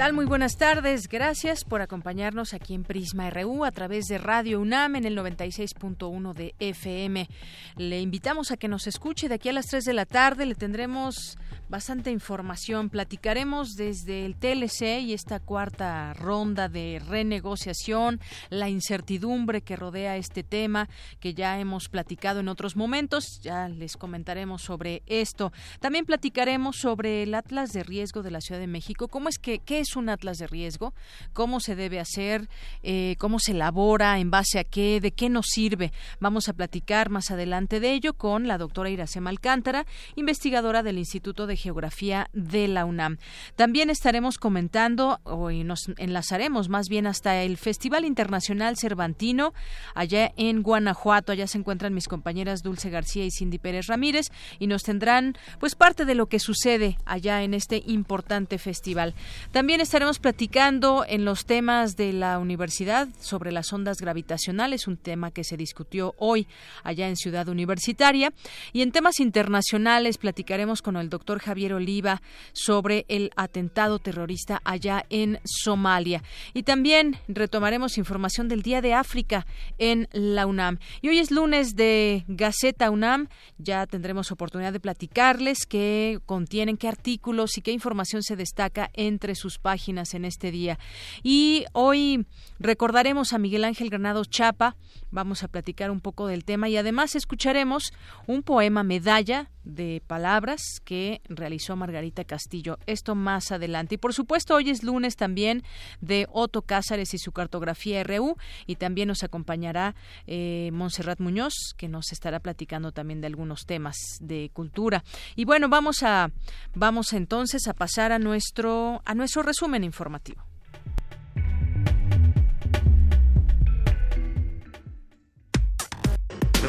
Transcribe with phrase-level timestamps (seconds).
[0.00, 0.14] Tal?
[0.14, 1.08] Muy buenas tardes.
[1.08, 6.32] Gracias por acompañarnos aquí en Prisma RU a través de Radio UNAM en el 96.1
[6.32, 7.28] de FM.
[7.76, 10.46] Le invitamos a que nos escuche de aquí a las 3 de la tarde.
[10.46, 11.36] Le tendremos
[11.68, 12.88] bastante información.
[12.88, 20.42] Platicaremos desde el TLC y esta cuarta ronda de renegociación, la incertidumbre que rodea este
[20.42, 20.88] tema
[21.20, 23.40] que ya hemos platicado en otros momentos.
[23.42, 25.52] Ya les comentaremos sobre esto.
[25.78, 29.08] También platicaremos sobre el Atlas de Riesgo de la Ciudad de México.
[29.08, 30.94] ¿Cómo es que qué es un atlas de riesgo,
[31.32, 32.48] cómo se debe hacer,
[32.82, 35.92] eh, cómo se elabora, en base a qué, de qué nos sirve.
[36.20, 41.46] Vamos a platicar más adelante de ello con la doctora Iracema Alcántara, investigadora del Instituto
[41.46, 43.18] de Geografía de la UNAM.
[43.56, 49.52] También estaremos comentando, y nos enlazaremos más bien hasta el Festival Internacional Cervantino,
[49.94, 51.32] allá en Guanajuato.
[51.32, 54.26] Allá se encuentran mis compañeras Dulce García y Cindy Pérez Ramírez,
[54.58, 59.14] y nos tendrán pues parte de lo que sucede allá en este importante festival.
[59.52, 65.30] También estaremos platicando en los temas de la universidad sobre las ondas gravitacionales, un tema
[65.30, 66.46] que se discutió hoy
[66.84, 68.32] allá en Ciudad Universitaria.
[68.74, 72.20] Y en temas internacionales platicaremos con el doctor Javier Oliva
[72.52, 76.22] sobre el atentado terrorista allá en Somalia.
[76.52, 79.46] Y también retomaremos información del Día de África
[79.78, 80.78] en la UNAM.
[81.00, 83.28] Y hoy es lunes de Gaceta UNAM.
[83.56, 89.34] Ya tendremos oportunidad de platicarles qué contienen, qué artículos y qué información se destaca entre
[89.34, 89.69] sus páginas
[90.14, 90.78] en este día.
[91.22, 92.26] Y hoy
[92.58, 94.76] recordaremos a Miguel Ángel Granado Chapa,
[95.10, 97.92] vamos a platicar un poco del tema y además escucharemos
[98.26, 102.78] un poema medalla de palabras que realizó Margarita Castillo.
[102.86, 103.96] Esto más adelante.
[103.96, 105.62] Y por supuesto, hoy es lunes también
[106.00, 109.94] de Otto Cázares y su cartografía RU y también nos acompañará
[110.26, 115.04] eh, Montserrat Muñoz, que nos estará platicando también de algunos temas de cultura.
[115.36, 116.30] Y bueno, vamos a
[116.74, 120.49] vamos entonces a pasar a nuestro a nuestro resumen informativo.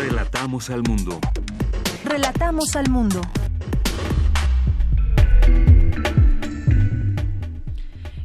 [0.01, 1.19] Relatamos al mundo.
[2.03, 3.21] Relatamos al mundo.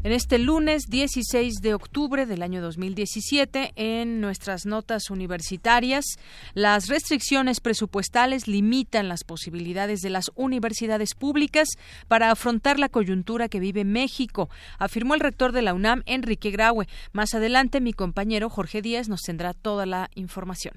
[0.02, 6.06] En este lunes 16 de octubre del año 2017, en nuestras notas universitarias,
[6.54, 11.68] las restricciones presupuestales limitan las posibilidades de las universidades públicas
[12.08, 14.48] para afrontar la coyuntura que vive México,
[14.78, 16.88] afirmó el rector de la UNAM, Enrique Graue.
[17.12, 20.72] Más adelante, mi compañero Jorge Díaz nos tendrá toda la información.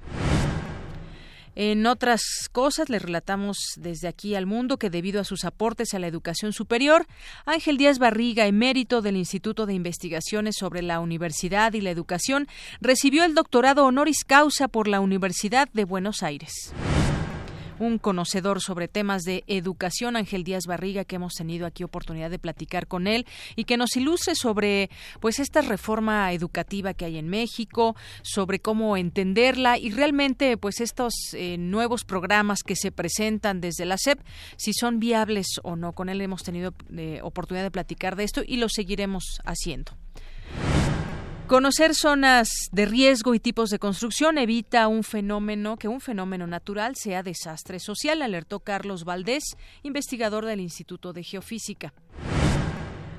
[1.62, 2.22] En otras
[2.54, 6.54] cosas, le relatamos desde aquí al mundo que debido a sus aportes a la educación
[6.54, 7.06] superior,
[7.46, 12.48] Ángel Díaz Barriga, emérito del Instituto de Investigaciones sobre la Universidad y la Educación,
[12.80, 16.74] recibió el doctorado honoris causa por la Universidad de Buenos Aires
[17.80, 22.40] un conocedor sobre temas de educación, Ángel Díaz Barriga, que hemos tenido aquí oportunidad de
[22.40, 23.26] platicar con él
[23.56, 28.98] y que nos ilustre sobre pues esta reforma educativa que hay en México, sobre cómo
[28.98, 34.20] entenderla y realmente pues estos eh, nuevos programas que se presentan desde la SEP,
[34.58, 35.94] si son viables o no.
[35.94, 39.94] Con él hemos tenido eh, oportunidad de platicar de esto y lo seguiremos haciendo.
[41.50, 46.96] Conocer zonas de riesgo y tipos de construcción evita un fenómeno que un fenómeno natural
[46.96, 51.92] sea desastre social, alertó Carlos Valdés, investigador del Instituto de Geofísica.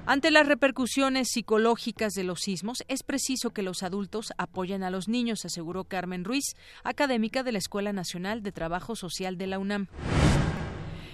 [0.07, 5.09] Ante las repercusiones psicológicas de los sismos, es preciso que los adultos apoyen a los
[5.09, 9.89] niños, aseguró Carmen Ruiz, académica de la Escuela Nacional de Trabajo Social de la UNAM.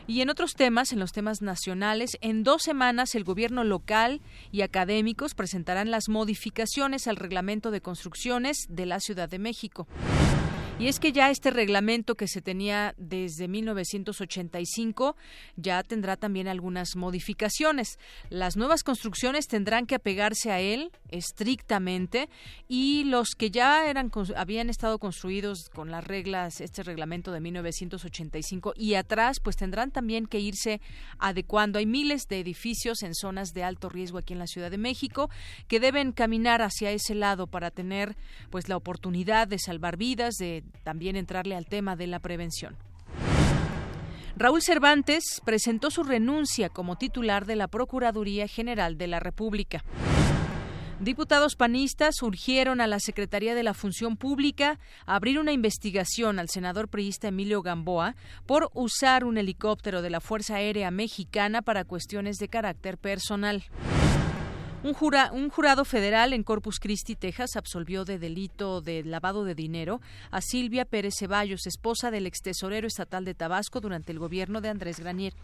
[0.09, 4.21] Y en otros temas, en los temas nacionales, en dos semanas el gobierno local
[4.53, 9.89] y académicos presentarán las modificaciones al reglamento de construcciones de la Ciudad de México.
[10.79, 15.17] Y es que ya este reglamento que se tenía desde 1985
[15.57, 17.99] ya tendrá también algunas modificaciones.
[18.29, 22.29] Las nuevas construcciones tendrán que apegarse a él estrictamente
[22.69, 28.75] y los que ya eran habían estado construidos con las reglas este reglamento de 1985
[28.77, 30.83] y atrás pues tendrán también que irse
[31.19, 31.79] adecuando.
[31.79, 35.31] Hay miles de edificios en zonas de alto riesgo aquí en la Ciudad de México
[35.69, 38.15] que deben caminar hacia ese lado para tener
[38.51, 42.77] pues la oportunidad de salvar vidas, de también entrarle al tema de la prevención.
[44.39, 49.83] Raúl Cervantes presentó su renuncia como titular de la Procuraduría General de la República.
[51.01, 56.89] Diputados panistas urgieron a la Secretaría de la Función Pública abrir una investigación al senador
[56.89, 58.17] priista Emilio Gamboa
[58.47, 63.65] por usar un helicóptero de la Fuerza Aérea Mexicana para cuestiones de carácter personal.
[64.83, 70.01] Un, jurado federal en Corpus Christi, Texas, absolvió de delito de lavado de dinero
[70.31, 74.69] a Silvia Pérez Ceballos, esposa del ex tesorero estatal de Tabasco durante el gobierno de
[74.69, 75.35] Andrés Granier.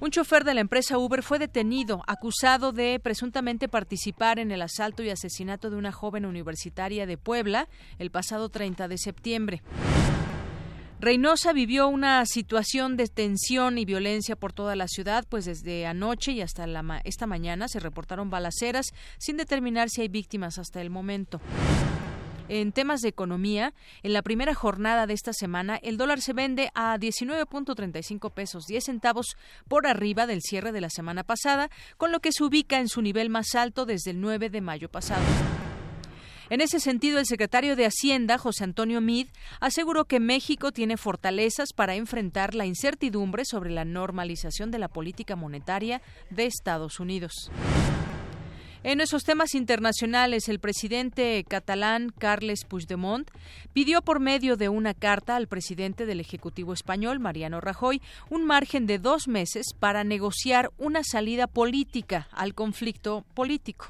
[0.00, 5.02] Un chofer de la empresa Uber fue detenido, acusado de presuntamente participar en el asalto
[5.02, 7.68] y asesinato de una joven universitaria de Puebla
[7.98, 9.62] el pasado 30 de septiembre.
[11.00, 16.32] Reynosa vivió una situación de tensión y violencia por toda la ciudad, pues desde anoche
[16.32, 16.66] y hasta
[17.04, 18.86] esta mañana se reportaron balaceras
[19.18, 21.40] sin determinar si hay víctimas hasta el momento.
[22.48, 26.70] En temas de economía, en la primera jornada de esta semana, el dólar se vende
[26.74, 29.36] a 19.35 pesos 10 centavos
[29.66, 33.00] por arriba del cierre de la semana pasada, con lo que se ubica en su
[33.00, 35.24] nivel más alto desde el 9 de mayo pasado.
[36.54, 39.26] En ese sentido, el secretario de Hacienda, José Antonio Mid,
[39.58, 45.34] aseguró que México tiene fortalezas para enfrentar la incertidumbre sobre la normalización de la política
[45.34, 47.50] monetaria de Estados Unidos.
[48.84, 53.28] En esos temas internacionales, el presidente catalán Carles Puigdemont
[53.72, 58.00] pidió por medio de una carta al presidente del Ejecutivo español, Mariano Rajoy,
[58.30, 63.88] un margen de dos meses para negociar una salida política al conflicto político.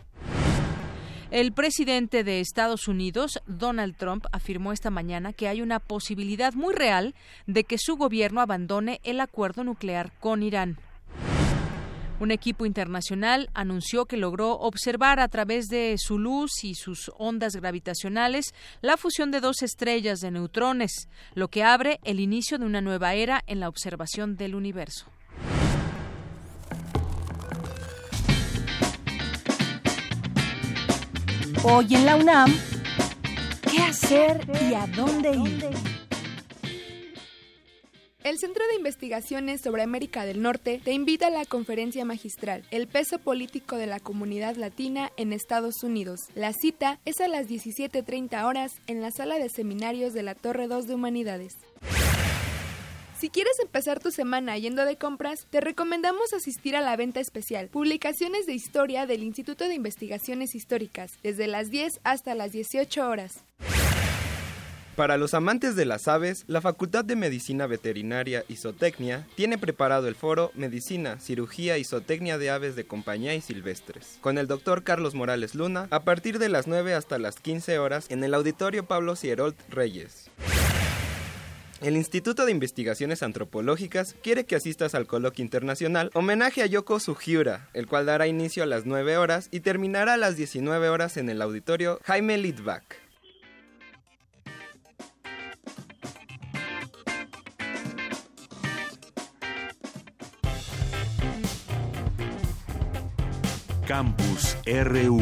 [1.35, 6.73] El presidente de Estados Unidos, Donald Trump, afirmó esta mañana que hay una posibilidad muy
[6.73, 7.13] real
[7.49, 10.79] de que su gobierno abandone el acuerdo nuclear con Irán.
[12.21, 17.57] Un equipo internacional anunció que logró observar a través de su luz y sus ondas
[17.57, 22.81] gravitacionales la fusión de dos estrellas de neutrones, lo que abre el inicio de una
[22.81, 25.07] nueva era en la observación del universo.
[31.67, 32.55] Hoy en la UNAM,
[33.71, 35.71] ¿qué hacer y a dónde ir?
[38.23, 42.87] El Centro de Investigaciones sobre América del Norte te invita a la conferencia magistral El
[42.87, 46.21] peso político de la comunidad latina en Estados Unidos.
[46.35, 50.69] La cita es a las 17.30 horas en la sala de seminarios de la Torre
[50.69, 51.55] 2 de Humanidades.
[53.25, 57.69] Si quieres empezar tu semana yendo de compras, te recomendamos asistir a la venta especial,
[57.69, 63.43] Publicaciones de Historia del Instituto de Investigaciones Históricas, desde las 10 hasta las 18 horas.
[64.95, 70.07] Para los amantes de las aves, la Facultad de Medicina Veterinaria y Zootecnia tiene preparado
[70.07, 74.85] el foro Medicina, Cirugía y Zootecnia de Aves de Compañía y Silvestres, con el doctor
[74.85, 78.85] Carlos Morales Luna, a partir de las 9 hasta las 15 horas en el Auditorio
[78.85, 80.31] Pablo Cierolt Reyes.
[81.85, 87.69] El Instituto de Investigaciones Antropológicas quiere que asistas al coloquio internacional Homenaje a Yoko Sugiura,
[87.75, 91.29] el cual dará inicio a las 9 horas y terminará a las 19 horas en
[91.29, 92.97] el auditorio Jaime Litvak.
[103.87, 105.21] Campus RU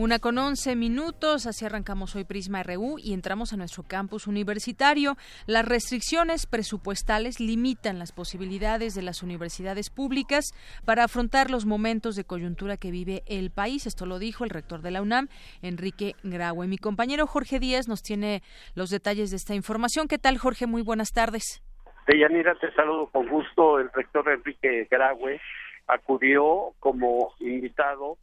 [0.00, 5.16] Una con once minutos, así arrancamos hoy Prisma RU y entramos a nuestro campus universitario.
[5.48, 10.52] Las restricciones presupuestales limitan las posibilidades de las universidades públicas
[10.86, 13.88] para afrontar los momentos de coyuntura que vive el país.
[13.88, 15.26] Esto lo dijo el rector de la UNAM,
[15.62, 16.68] Enrique Graue.
[16.68, 18.44] Mi compañero Jorge Díaz nos tiene
[18.76, 20.06] los detalles de esta información.
[20.06, 20.68] ¿Qué tal, Jorge?
[20.68, 21.60] Muy buenas tardes.
[22.06, 23.80] Deyanira, te saludo con gusto.
[23.80, 25.40] El rector Enrique Graue
[25.88, 28.16] acudió como invitado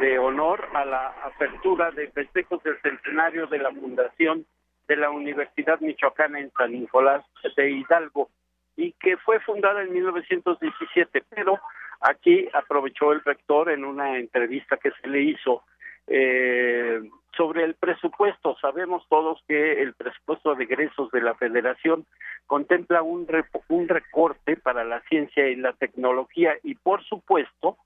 [0.00, 4.46] de honor a la apertura de festejos del centenario de la fundación
[4.86, 7.24] de la Universidad Michoacana en San Nicolás
[7.56, 8.30] de Hidalgo
[8.76, 11.58] y que fue fundada en 1917, pero
[12.00, 15.62] aquí aprovechó el rector en una entrevista que se le hizo
[16.06, 17.00] eh,
[17.36, 18.56] sobre el presupuesto.
[18.60, 22.06] Sabemos todos que el presupuesto de egresos de la Federación
[22.46, 23.26] contempla un,
[23.68, 27.76] un recorte para la ciencia y la tecnología y, por supuesto,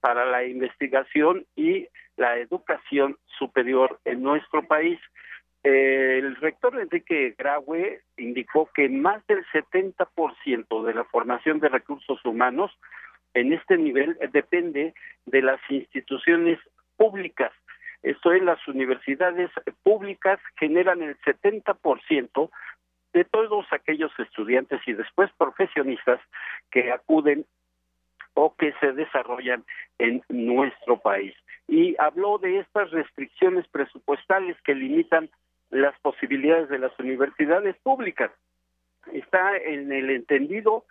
[0.00, 4.98] para la investigación y la educación superior en nuestro país.
[5.62, 12.70] El rector Enrique Graue indicó que más del 70% de la formación de recursos humanos
[13.34, 14.94] en este nivel depende
[15.26, 16.58] de las instituciones
[16.96, 17.52] públicas.
[18.02, 19.50] Esto es, las universidades
[19.82, 22.50] públicas generan el 70%
[23.12, 26.20] de todos aquellos estudiantes y después profesionistas
[26.70, 27.46] que acuden
[28.38, 29.64] o que se desarrollan
[29.98, 31.34] en nuestro país.
[31.66, 35.28] Y habló de estas restricciones presupuestales que limitan
[35.70, 38.30] las posibilidades de las universidades públicas.
[39.12, 40.84] Está en el entendido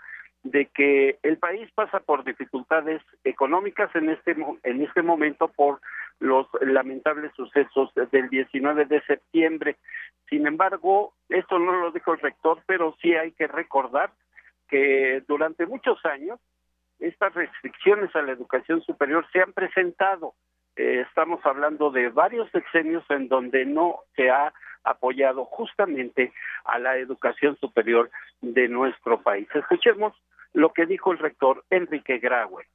[0.43, 5.79] de que el país pasa por dificultades económicas en este en este momento por
[6.19, 9.77] los lamentables sucesos del 19 de septiembre.
[10.29, 14.11] Sin embargo, esto no lo dijo el rector, pero sí hay que recordar
[14.67, 16.39] que durante muchos años
[16.99, 20.33] estas restricciones a la educación superior se han presentado.
[20.75, 26.33] Eh, estamos hablando de varios sexenios en donde no se ha apoyado justamente
[26.65, 28.09] a la educación superior
[28.41, 29.47] de nuestro país.
[29.53, 30.13] Escuchemos
[30.53, 32.65] lo que dijo el rector Enrique Graue.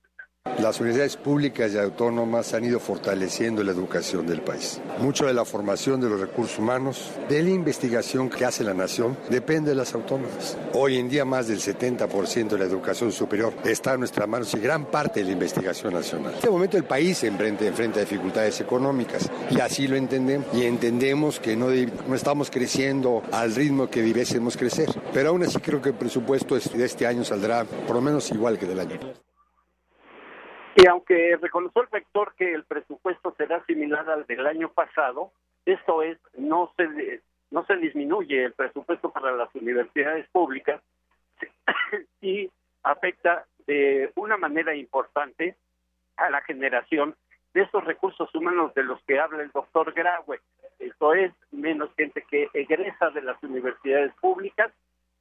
[0.63, 4.81] Las universidades públicas y autónomas han ido fortaleciendo la educación del país.
[5.01, 9.17] Mucho de la formación de los recursos humanos, de la investigación que hace la nación,
[9.29, 10.57] depende de las autónomas.
[10.75, 14.61] Hoy en día más del 70% de la educación superior está en nuestras manos y
[14.61, 16.31] gran parte de la investigación nacional.
[16.31, 20.47] En este momento el país enfrenta, enfrenta dificultades económicas y así lo entendemos.
[20.55, 21.71] Y entendemos que no,
[22.15, 24.89] estamos creciendo al ritmo que debiésemos crecer.
[25.13, 28.61] Pero aún así creo que el presupuesto de este año saldrá por lo menos igual
[28.61, 29.01] que del año.
[30.75, 35.33] Y aunque reconoció el rector que el presupuesto será similar al del año pasado,
[35.67, 40.81] esto es, no se, no se disminuye el presupuesto para las universidades públicas
[42.21, 42.51] y
[42.83, 45.57] afecta de una manera importante
[46.17, 47.15] a la generación
[47.55, 50.41] de estos recursos humanos de los que habla el doctor Graue.
[50.79, 54.73] Esto es, menos gente que egresa de las universidades públicas,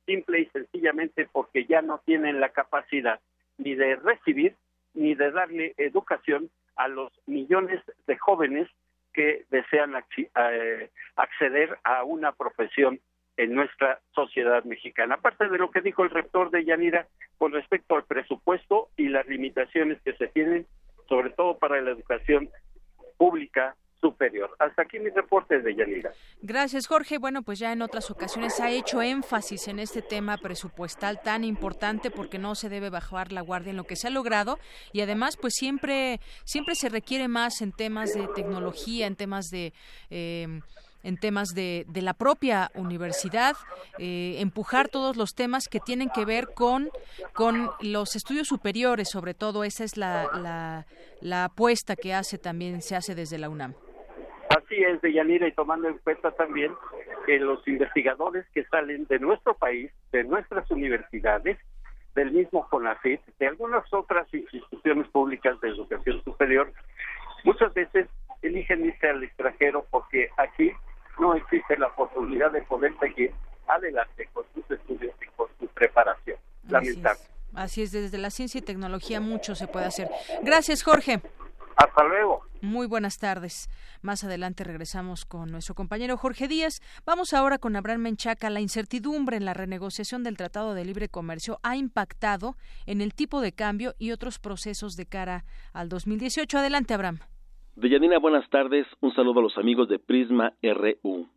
[0.05, 3.19] simple y sencillamente porque ya no tienen la capacidad
[3.57, 4.55] ni de recibir
[4.93, 8.67] ni de darle educación a los millones de jóvenes
[9.13, 12.99] que desean eh, acceder a una profesión
[13.37, 15.15] en nuestra sociedad mexicana.
[15.15, 17.07] Aparte de lo que dijo el rector de Yanira
[17.37, 20.65] con respecto al presupuesto y las limitaciones que se tienen,
[21.09, 22.49] sobre todo para la educación
[23.17, 24.49] pública superior.
[24.59, 26.11] Hasta aquí mi reporte de Yanira.
[26.41, 27.19] Gracias, Jorge.
[27.19, 32.09] Bueno, pues ya en otras ocasiones ha hecho énfasis en este tema presupuestal tan importante
[32.11, 34.57] porque no se debe bajar la guardia en lo que se ha logrado
[34.91, 39.73] y además, pues siempre, siempre se requiere más en temas de tecnología, en temas de
[40.09, 40.61] eh,
[41.03, 43.55] en temas de, de, la propia universidad,
[43.97, 46.89] eh, empujar todos los temas que tienen que ver con,
[47.33, 50.85] con los estudios superiores, sobre todo esa es la, la,
[51.21, 53.73] la apuesta que hace también se hace desde la UNAM.
[54.57, 56.73] Así es, Deyanira, y tomando en cuenta también
[57.25, 61.57] que los investigadores que salen de nuestro país, de nuestras universidades,
[62.15, 66.73] del mismo CONACYT, de algunas otras instituciones públicas de educación superior,
[67.43, 68.07] muchas veces
[68.41, 70.71] eligen irse al extranjero porque aquí
[71.19, 73.31] no existe la posibilidad de poder seguir
[73.67, 76.37] adelante con sus estudios y con su preparación.
[76.67, 77.21] Lamentable.
[77.53, 80.09] Así es, desde la ciencia y tecnología mucho se puede hacer.
[80.41, 81.21] Gracias, Jorge.
[81.75, 82.41] Hasta luego.
[82.61, 83.69] Muy buenas tardes.
[84.01, 86.79] Más adelante regresamos con nuestro compañero Jorge Díaz.
[87.05, 88.49] Vamos ahora con Abraham Menchaca.
[88.49, 93.41] La incertidumbre en la renegociación del Tratado de Libre Comercio ha impactado en el tipo
[93.41, 96.59] de cambio y otros procesos de cara al 2018.
[96.59, 97.19] Adelante, Abraham.
[97.75, 98.85] Deyanina, buenas tardes.
[98.99, 101.27] Un saludo a los amigos de Prisma RU.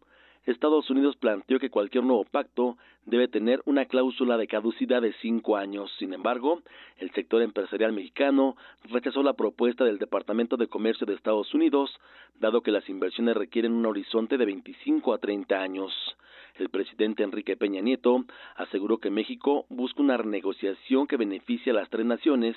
[0.46, 5.56] Estados Unidos planteó que cualquier nuevo pacto debe tener una cláusula de caducidad de cinco
[5.56, 5.90] años.
[5.98, 6.60] Sin embargo,
[6.98, 8.54] el sector empresarial mexicano
[8.90, 11.98] rechazó la propuesta del Departamento de Comercio de Estados Unidos,
[12.40, 15.92] dado que las inversiones requieren un horizonte de 25 a 30 años.
[16.56, 18.24] El presidente Enrique Peña Nieto
[18.56, 22.54] aseguró que México busca una renegociación que beneficie a las tres naciones,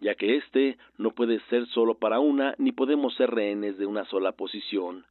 [0.00, 4.04] ya que este no puede ser solo para una ni podemos ser rehenes de una
[4.04, 5.04] sola posición.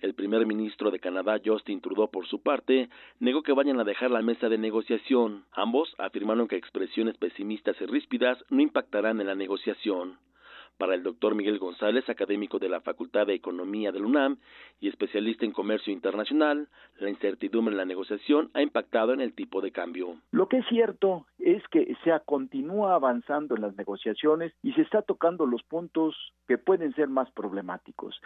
[0.00, 2.88] El primer ministro de Canadá, Justin Trudeau, por su parte,
[3.18, 5.44] negó que vayan a dejar la mesa de negociación.
[5.52, 10.18] Ambos afirmaron que expresiones pesimistas y ríspidas no impactarán en la negociación.
[10.78, 14.38] Para el doctor Miguel González, académico de la Facultad de Economía del UNAM
[14.80, 19.60] y especialista en comercio internacional, la incertidumbre en la negociación ha impactado en el tipo
[19.60, 20.16] de cambio.
[20.30, 25.02] Lo que es cierto es que se continúa avanzando en las negociaciones y se está
[25.02, 26.16] tocando los puntos
[26.48, 28.18] que pueden ser más problemáticos.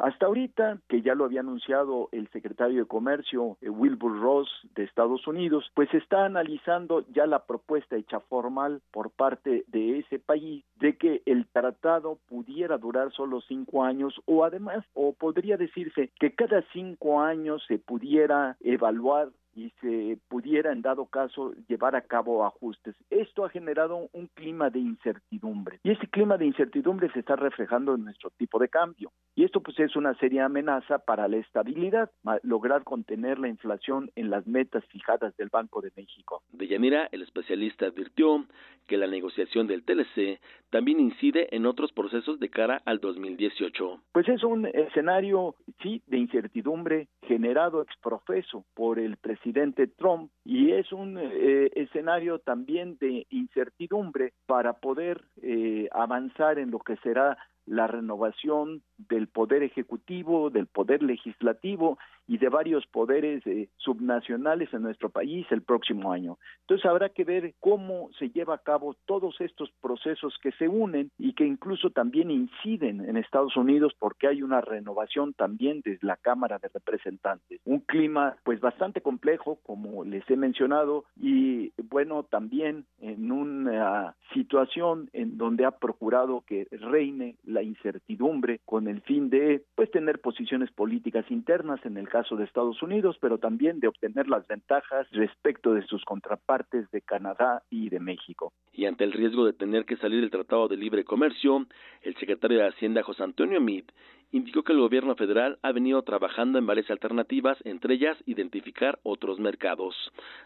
[0.00, 4.84] Hasta ahorita, que ya lo había anunciado el secretario de Comercio, eh, Wilbur Ross de
[4.84, 10.64] Estados Unidos, pues está analizando ya la propuesta hecha formal por parte de ese país
[10.76, 16.34] de que el tratado pudiera durar solo cinco años o además, o podría decirse que
[16.34, 22.44] cada cinco años se pudiera evaluar y se pudiera en dado caso llevar a cabo
[22.44, 22.94] ajustes.
[23.10, 27.94] Esto ha generado un clima de incertidumbre y ese clima de incertidumbre se está reflejando
[27.94, 32.10] en nuestro tipo de cambio y esto pues es una seria amenaza para la estabilidad,
[32.42, 36.42] lograr contener la inflación en las metas fijadas del Banco de México.
[36.52, 38.46] De Yanira, el especialista advirtió
[38.86, 40.40] que la negociación del TLC
[40.70, 44.00] también incide en otros procesos de cara al 2018.
[44.12, 49.39] Pues es un escenario, sí, de incertidumbre generado exprofeso por el presidente
[49.86, 56.78] Trump y es un eh, escenario también de incertidumbre para poder eh, avanzar en lo
[56.78, 57.36] que será
[57.66, 64.82] la renovación del poder ejecutivo, del poder legislativo y de varios poderes eh, subnacionales en
[64.82, 66.38] nuestro país el próximo año.
[66.60, 71.10] Entonces habrá que ver cómo se lleva a cabo todos estos procesos que se unen
[71.18, 76.16] y que incluso también inciden en Estados Unidos porque hay una renovación también desde la
[76.16, 77.60] Cámara de Representantes.
[77.64, 85.10] Un clima pues bastante complejo, como les he mencionado, y bueno, también en una situación
[85.12, 90.70] en donde ha procurado que reine la incertidumbre con el fin de pues tener posiciones
[90.72, 95.74] políticas internas en el caso de Estados Unidos, pero también de obtener las ventajas respecto
[95.74, 98.52] de sus contrapartes de Canadá y de México.
[98.72, 101.66] Y ante el riesgo de tener que salir del Tratado de Libre Comercio,
[102.02, 103.92] el secretario de Hacienda José Antonio Meade
[104.32, 109.38] indicó que el gobierno federal ha venido trabajando en varias alternativas, entre ellas identificar otros
[109.40, 109.94] mercados.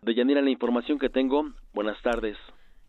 [0.02, 1.50] De Yanira, la información que tengo.
[1.74, 2.36] Buenas tardes.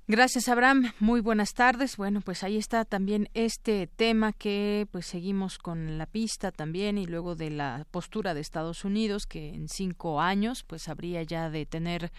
[0.08, 0.94] Gracias, Abraham.
[1.00, 1.98] Muy buenas tardes.
[1.98, 7.08] Bueno, pues ahí está también este tema que pues seguimos con la pista también y
[7.08, 11.66] luego de la postura de Estados Unidos que en cinco años pues habría ya de
[11.66, 12.12] tener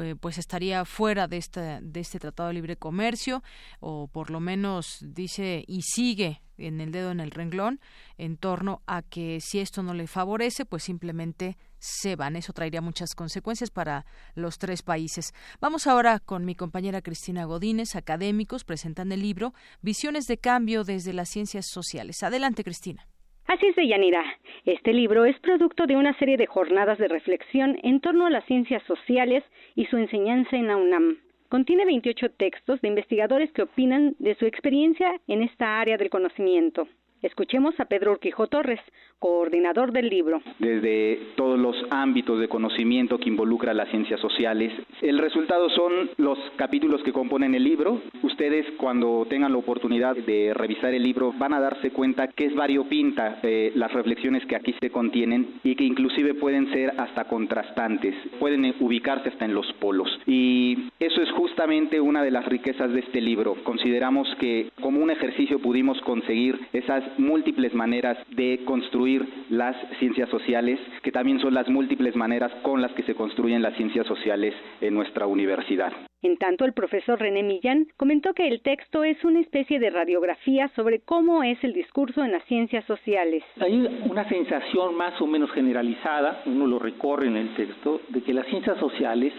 [0.00, 3.42] eh, pues estaría fuera de este de este tratado de libre comercio
[3.80, 7.80] o por lo menos dice y sigue en el dedo en el renglón
[8.16, 12.34] en torno a que si esto no le favorece, pues simplemente se van.
[12.34, 15.34] Eso traería muchas consecuencias para los tres países.
[15.60, 21.12] Vamos ahora con mi compañera Cristina Godínez, académicos, presentan el libro Visiones de cambio desde
[21.12, 22.22] las ciencias sociales.
[22.22, 23.06] Adelante, Cristina.
[23.46, 24.24] Así es, Deyanira.
[24.64, 28.46] Este libro es producto de una serie de jornadas de reflexión en torno a las
[28.46, 31.18] ciencias sociales y su enseñanza en la UNAM.
[31.50, 36.88] Contiene 28 textos de investigadores que opinan de su experiencia en esta área del conocimiento.
[37.22, 38.80] Escuchemos a Pedro Urquijo Torres,
[39.18, 40.42] coordinador del libro.
[40.58, 44.72] Desde todos los ámbitos de conocimiento que involucra las ciencias sociales.
[45.00, 48.02] El resultado son los capítulos que componen el libro.
[48.22, 52.54] Ustedes cuando tengan la oportunidad de revisar el libro van a darse cuenta que es
[52.54, 58.14] variopinta eh, las reflexiones que aquí se contienen y que inclusive pueden ser hasta contrastantes,
[58.38, 60.08] pueden ubicarse hasta en los polos.
[60.26, 63.56] Y eso es justamente una de las riquezas de este libro.
[63.64, 70.78] Consideramos que como un ejercicio pudimos conseguir esas múltiples maneras de construir las ciencias sociales,
[71.02, 74.94] que también son las múltiples maneras con las que se construyen las ciencias sociales en
[74.94, 75.92] nuestra universidad.
[76.22, 80.68] En tanto, el profesor René Millán comentó que el texto es una especie de radiografía
[80.74, 83.44] sobre cómo es el discurso en las ciencias sociales.
[83.60, 88.32] Hay una sensación más o menos generalizada, uno lo recorre en el texto, de que
[88.32, 89.34] las ciencias sociales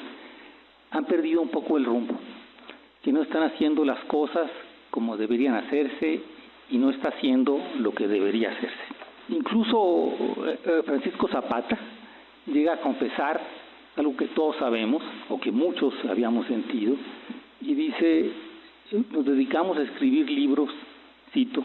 [0.92, 2.14] han perdido un poco el rumbo,
[3.02, 4.52] que no están haciendo las cosas
[4.92, 6.22] como deberían hacerse
[6.70, 8.84] y no está haciendo lo que debería hacerse.
[9.30, 10.14] Incluso
[10.46, 11.78] eh, eh, Francisco Zapata
[12.48, 13.42] llega a confesar
[13.96, 16.96] algo que todos sabemos o que muchos habíamos sentido
[17.62, 18.32] y dice,
[19.12, 20.70] nos dedicamos a escribir libros,
[21.34, 21.64] cito,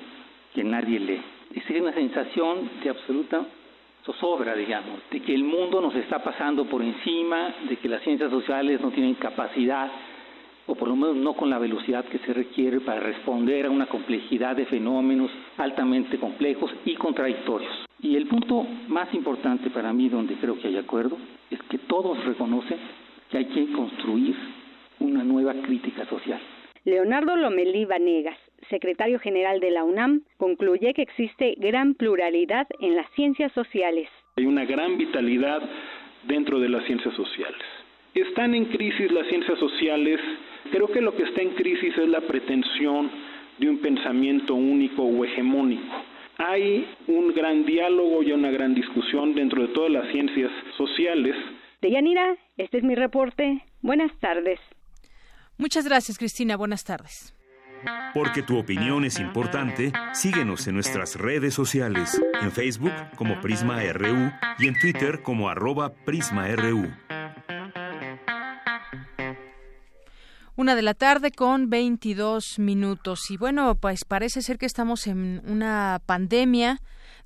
[0.54, 1.22] que nadie lee.
[1.54, 3.44] Es una sensación de absoluta
[4.04, 8.30] zozobra, digamos, de que el mundo nos está pasando por encima, de que las ciencias
[8.30, 9.90] sociales no tienen capacidad
[10.70, 13.87] o por lo menos no con la velocidad que se requiere para responder a una
[13.87, 17.72] complejidad de fenómenos altamente complejos y contradictorios.
[18.00, 21.18] Y el punto más importante para mí, donde creo que hay acuerdo,
[21.50, 22.78] es que todos reconocen
[23.30, 24.37] que hay que construir
[25.00, 26.40] una nueva crítica social.
[26.85, 33.11] Leonardo Lomelí Vanegas, secretario general de la UNAM, concluye que existe gran pluralidad en las
[33.16, 34.09] ciencias sociales.
[34.37, 35.62] Hay una gran vitalidad
[36.28, 37.61] dentro de las ciencias sociales.
[38.14, 40.20] Están en crisis las ciencias sociales
[40.70, 43.10] Creo que lo que está en crisis es la pretensión
[43.58, 45.94] de un pensamiento único o hegemónico.
[46.38, 51.34] Hay un gran diálogo y una gran discusión dentro de todas las ciencias sociales.
[51.82, 53.64] Deyanira, este es mi reporte.
[53.82, 54.60] Buenas tardes.
[55.58, 56.56] Muchas gracias, Cristina.
[56.56, 57.34] Buenas tardes.
[58.14, 64.30] Porque tu opinión es importante, síguenos en nuestras redes sociales, en Facebook como Prisma RU
[64.58, 66.90] y en Twitter como arroba PrismaRU.
[70.60, 73.30] Una de la tarde con 22 minutos.
[73.30, 76.82] Y bueno, pues parece ser que estamos en una pandemia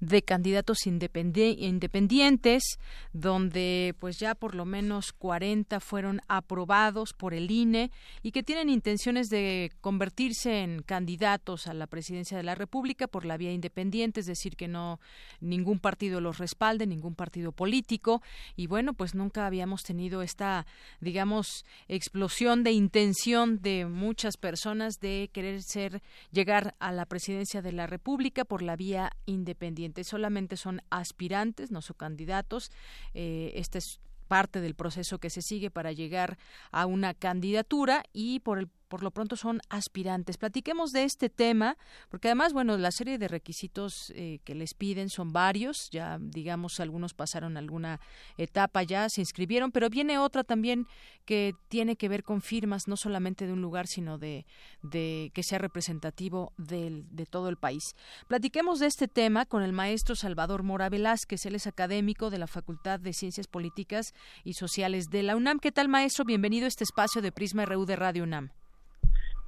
[0.06, 2.78] de candidatos independientes,
[3.12, 7.90] donde pues ya por lo menos 40 fueron aprobados por el INE
[8.22, 13.24] y que tienen intenciones de convertirse en candidatos a la presidencia de la República por
[13.24, 15.00] la vía independiente, es decir, que no
[15.40, 18.22] ningún partido los respalde, ningún partido político.
[18.56, 20.66] Y bueno, pues nunca habíamos tenido esta
[21.00, 27.72] digamos explosión de intención de muchas personas de querer ser llegar a la presidencia de
[27.72, 32.72] la República por la vía independiente solamente son aspirantes, no son candidatos.
[33.12, 36.38] Eh, este es parte del proceso que se sigue para llegar
[36.72, 40.36] a una candidatura y por el por lo pronto son aspirantes.
[40.36, 41.76] Platiquemos de este tema,
[42.10, 46.78] porque además, bueno, la serie de requisitos eh, que les piden son varios, ya digamos
[46.78, 47.98] algunos pasaron alguna
[48.38, 50.86] etapa ya, se inscribieron, pero viene otra también
[51.24, 54.46] que tiene que ver con firmas, no solamente de un lugar, sino de,
[54.80, 57.96] de que sea representativo del, de todo el país.
[58.28, 62.46] Platiquemos de este tema con el maestro Salvador Mora Velázquez, él es académico de la
[62.46, 65.58] Facultad de Ciencias Políticas y Sociales de la UNAM.
[65.58, 66.24] ¿Qué tal, maestro?
[66.24, 68.52] Bienvenido a este espacio de Prisma RU de Radio UNAM.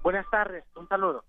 [0.06, 1.24] Buenas tardes, un saludo.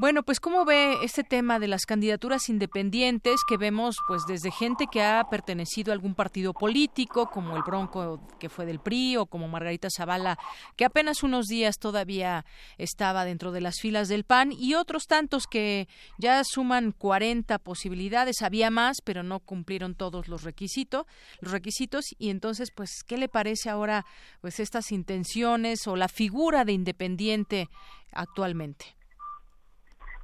[0.00, 4.86] Bueno, pues cómo ve este tema de las candidaturas independientes que vemos pues desde gente
[4.86, 9.26] que ha pertenecido a algún partido político, como el Bronco que fue del PRI o
[9.26, 10.38] como Margarita Zavala,
[10.76, 12.44] que apenas unos días todavía
[12.76, 18.42] estaba dentro de las filas del PAN y otros tantos que ya suman 40 posibilidades,
[18.42, 21.06] había más, pero no cumplieron todos los requisitos,
[21.40, 24.06] los requisitos y entonces pues ¿qué le parece ahora
[24.40, 27.68] pues estas intenciones o la figura de independiente
[28.12, 28.97] actualmente?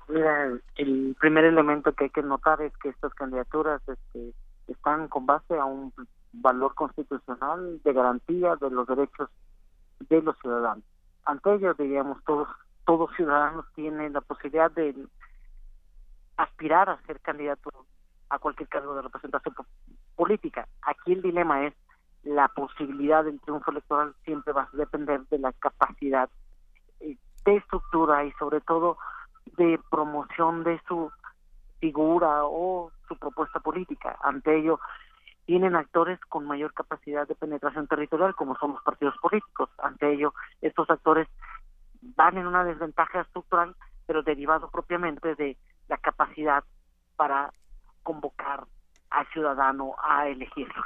[0.09, 4.35] Mira, el primer elemento que hay que notar es que estas candidaturas este,
[4.69, 5.93] están con base a un
[6.33, 9.31] valor constitucional de garantía de los derechos
[10.01, 10.85] de los ciudadanos.
[11.25, 12.49] Ante ello, diríamos, todos,
[12.85, 14.95] todos ciudadanos tienen la posibilidad de
[16.37, 17.71] aspirar a ser candidato
[18.29, 19.55] a cualquier cargo de representación
[20.17, 20.69] política.
[20.83, 21.75] Aquí el dilema es
[22.25, 26.29] la posibilidad del triunfo electoral siempre va a depender de la capacidad
[27.01, 28.97] eh, de estructura y sobre todo
[29.57, 31.11] de promoción de su
[31.81, 34.17] figura o su propuesta política.
[34.23, 34.81] Ante ello,
[35.47, 39.69] tienen actores con mayor capacidad de penetración territorial, como son los partidos políticos.
[39.79, 41.29] Ante ello, estos actores
[42.17, 43.75] van en una desventaja estructural,
[44.07, 45.57] pero derivado propiamente de
[45.89, 46.65] la capacidad
[47.17, 47.53] para
[48.03, 48.65] convocar
[49.11, 50.85] al ciudadano a elegirlos.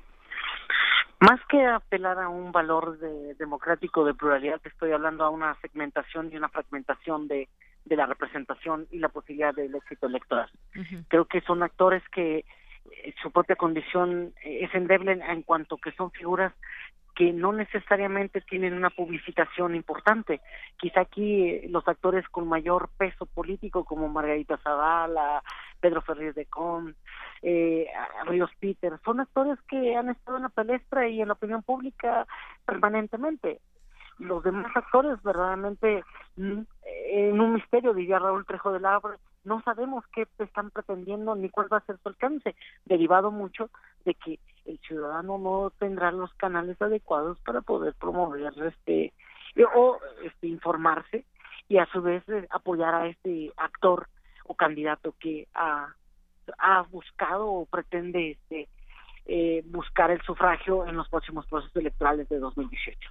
[1.21, 6.31] Más que apelar a un valor de, democrático de pluralidad, estoy hablando a una segmentación
[6.33, 7.49] y una fragmentación de,
[7.85, 10.51] de la representación y la posibilidad del éxito electoral.
[11.09, 16.11] Creo que son actores que eh, su propia condición es endeble en cuanto que son
[16.11, 16.53] figuras
[17.15, 20.41] que no necesariamente tienen una publicitación importante.
[20.79, 25.43] Quizá aquí eh, los actores con mayor peso político como Margarita Zavala,
[25.83, 26.95] Pedro Ferriz de Con,
[27.43, 27.89] eh,
[28.27, 32.27] Ríos Peter, son actores que han estado en la palestra y en la opinión pública
[32.65, 33.61] permanentemente.
[34.19, 36.05] Los demás actores verdaderamente
[36.37, 41.51] mm, en un misterio, diría Raúl Trejo de Labre, no sabemos qué están pretendiendo ni
[41.51, 43.69] cuál va a ser su alcance, derivado mucho
[44.05, 49.13] de que el ciudadano no tendrá los canales adecuados para poder promover este
[49.75, 51.25] o este informarse
[51.69, 54.07] y a su vez eh, apoyar a este actor
[54.55, 55.95] candidato que ha,
[56.59, 58.69] ha buscado o pretende este
[59.27, 63.11] eh, buscar el sufragio en los próximos procesos electorales de 2018.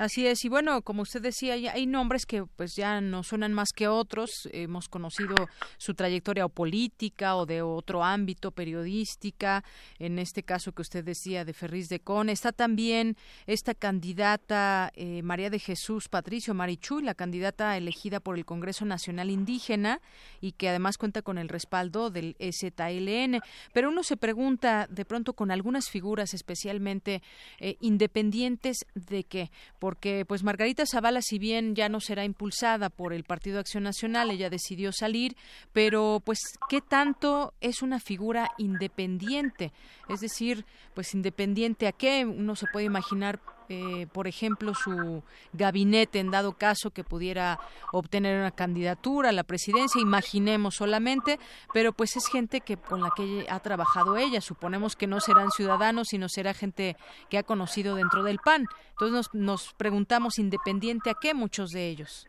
[0.00, 3.68] Así es, y bueno, como usted decía, hay nombres que pues ya no suenan más
[3.76, 4.48] que otros.
[4.50, 5.34] Hemos conocido
[5.76, 9.62] su trayectoria o política o de otro ámbito, periodística,
[9.98, 12.30] en este caso que usted decía de Ferris de Con.
[12.30, 18.46] Está también esta candidata eh, María de Jesús Patricio Marichuy, la candidata elegida por el
[18.46, 20.00] Congreso Nacional Indígena
[20.40, 23.42] y que además cuenta con el respaldo del ZLN.
[23.74, 27.22] Pero uno se pregunta de pronto con algunas figuras especialmente
[27.58, 29.50] eh, independientes de qué
[29.90, 34.30] porque pues Margarita Zavala, si bien ya no será impulsada por el Partido Acción Nacional,
[34.30, 35.36] ella decidió salir,
[35.72, 39.72] pero pues qué tanto es una figura independiente,
[40.08, 43.40] es decir, pues independiente a qué uno se puede imaginar
[43.70, 47.60] eh, por ejemplo, su gabinete en dado caso que pudiera
[47.92, 51.38] obtener una candidatura a la presidencia, imaginemos solamente,
[51.72, 55.52] pero pues es gente que con la que ha trabajado ella, suponemos que no serán
[55.52, 56.96] ciudadanos, sino será gente
[57.28, 58.66] que ha conocido dentro del PAN.
[58.90, 62.28] Entonces nos, nos preguntamos independiente a qué muchos de ellos.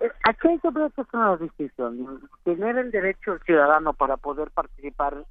[0.00, 2.20] Eh, aquí yo creo que es una decisión.
[2.44, 5.26] Tener el derecho el ciudadano para poder participar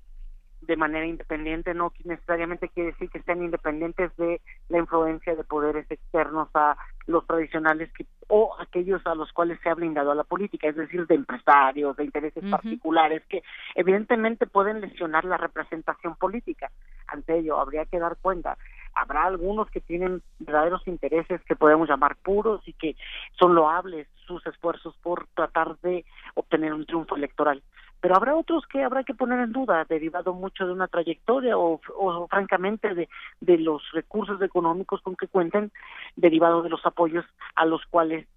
[0.61, 5.89] de manera independiente no necesariamente quiere decir que sean independientes de la influencia de poderes
[5.89, 7.89] externos a los tradicionales
[8.27, 11.95] o aquellos a los cuales se ha blindado a la política, es decir, de empresarios,
[11.95, 13.43] de intereses particulares que
[13.75, 16.69] evidentemente pueden lesionar la representación política.
[17.07, 18.57] Ante ello, habría que dar cuenta.
[18.93, 22.95] Habrá algunos que tienen verdaderos intereses que podemos llamar puros y que
[23.39, 27.61] son loables sus esfuerzos por tratar de obtener un triunfo electoral
[27.99, 31.81] pero habrá otros que habrá que poner en duda, derivado mucho de una trayectoria o,
[31.97, 33.09] o francamente de,
[33.41, 35.71] de los recursos económicos con que cuenten,
[36.15, 38.27] derivado de los apoyos a los cuales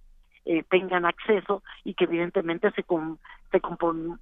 [0.46, 2.84] eh, tengan acceso y que evidentemente se,
[3.50, 3.60] se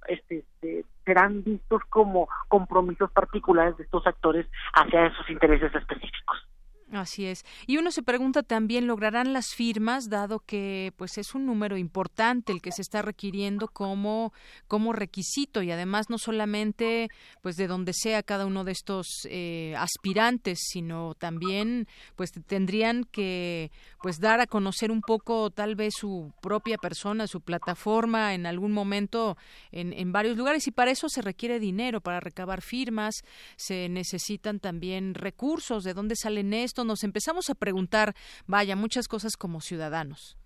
[0.07, 6.45] este, serán vistos como compromisos particulares de estos actores hacia esos intereses específicos.
[6.91, 7.45] Así es.
[7.67, 12.51] Y uno se pregunta también, ¿lograrán las firmas, dado que pues es un número importante
[12.51, 14.33] el que se está requiriendo como,
[14.67, 17.09] como requisito y además no solamente
[17.41, 23.71] pues de donde sea cada uno de estos eh, aspirantes, sino también pues tendrían que
[24.01, 28.71] pues dar a conocer un poco tal vez su propia persona, su plataforma en algún
[28.71, 29.37] momento
[29.71, 33.13] en, en varios lugares y para eso se requiere dinero, para recabar firmas,
[33.57, 36.78] se necesitan también recursos, ¿de dónde salen estos?
[36.83, 38.13] Nos empezamos a preguntar,
[38.47, 40.37] vaya, muchas cosas como ciudadanos.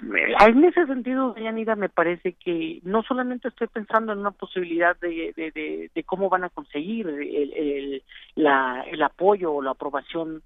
[0.00, 5.32] En ese sentido, Yanida, me parece que no solamente estoy pensando en una posibilidad de,
[5.94, 10.42] de, cómo van a conseguir el apoyo o la aprobación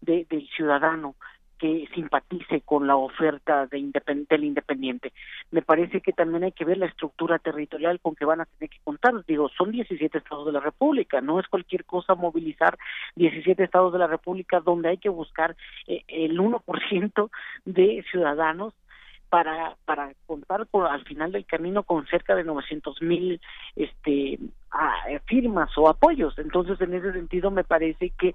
[0.00, 1.16] del ciudadano,
[1.60, 3.90] que simpatice con la oferta de
[4.28, 5.12] del independiente.
[5.50, 8.70] Me parece que también hay que ver la estructura territorial con que van a tener
[8.70, 9.12] que contar.
[9.26, 12.78] Digo, son 17 estados de la República, no es cualquier cosa movilizar
[13.16, 15.54] 17 estados de la República donde hay que buscar
[15.86, 17.30] eh, el 1%
[17.66, 18.72] de ciudadanos
[19.30, 23.40] para para contar con, al final del camino con cerca de 900 mil
[23.76, 24.38] este
[25.26, 26.38] firmas o apoyos.
[26.38, 28.34] Entonces en ese sentido me parece que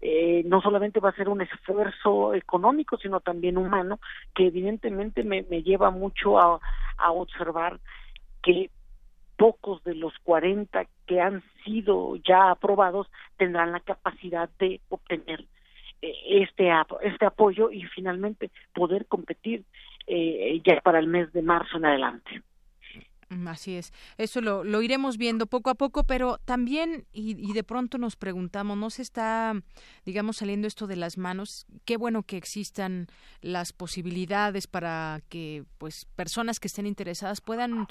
[0.00, 4.00] eh, no solamente va a ser un esfuerzo económico sino también humano
[4.34, 6.60] que evidentemente me, me lleva mucho a,
[6.98, 7.78] a observar
[8.42, 8.70] que
[9.36, 15.44] pocos de los 40 que han sido ya aprobados tendrán la capacidad de obtener
[16.02, 16.70] eh, este
[17.02, 19.64] este apoyo y finalmente poder competir
[20.06, 22.42] eh, ya para el mes de marzo en adelante.
[23.32, 27.52] Mm, así es, eso lo, lo iremos viendo poco a poco, pero también, y, y,
[27.52, 29.54] de pronto nos preguntamos, ¿no se está,
[30.04, 31.66] digamos, saliendo esto de las manos?
[31.84, 33.06] Qué bueno que existan
[33.40, 37.86] las posibilidades para que, pues, personas que estén interesadas puedan,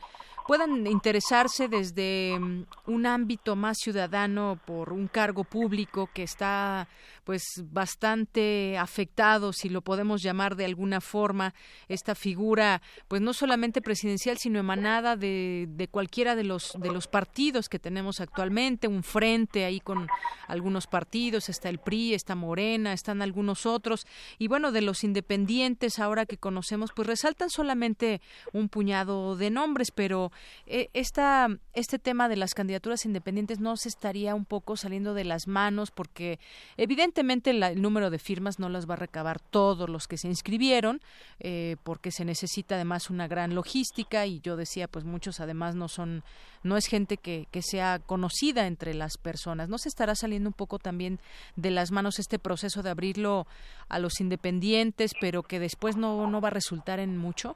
[0.45, 6.87] puedan interesarse desde mm, un ámbito más ciudadano por un cargo público que está,
[7.23, 11.55] pues, bastante afectado, si lo podemos llamar de alguna forma,
[11.87, 15.30] esta figura, pues, no solamente presidencial, sino emanada de
[15.67, 20.07] de, cualquiera de los de los partidos que tenemos actualmente, un frente ahí con
[20.47, 24.05] algunos partidos, está el PRI, está Morena, están algunos otros.
[24.37, 28.21] Y bueno, de los independientes ahora que conocemos pues resaltan solamente
[28.53, 30.31] un puñado de nombres, pero
[30.65, 35.23] eh, esta este tema de las candidaturas independientes no se estaría un poco saliendo de
[35.23, 36.39] las manos porque
[36.77, 41.01] evidentemente el número de firmas no las va a recabar todos los que se inscribieron
[41.39, 45.87] eh, porque se necesita además una gran logística y yo decía pues muchos además no
[45.87, 46.23] son
[46.63, 50.53] no es gente que, que sea conocida entre las personas no se estará saliendo un
[50.53, 51.19] poco también
[51.55, 53.45] de las manos este proceso de abrirlo
[53.87, 57.55] a los independientes pero que después no no va a resultar en mucho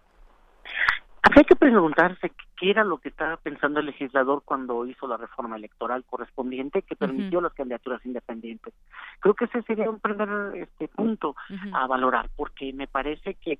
[1.23, 5.55] Habría que preguntarse qué era lo que estaba pensando el legislador cuando hizo la reforma
[5.55, 8.75] electoral correspondiente que permitió las candidaturas independientes.
[9.21, 11.35] Creo que ese sería un primer este punto
[11.73, 13.57] a valorar, porque me parece que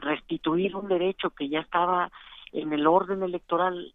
[0.00, 2.10] restituir un derecho que ya estaba
[2.52, 3.94] en el orden electoral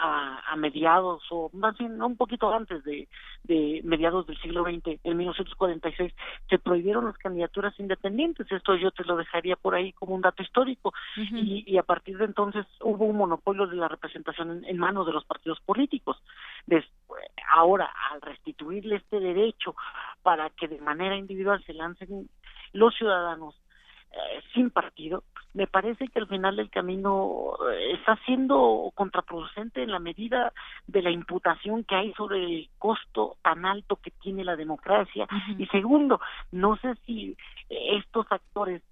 [0.00, 3.08] a, mediados o más bien un poquito antes de,
[3.44, 6.12] de mediados del siglo XX, en 1946,
[6.48, 8.50] se prohibieron las candidaturas independientes.
[8.50, 10.92] Esto yo te lo dejaría por ahí como un dato histórico.
[11.16, 15.24] y, a partir de entonces hubo un monopolio de la representación en, manos de los
[15.24, 16.22] partidos políticos.
[16.66, 19.74] Después, ahora, al restituirle este derecho
[20.22, 22.28] para que de manera individual se lancen
[22.72, 23.54] los ciudadanos
[24.12, 29.90] eh, sin partido, me parece que al final del camino eh, está siendo contraproducente en
[29.90, 30.52] la medida
[30.86, 35.26] de la imputación que hay sobre el costo tan alto que tiene la democracia.
[35.58, 36.20] Y segundo,
[36.52, 37.36] no sé si
[37.68, 38.82] estos actores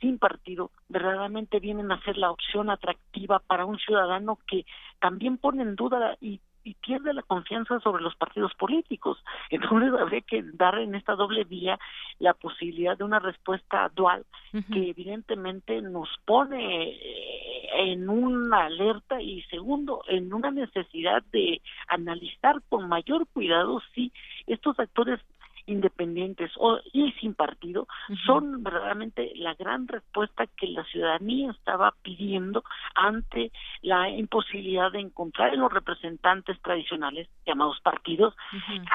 [0.00, 4.64] sin partido verdaderamente vienen a ser la opción atractiva para un ciudadano que
[5.00, 9.18] también pone en duda y y pierde la confianza sobre los partidos políticos.
[9.48, 11.78] Entonces habría que dar en esta doble vía
[12.18, 14.26] la posibilidad de una respuesta dual
[14.72, 22.56] que evidentemente nos pone eh, en una alerta y segundo, en una necesidad de analizar
[22.68, 24.12] con mayor cuidado si
[24.46, 25.20] estos actores
[25.68, 27.86] independientes o, y sin partido
[28.26, 33.52] son verdaderamente la gran respuesta que la ciudadanía estaba pidiendo ante
[33.82, 38.34] la imposibilidad de encontrar en los representantes tradicionales llamados partidos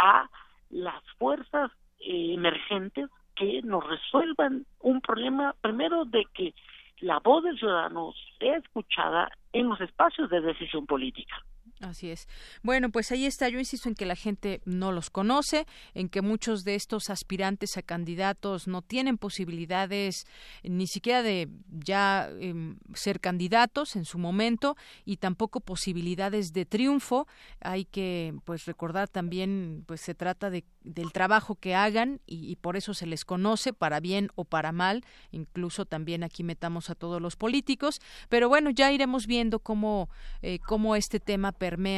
[0.02, 0.30] a
[0.70, 6.54] las fuerzas eh, emergentes que nos resuelvan un problema primero de que
[7.00, 11.36] la voz del ciudadano sea escuchada en los espacios de decisión política.
[11.84, 12.30] Así es.
[12.62, 13.50] Bueno, pues ahí está.
[13.50, 17.76] Yo insisto en que la gente no los conoce, en que muchos de estos aspirantes
[17.76, 20.26] a candidatos no tienen posibilidades
[20.64, 27.28] ni siquiera de ya em, ser candidatos en su momento y tampoco posibilidades de triunfo.
[27.60, 32.78] Hay que pues recordar también, pues se trata de, del trabajo que hagan y, por
[32.78, 35.04] eso se les conoce para bien o para mal.
[35.32, 38.00] Incluso también aquí metamos a todos los políticos.
[38.30, 40.10] Pero bueno, ya iremos viendo cómo,
[40.42, 41.52] eh, cómo este tema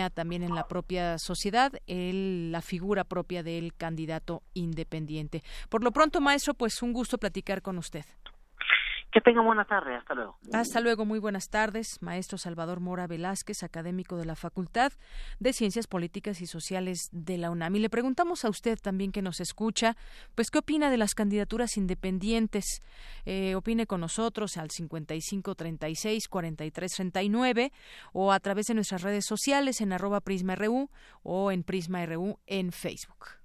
[0.10, 5.44] también en la propia sociedad el, la figura propia del candidato independiente.
[5.70, 8.06] Por lo pronto, maestro, pues un gusto platicar con usted.
[9.16, 9.96] Que tenga buena tarde.
[9.96, 10.38] Hasta luego.
[10.52, 11.06] Hasta luego.
[11.06, 12.02] Muy buenas tardes.
[12.02, 14.92] Maestro Salvador Mora Velázquez, académico de la Facultad
[15.40, 17.78] de Ciencias Políticas y Sociales de la UNAM.
[17.78, 19.96] Y le preguntamos a usted también que nos escucha,
[20.36, 22.84] pues, ¿qué opina de las candidaturas independientes?
[23.24, 27.72] Eh, opine con nosotros al 5536 4339
[28.12, 30.90] o a través de nuestras redes sociales en arroba PrismaRU
[31.24, 33.45] o en PrismaRU en Facebook.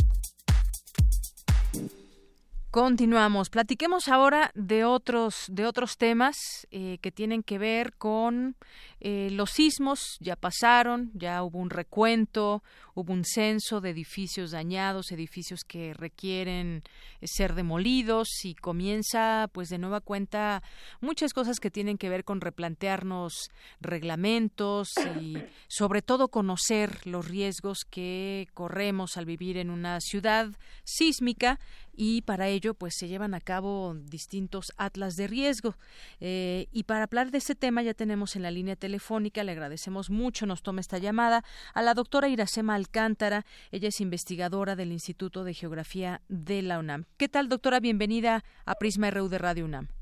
[2.71, 3.49] Continuamos.
[3.49, 6.37] Platiquemos ahora de otros de otros temas
[6.71, 8.55] eh, que tienen que ver con
[9.01, 10.15] eh, los sismos.
[10.21, 16.83] Ya pasaron, ya hubo un recuento, hubo un censo de edificios dañados, edificios que requieren
[17.19, 20.63] eh, ser demolidos y comienza, pues de nueva cuenta,
[21.01, 23.49] muchas cosas que tienen que ver con replantearnos
[23.81, 30.47] reglamentos y sobre todo conocer los riesgos que corremos al vivir en una ciudad
[30.85, 31.59] sísmica
[31.93, 35.75] y para ello pues se llevan a cabo distintos atlas de riesgo.
[36.19, 40.09] Eh, y para hablar de este tema ya tenemos en la línea telefónica, le agradecemos
[40.09, 41.43] mucho, nos toma esta llamada,
[41.73, 47.05] a la doctora Iracema Alcántara, ella es investigadora del Instituto de Geografía de la UNAM.
[47.17, 47.79] ¿Qué tal doctora?
[47.79, 50.00] Bienvenida a Prisma RU de Radio UNAM.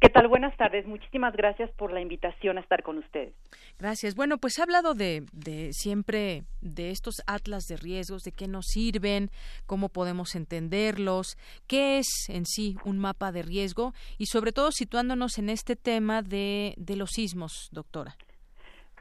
[0.00, 0.28] ¿Qué tal?
[0.28, 0.86] Buenas tardes.
[0.86, 3.34] Muchísimas gracias por la invitación a estar con ustedes.
[3.80, 4.14] Gracias.
[4.14, 8.66] Bueno, pues ha hablado de, de, siempre de estos atlas de riesgos, de qué nos
[8.66, 9.30] sirven,
[9.66, 15.36] cómo podemos entenderlos, qué es en sí un mapa de riesgo y sobre todo situándonos
[15.38, 18.14] en este tema de, de los sismos, doctora.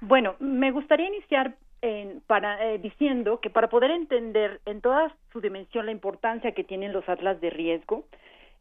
[0.02, 5.42] Bueno, me gustaría iniciar en, para, eh, diciendo que para poder entender en toda su
[5.42, 8.06] dimensión la importancia que tienen los atlas de riesgo,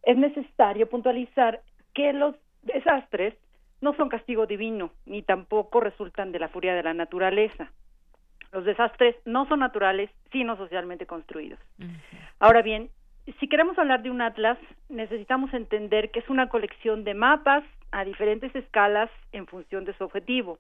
[0.03, 1.62] es necesario puntualizar
[1.96, 3.35] que los desastres
[3.80, 7.72] no son castigo divino, ni tampoco resultan de la furia de la naturaleza.
[8.52, 11.59] Los desastres no son naturales, sino socialmente construidos.
[12.38, 12.90] Ahora bien,
[13.40, 14.59] si queremos hablar de un atlas,
[14.90, 20.04] necesitamos entender que es una colección de mapas a diferentes escalas en función de su
[20.04, 20.59] objetivo.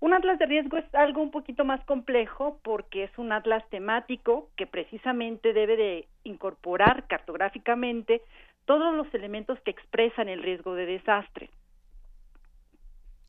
[0.00, 4.50] Un atlas de riesgo es algo un poquito más complejo porque es un atlas temático
[4.56, 8.20] que precisamente debe de incorporar cartográficamente
[8.66, 11.50] todos los elementos que expresan el riesgo de desastre.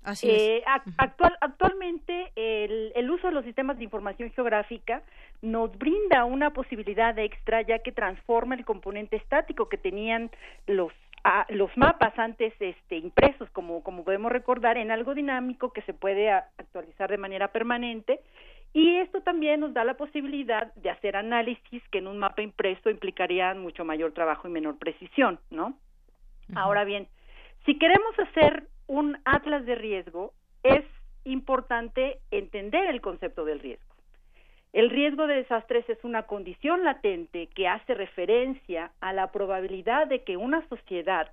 [0.04, 0.64] Así eh,
[0.98, 5.04] actual, actualmente el, el, uso de los sistemas de información geográfica
[5.42, 10.32] nos brinda una posibilidad extra ya que transforma el componente estático que tenían
[10.66, 10.94] los
[11.50, 16.32] los mapas antes este, impresos, como, como podemos recordar, en algo dinámico que se puede
[16.32, 18.22] actualizar de manera permanente.
[18.74, 22.90] Y esto también nos da la posibilidad de hacer análisis que en un mapa impreso
[22.90, 25.78] implicarían mucho mayor trabajo y menor precisión, ¿no?
[26.56, 27.08] Ahora bien,
[27.66, 30.86] si queremos hacer un atlas de riesgo, es
[31.26, 33.96] importante entender el concepto del riesgo.
[34.74, 40.24] El riesgo de desastres es una condición latente que hace referencia a la probabilidad de
[40.24, 41.32] que una sociedad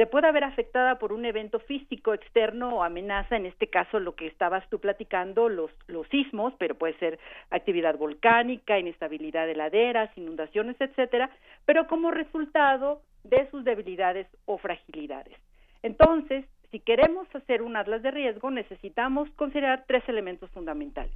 [0.00, 4.14] se pueda ver afectada por un evento físico externo o amenaza, en este caso lo
[4.14, 7.18] que estabas tú platicando, los, los sismos, pero puede ser
[7.50, 11.28] actividad volcánica, inestabilidad de laderas, inundaciones, etcétera,
[11.66, 15.36] pero como resultado de sus debilidades o fragilidades.
[15.82, 21.12] Entonces, si queremos hacer un atlas de riesgo, necesitamos considerar tres elementos fundamentales.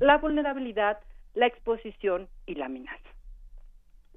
[0.00, 0.98] La vulnerabilidad,
[1.34, 3.10] la exposición y la amenaza.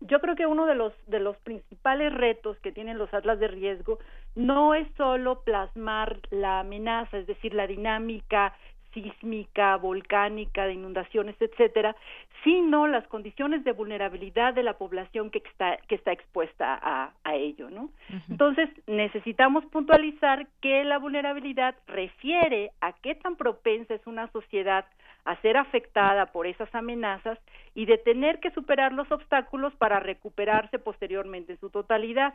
[0.01, 3.47] Yo creo que uno de los, de los principales retos que tienen los atlas de
[3.47, 3.99] riesgo
[4.35, 8.53] no es solo plasmar la amenaza, es decir, la dinámica
[8.93, 11.95] sísmica, volcánica, de inundaciones, etcétera,
[12.43, 17.35] sino las condiciones de vulnerabilidad de la población que está, que está expuesta a, a
[17.35, 17.89] ello, ¿no?
[18.29, 24.85] Entonces, necesitamos puntualizar que la vulnerabilidad refiere a qué tan propensa es una sociedad
[25.27, 27.37] a ser afectada por esas amenazas
[27.75, 32.33] y de tener que superar los obstáculos para recuperarse posteriormente en su totalidad.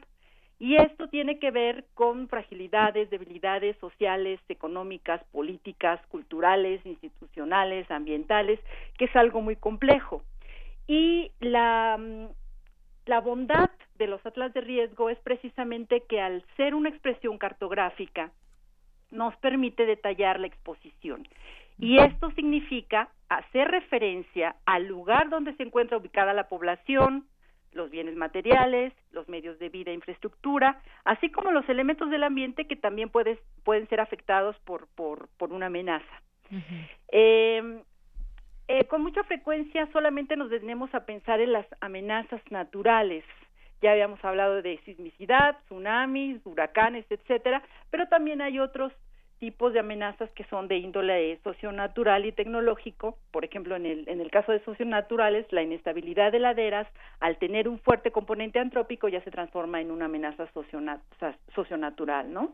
[0.59, 8.61] Y esto tiene que ver con fragilidades, debilidades sociales, económicas, políticas, culturales, institucionales, ambientales,
[8.99, 10.23] que es algo muy complejo.
[10.87, 12.27] Y la, mm,
[13.07, 18.33] la bondad de los atlas de riesgo es precisamente que al ser una expresión cartográfica,
[19.13, 21.29] nos permite detallar la exposición.
[21.79, 27.27] Y esto significa hacer referencia al lugar donde se encuentra ubicada la población,
[27.73, 32.67] los bienes materiales, los medios de vida e infraestructura, así como los elementos del ambiente
[32.67, 36.23] que también pueden ser afectados por, por, por una amenaza.
[37.09, 37.81] Em,
[38.69, 43.25] eh, con mucha frecuencia solamente nos detenemos a pensar en las amenazas naturales.
[43.81, 48.93] Ya habíamos hablado de sismicidad, tsunamis, huracanes, etcétera, pero también hay otros
[49.43, 53.19] tipos de amenazas que son de índole socionatural y tecnológico.
[53.33, 56.87] Por ejemplo, en el, en el caso de socionaturales, la inestabilidad de laderas,
[57.19, 60.47] al tener un fuerte componente antrópico, ya se transforma en una amenaza
[61.57, 62.53] socionatural, ¿no?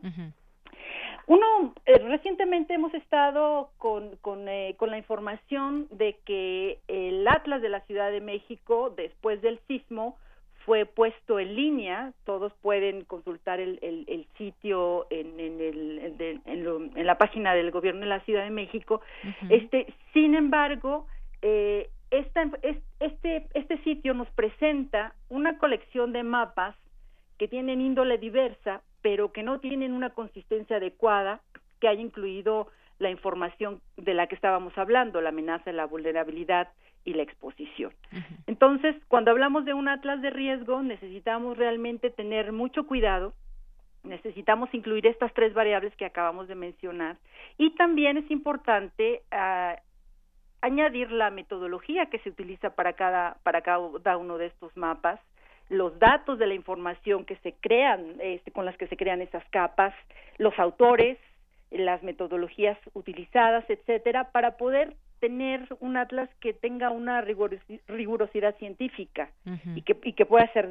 [1.27, 7.61] Uno, eh, recientemente hemos estado con, con, eh, con la información de que el Atlas
[7.61, 10.17] de la Ciudad de México, después del sismo,
[10.69, 17.17] fue puesto en línea, todos pueden consultar el, el, sitio en, en, el, en, la
[17.17, 19.01] página del gobierno de la Ciudad de México.
[19.49, 21.07] Este, sin embargo,
[21.41, 22.47] eh, esta,
[22.99, 26.75] este, este sitio nos presenta una colección de mapas
[27.39, 31.41] que tienen índole diversa, pero que no tienen una consistencia adecuada,
[31.79, 32.67] que haya incluido
[32.99, 36.67] la información de la que estábamos hablando, la amenaza, la vulnerabilidad,
[37.05, 37.91] y la exposición.
[38.47, 43.33] Entonces, cuando hablamos de un atlas de riesgo, necesitamos realmente tener mucho cuidado,
[44.03, 47.17] necesitamos incluir estas tres variables que acabamos de mencionar.
[47.57, 49.75] Y también es importante ah,
[50.61, 55.19] añadir la metodología que se utiliza para cada, para cada uno de estos mapas,
[55.69, 59.47] los datos de la información que se crean, este, con las que se crean esas
[59.49, 59.93] capas,
[60.37, 61.17] los autores,
[61.71, 69.31] las metodologías utilizadas, etcétera, para poder tener un atlas que tenga una rigurosidad científica
[69.75, 70.67] y, que, y que pueda ser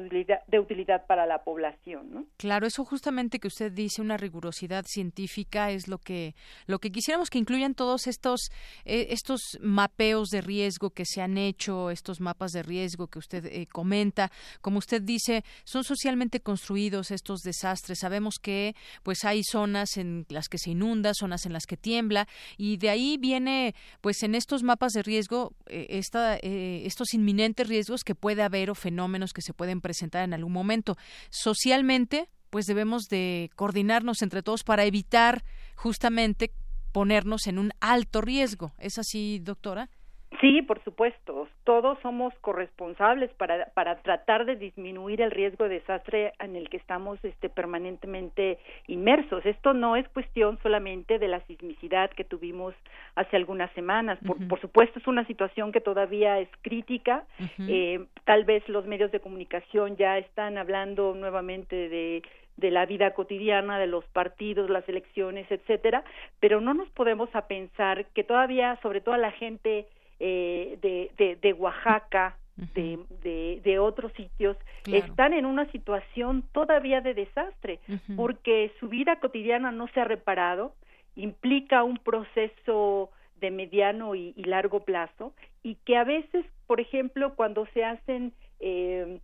[0.47, 2.25] de utilidad, para la población, ¿no?
[2.37, 6.35] Claro, eso justamente que usted dice, una rigurosidad científica es lo que
[6.67, 8.49] lo que quisiéramos que incluyan todos estos
[8.85, 13.45] eh, estos mapeos de riesgo que se han hecho, estos mapas de riesgo que usted
[13.45, 14.31] eh, comenta,
[14.61, 17.99] como usted dice, son socialmente construidos estos desastres.
[17.99, 22.27] Sabemos que pues hay zonas en las que se inunda, zonas en las que tiembla
[22.57, 27.67] y de ahí viene pues en estos mapas de riesgo, eh, esta, eh, estos inminentes
[27.67, 30.97] riesgos que puede haber o fenómenos que se pueden presentar en algún momento.
[31.29, 35.43] Socialmente, pues debemos de coordinarnos entre todos para evitar
[35.75, 36.51] justamente
[36.91, 38.73] ponernos en un alto riesgo.
[38.79, 39.89] ¿Es así, doctora?
[40.39, 41.47] Sí, por supuesto.
[41.63, 46.77] Todos somos corresponsables para, para tratar de disminuir el riesgo de desastre en el que
[46.77, 49.45] estamos este, permanentemente inmersos.
[49.45, 52.73] Esto no es cuestión solamente de la sismicidad que tuvimos
[53.15, 54.19] hace algunas semanas.
[54.25, 57.25] Por, por supuesto, es una situación que todavía es crítica.
[57.67, 62.21] eh, tal vez los medios de comunicación ya están hablando nuevamente de
[62.59, 66.03] de la vida cotidiana de los partidos, las elecciones, etcétera,
[66.41, 69.87] pero no nos podemos a pensar que todavía, sobre todo la gente
[70.19, 72.37] eh, de, de, de Oaxaca,
[72.75, 77.79] de, de, de, otros sitios están en una situación todavía de desastre
[78.17, 80.73] porque su vida cotidiana no se ha reparado,
[81.15, 87.33] implica un proceso de mediano y, y largo plazo y que a veces, por ejemplo,
[87.35, 89.19] cuando se hacen eh,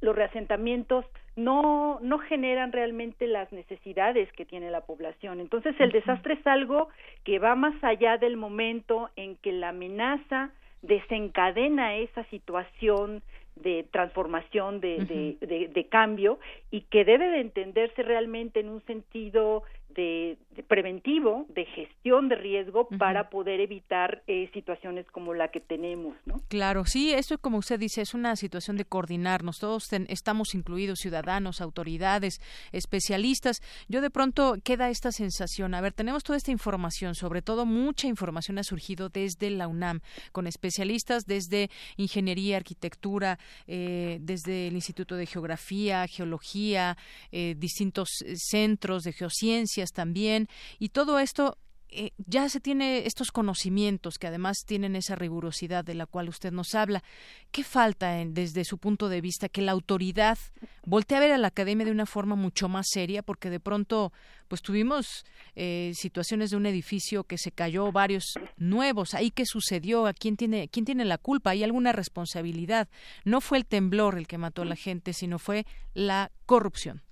[0.00, 1.04] los reasentamientos
[1.44, 5.40] no no generan realmente las necesidades que tiene la población.
[5.40, 6.88] Entonces el desastre es algo
[7.24, 10.50] que va más allá del momento en que la amenaza
[10.82, 13.22] desencadena esa situación
[13.56, 16.38] de transformación, de, de, de, de, cambio,
[16.70, 22.36] y que debe de entenderse realmente en un sentido de, de preventivo, de gestión de
[22.36, 22.98] riesgo, uh -huh.
[22.98, 26.40] para poder evitar eh, situaciones como la que tenemos, ¿no?
[26.48, 31.00] Claro, sí, eso como usted dice, es una situación de coordinarnos, todos ten, estamos incluidos,
[31.00, 32.40] ciudadanos, autoridades,
[32.72, 33.60] especialistas.
[33.88, 38.06] Yo de pronto queda esta sensación, a ver, tenemos toda esta información, sobre todo mucha
[38.06, 40.00] información ha surgido desde la UNAM,
[40.32, 46.96] con especialistas desde ingeniería, arquitectura, eh, desde el Instituto de Geografía, Geología,
[47.32, 50.48] eh, distintos centros de geociencias también,
[50.78, 51.56] y todo esto
[51.92, 56.52] eh, ya se tiene estos conocimientos que además tienen esa rigurosidad de la cual usted
[56.52, 57.02] nos habla.
[57.50, 60.38] ¿Qué falta en, desde su punto de vista que la autoridad
[60.86, 63.22] voltee a ver a la academia de una forma mucho más seria?
[63.24, 64.12] Porque de pronto,
[64.46, 65.24] pues tuvimos
[65.56, 69.14] eh, situaciones de un edificio que se cayó, varios nuevos.
[69.14, 70.06] ¿Ahí qué sucedió?
[70.06, 71.50] ¿A quién tiene, quién tiene la culpa?
[71.50, 72.88] ¿Hay alguna responsabilidad?
[73.24, 77.02] No fue el temblor el que mató a la gente, sino fue la corrupción.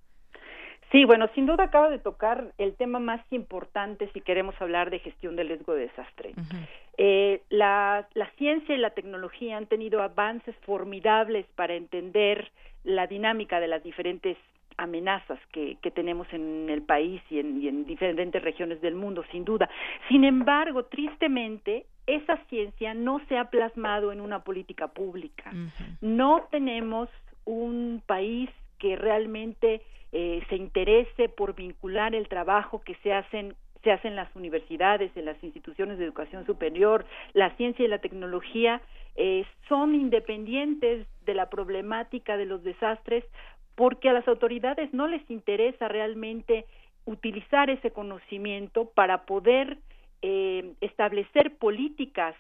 [0.91, 5.01] Sí, bueno, sin duda acaba de tocar el tema más importante si queremos hablar de
[5.01, 6.30] gestión del riesgo de desastre.
[6.30, 6.66] Uh -huh.
[6.97, 12.51] eh, la, la ciencia y la tecnología han tenido avances formidables para entender
[12.84, 14.36] la dinámica de las diferentes
[14.78, 19.24] amenazas que, que tenemos en el país y en, y en diferentes regiones del mundo,
[19.32, 19.68] sin duda.
[20.09, 25.51] Sin embargo, tristemente, esa ciencia no se ha plasmado en una política pública.
[25.53, 25.99] Uh -huh.
[26.01, 27.09] No tenemos
[27.45, 29.82] un país que realmente
[30.12, 33.54] eh, se interese por vincular el trabajo que se hacen
[33.84, 38.00] se hace en las universidades, en las instituciones de educación superior, la ciencia y la
[38.00, 38.82] tecnología
[39.14, 43.24] eh, son independientes de la problemática de los desastres
[43.76, 46.66] porque a las autoridades no les interesa realmente
[47.04, 49.78] utilizar ese conocimiento para poder
[50.22, 52.34] eh, establecer políticas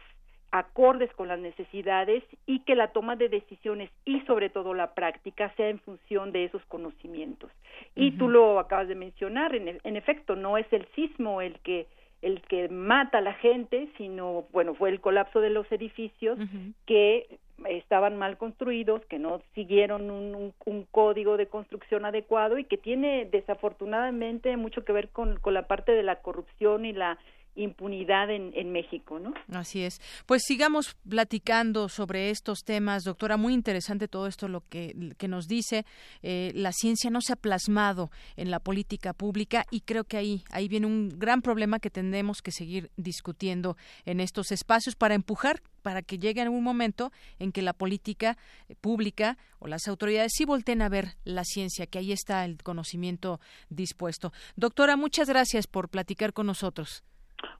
[0.50, 5.52] acordes con las necesidades y que la toma de decisiones y sobre todo la práctica
[5.56, 7.50] sea en función de esos conocimientos.
[7.94, 8.18] Y uh -huh.
[8.18, 11.86] tú lo acabas de mencionar, en, el, en efecto, no es el sismo el que
[12.20, 16.42] el que mata a la gente, sino, bueno, fue el colapso de los edificios uh
[16.42, 16.72] -huh.
[16.84, 22.64] que estaban mal construidos, que no siguieron un, un, un, código de construcción adecuado y
[22.64, 27.18] que tiene desafortunadamente mucho que ver con, con la parte de la corrupción y la
[27.58, 29.34] impunidad en, en, México, ¿no?
[29.52, 30.00] Así es.
[30.26, 33.36] Pues sigamos platicando sobre estos temas, doctora.
[33.36, 34.94] Muy interesante todo esto lo que,
[35.28, 35.84] nos dice.
[36.22, 40.42] Eh, la ciencia no se ha plasmado en la política pública y creo que ahí
[40.50, 45.60] ahí viene un gran problema que tenemos que seguir discutiendo en estos espacios para empujar
[45.82, 48.36] para que llegue un momento en que la política
[48.80, 53.40] pública o las autoridades sí volteen a ver la ciencia, que ahí está el conocimiento
[53.70, 54.32] dispuesto.
[54.56, 57.02] Doctora, muchas gracias por platicar con nosotros.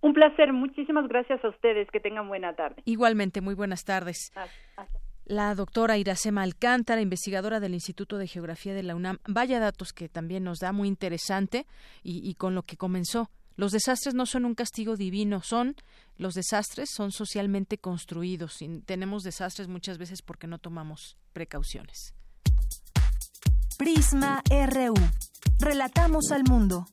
[0.01, 2.83] Un placer, muchísimas gracias a ustedes, que tengan buena tarde.
[2.85, 4.33] Igualmente, muy buenas tardes.
[5.25, 9.19] La doctora Iracema Alcántara, investigadora del Instituto de Geografía de la UNAM.
[9.27, 11.67] Vaya datos que también nos da muy interesante
[12.03, 13.31] y, y con lo que comenzó.
[13.57, 15.75] Los desastres no son un castigo divino, son
[16.17, 18.63] los desastres son socialmente construidos.
[18.63, 22.15] Y tenemos desastres muchas veces porque no tomamos precauciones.
[23.79, 24.95] Prisma RU.
[25.61, 26.87] Relatamos al mundo.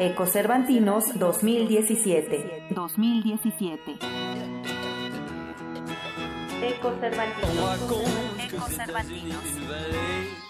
[0.00, 2.68] Ecocervantinos 2017.
[2.70, 3.98] 2017.
[6.62, 7.80] Ecocervantinos.
[8.38, 10.47] Ecocervantinos.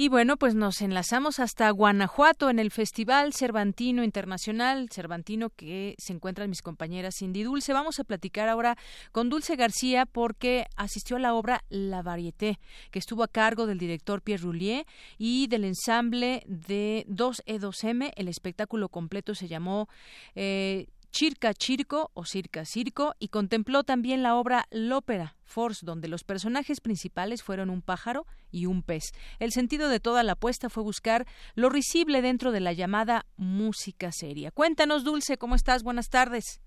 [0.00, 6.14] Y bueno, pues nos enlazamos hasta Guanajuato en el Festival Cervantino Internacional, Cervantino que se
[6.14, 7.74] encuentran mis compañeras Cindy Dulce.
[7.74, 8.78] Vamos a platicar ahora
[9.12, 12.58] con Dulce García porque asistió a la obra La Varieté,
[12.90, 14.86] que estuvo a cargo del director Pierre Roulier
[15.18, 18.14] y del ensamble de 2E2M.
[18.16, 19.86] El espectáculo completo se llamó
[20.34, 26.22] eh, Chirca Chirco o Circa Circo y contempló también la obra L'Ópera Force, donde los
[26.22, 29.12] personajes principales fueron un pájaro y un pez.
[29.40, 34.12] El sentido de toda la apuesta fue buscar lo risible dentro de la llamada música
[34.12, 34.50] seria.
[34.52, 35.82] Cuéntanos, Dulce, ¿cómo estás?
[35.82, 36.62] Buenas tardes.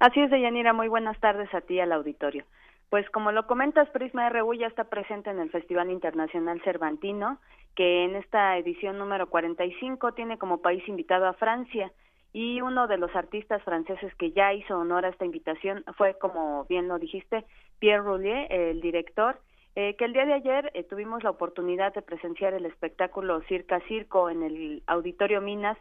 [0.00, 2.44] Así es, Deyanira, muy buenas tardes a ti al auditorio.
[2.90, 7.38] Pues como lo comentas, Prisma RU ya está presente en el Festival Internacional Cervantino,
[7.74, 11.90] que en esta edición número 45 tiene como país invitado a Francia
[12.32, 16.64] y uno de los artistas franceses que ya hizo honor a esta invitación fue, como
[16.64, 17.44] bien lo dijiste,
[17.78, 19.38] Pierre Roulier, el director,
[19.74, 23.80] eh, que el día de ayer eh, tuvimos la oportunidad de presenciar el espectáculo Circa
[23.88, 25.78] Circo en el Auditorio Minas,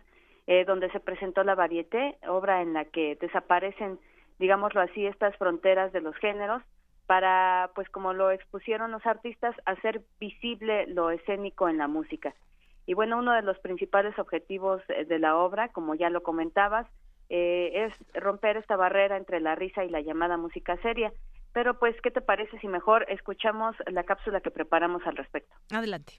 [0.48, 4.00] eh, donde se presentó la Varieté, obra en la que desaparecen,
[4.40, 6.64] digámoslo así, estas fronteras de los géneros
[7.06, 12.34] para, pues como lo expusieron los artistas, hacer visible lo escénico en la música.
[12.86, 16.88] Y bueno, uno de los principales objetivos de la obra, como ya lo comentabas,
[17.30, 21.14] es romper esta barrera entre la risa y la llamada música seria.
[21.54, 25.54] Pero pues, ¿qué te parece si mejor escuchamos la cápsula que preparamos al respecto?
[25.72, 26.14] Adelante.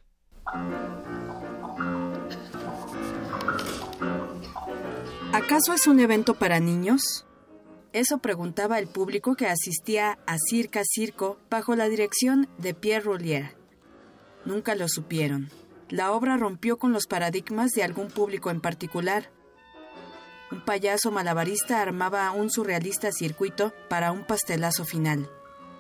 [5.33, 7.27] ¿Acaso es un evento para niños?
[7.95, 13.57] Eso preguntaba el público que asistía a Circa Circo bajo la dirección de Pierre Rollier.
[14.45, 15.49] Nunca lo supieron.
[15.93, 19.31] La obra rompió con los paradigmas de algún público en particular.
[20.51, 25.29] Un payaso malabarista armaba un surrealista circuito para un pastelazo final.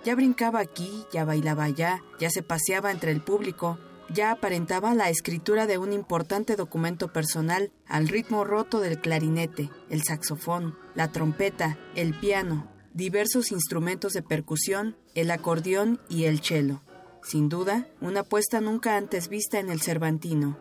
[0.04, 3.78] Ya brincaba aquí, ya bailaba allá, ya se paseaba entre el público,
[4.10, 10.02] ya aparentaba la escritura de un importante documento personal al ritmo roto del clarinete, el
[10.02, 16.82] saxofón, la trompeta, el piano, diversos instrumentos de percusión, el acordeón y el cello.
[17.22, 20.58] Sin duda, una apuesta nunca antes vista en el Cervantino.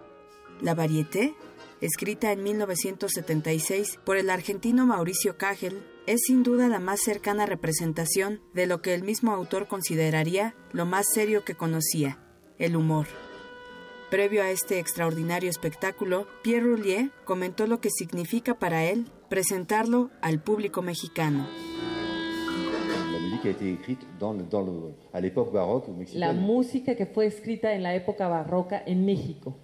[0.62, 1.36] La Varieté
[1.82, 8.41] escrita en 1976 por el argentino Mauricio Cagel, es sin duda la más cercana representación
[8.53, 12.20] de lo que el mismo autor consideraría lo más serio que conocía,
[12.59, 13.07] el humor.
[14.12, 20.41] Previo a este extraordinario espectáculo, Pierre Roulier comentó lo que significa para él presentarlo al
[20.41, 21.47] público mexicano.
[26.16, 29.56] La música que fue escrita en la época barroca en México.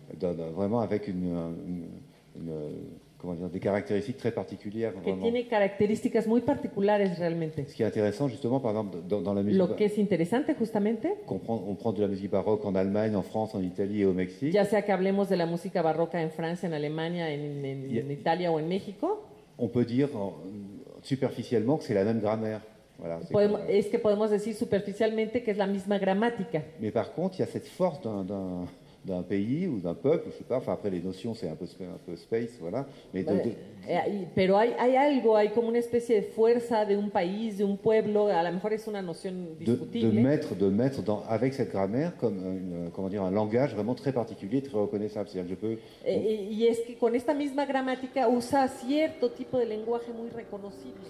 [3.18, 4.94] comment dire, des caractéristiques très particulières.
[5.04, 7.68] Que tiene características muy particulares realmente.
[7.68, 9.58] Ce qui est intéressant justement, par exemple, dans, dans la musique.
[9.58, 11.08] Lo que es interesante justamente.
[11.28, 14.06] On prend, on prend de la musique baroque en Allemagne, en France, en Italie et
[14.06, 14.54] au Mexique.
[14.54, 18.12] Ya sea que hablemos de la música barroca en Francia, en Alemania, en, en, en
[18.12, 19.24] Italia o en México.
[19.58, 20.10] On peut dire
[21.02, 22.62] superficiellement que c'est la même grammaire.
[23.32, 26.64] Podemos, que, es que podemos decir superficialmente que es la misma gramática.
[26.80, 28.66] Mais par contre, il y a cette force d'un
[29.08, 31.66] d'un pays ou d'un peuple, je sais pas, enfin après les notions c'est un peu,
[31.82, 32.86] un peu space, voilà.
[33.14, 33.52] Mais de, de...
[33.88, 37.64] Eh, pero hay, hay algo, hay como una especie de fuerza de un país, de
[37.64, 40.10] un pueblo, a lo mejor es una noción discutible.
[40.10, 43.74] De, de mettre, de mettre dans, avec cette grammaire comme une, comment dire, un langage
[43.74, 45.30] vraiment très particulier, très reconnaissable.
[45.30, 45.78] C'est-à-dire je peux...
[46.06, 51.08] Eh, y es que con esta misma gramática usa cierto tipo de lenguaje muy reconocible.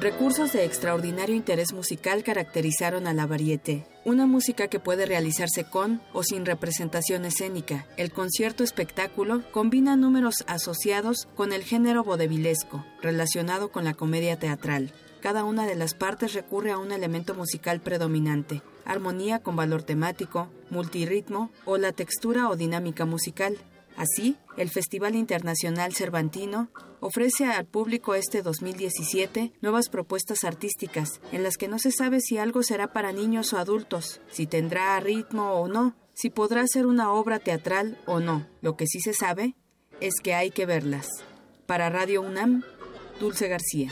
[0.00, 6.00] Recursos de extraordinario interés musical caracterizaron a la variete, una música que puede realizarse con
[6.12, 7.84] o sin representación escénica.
[7.96, 14.92] El concierto espectáculo combina números asociados con el género vodevilesco, relacionado con la comedia teatral.
[15.20, 20.48] Cada una de las partes recurre a un elemento musical predominante, armonía con valor temático,
[20.70, 23.58] multirritmo o la textura o dinámica musical.
[23.98, 26.68] Así, el Festival Internacional Cervantino
[27.00, 32.38] ofrece al público este 2017 nuevas propuestas artísticas, en las que no se sabe si
[32.38, 37.12] algo será para niños o adultos, si tendrá ritmo o no, si podrá ser una
[37.12, 38.46] obra teatral o no.
[38.60, 39.56] Lo que sí se sabe
[40.00, 41.08] es que hay que verlas.
[41.66, 42.62] Para Radio UNAM,
[43.18, 43.90] Dulce García.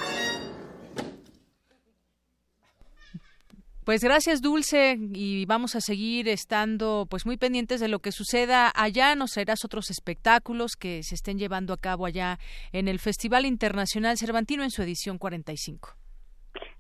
[3.87, 8.73] Pues gracias Dulce y vamos a seguir estando pues muy pendientes de lo que suceda
[8.75, 12.41] allá, nos serás otros espectáculos que se estén llevando a cabo allá
[12.73, 15.97] en el Festival Internacional Cervantino en su edición 45.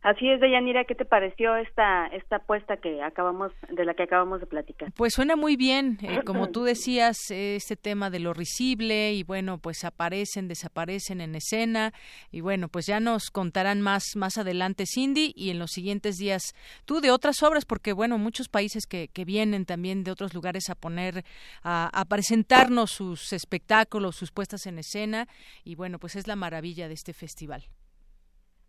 [0.06, 4.38] Así es, Deyanira, ¿qué te pareció esta esta apuesta que acabamos de la que acabamos
[4.38, 4.92] de platicar?
[4.92, 9.58] Pues suena muy bien, eh, como tú decías, este tema de lo risible y bueno,
[9.58, 11.92] pues aparecen, desaparecen en escena
[12.30, 16.54] y bueno, pues ya nos contarán más más adelante Cindy y en los siguientes días
[16.84, 20.70] tú de otras obras porque bueno, muchos países que, que vienen también de otros lugares
[20.70, 21.24] a poner
[21.64, 25.26] a, a presentarnos sus espectáculos, sus puestas en escena
[25.64, 27.64] y bueno, pues es la maravilla de este festival.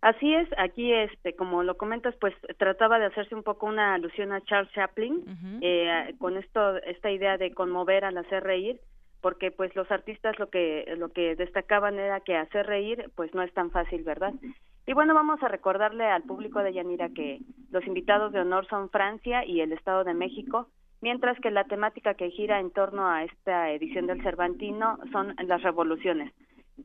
[0.01, 4.31] Así es, aquí este, como lo comentas, pues trataba de hacerse un poco una alusión
[4.31, 5.59] a Charles Chaplin, uh -huh.
[5.61, 8.79] eh, con esto, esta idea de conmover al hacer reír,
[9.21, 13.41] porque pues los artistas lo que lo que destacaban era que hacer reír pues no
[13.41, 14.33] es tan fácil, ¿verdad?
[14.85, 17.39] Y bueno, vamos a recordarle al público de Yanira que
[17.71, 20.67] los invitados de honor son Francia y el Estado de México,
[21.01, 25.61] mientras que la temática que gira en torno a esta edición del Cervantino son las
[25.61, 26.31] revoluciones.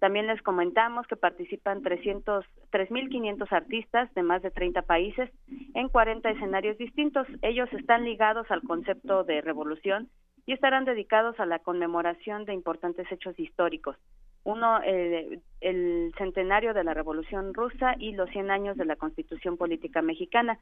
[0.01, 5.31] También les comentamos que participan 300, 3.500 artistas de más de 30 países
[5.75, 7.27] en 40 escenarios distintos.
[7.43, 10.09] Ellos están ligados al concepto de revolución
[10.47, 13.97] y estarán dedicados a la conmemoración de importantes hechos históricos.
[14.45, 19.57] Uno, eh, el centenario de la Revolución Rusa y los 100 años de la Constitución
[19.57, 20.59] Política Mexicana.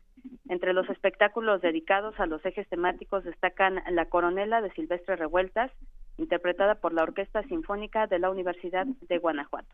[0.50, 5.72] Entre los espectáculos dedicados a los ejes temáticos destacan La Coronela de Silvestre Revueltas,
[6.18, 9.68] interpretada por la Orquesta Sinfónica de la Universidad de Guanajuato.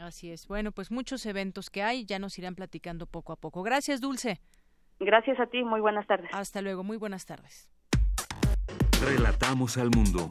[0.00, 0.48] Así es.
[0.48, 3.62] Bueno, pues muchos eventos que hay, ya nos irán platicando poco a poco.
[3.62, 4.40] Gracias, Dulce.
[4.98, 6.30] Gracias a ti, muy buenas tardes.
[6.32, 7.68] Hasta luego, muy buenas tardes.
[9.04, 10.26] Relatamos al mundo.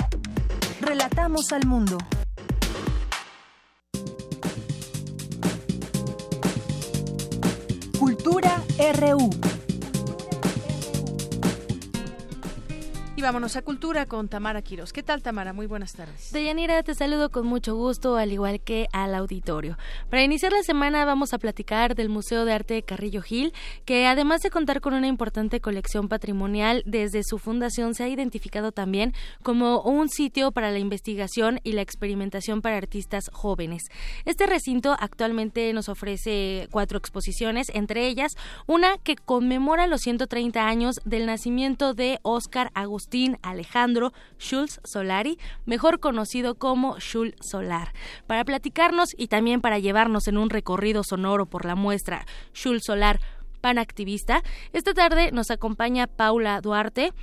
[0.79, 1.97] Relatamos al mundo.
[7.99, 8.63] Cultura
[8.97, 9.60] RU.
[13.21, 14.91] Y vámonos a Cultura con Tamara Quiros.
[14.91, 15.53] ¿Qué tal, Tamara?
[15.53, 16.31] Muy buenas tardes.
[16.31, 19.77] Deyanira, te saludo con mucho gusto, al igual que al auditorio.
[20.09, 23.53] Para iniciar la semana vamos a platicar del Museo de Arte de Carrillo Gil,
[23.85, 28.71] que además de contar con una importante colección patrimonial, desde su fundación se ha identificado
[28.71, 29.13] también
[29.43, 33.83] como un sitio para la investigación y la experimentación para artistas jóvenes.
[34.25, 38.31] Este recinto actualmente nos ofrece cuatro exposiciones, entre ellas
[38.65, 43.10] una que conmemora los 130 años del nacimiento de Óscar Agustín
[43.41, 47.93] Alejandro Schulz Solari, mejor conocido como Schul Solar.
[48.25, 53.19] Para platicarnos y también para llevarnos en un recorrido sonoro por la muestra Schul Solar
[53.59, 54.43] Panactivista,
[54.73, 57.13] esta tarde nos acompaña Paula Duarte.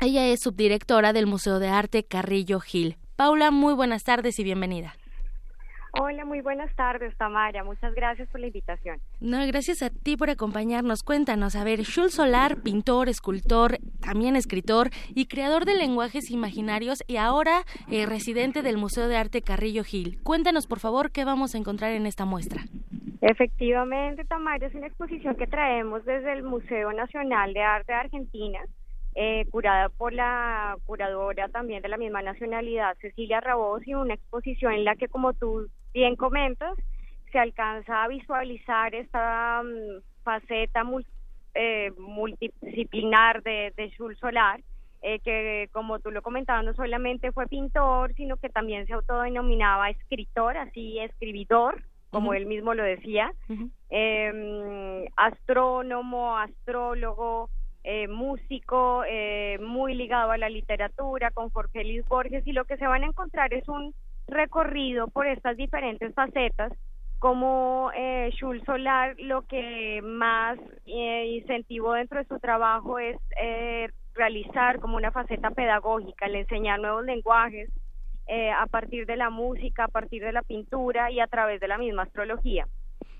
[0.00, 2.96] Ella es subdirectora del Museo de Arte Carrillo Gil.
[3.16, 4.94] Paula, muy buenas tardes y bienvenida.
[5.92, 7.64] Hola, muy buenas tardes, Tamara.
[7.64, 8.98] Muchas gracias por la invitación.
[9.20, 11.02] No, gracias a ti por acompañarnos.
[11.02, 17.16] Cuéntanos, a ver, Schul Solar, pintor, escultor, también escritor y creador de lenguajes imaginarios y
[17.16, 20.22] ahora eh, residente del Museo de Arte Carrillo Gil.
[20.22, 22.62] Cuéntanos, por favor, qué vamos a encontrar en esta muestra.
[23.20, 28.60] Efectivamente, Tamara, es una exposición que traemos desde el Museo Nacional de Arte de Argentina
[29.22, 34.72] eh, curada por la curadora también de la misma nacionalidad, Cecilia Rabos, y una exposición
[34.72, 36.74] en la que, como tú bien comentas,
[37.30, 40.84] se alcanza a visualizar esta mm, faceta
[41.52, 44.62] eh, multidisciplinar de, de Jules Solar,
[45.02, 49.90] eh, que como tú lo comentabas, no solamente fue pintor, sino que también se autodenominaba
[49.90, 53.34] escritor, así escribidor, como él mismo lo decía,
[53.90, 57.50] em, astrónomo, astrólogo,
[57.84, 62.76] eh, músico, eh, muy ligado a la literatura, con Jorge Luis Borges, y lo que
[62.76, 63.94] se van a encontrar es un
[64.26, 66.72] recorrido por estas diferentes facetas,
[67.20, 68.32] como eh,
[68.64, 75.12] Solar lo que más eh, incentivó dentro de su trabajo es eh, realizar como una
[75.12, 77.70] faceta pedagógica, el enseñar nuevos lenguajes
[78.56, 81.78] a partir de la música, a partir de la pintura y a través de la
[81.78, 82.64] misma astrología.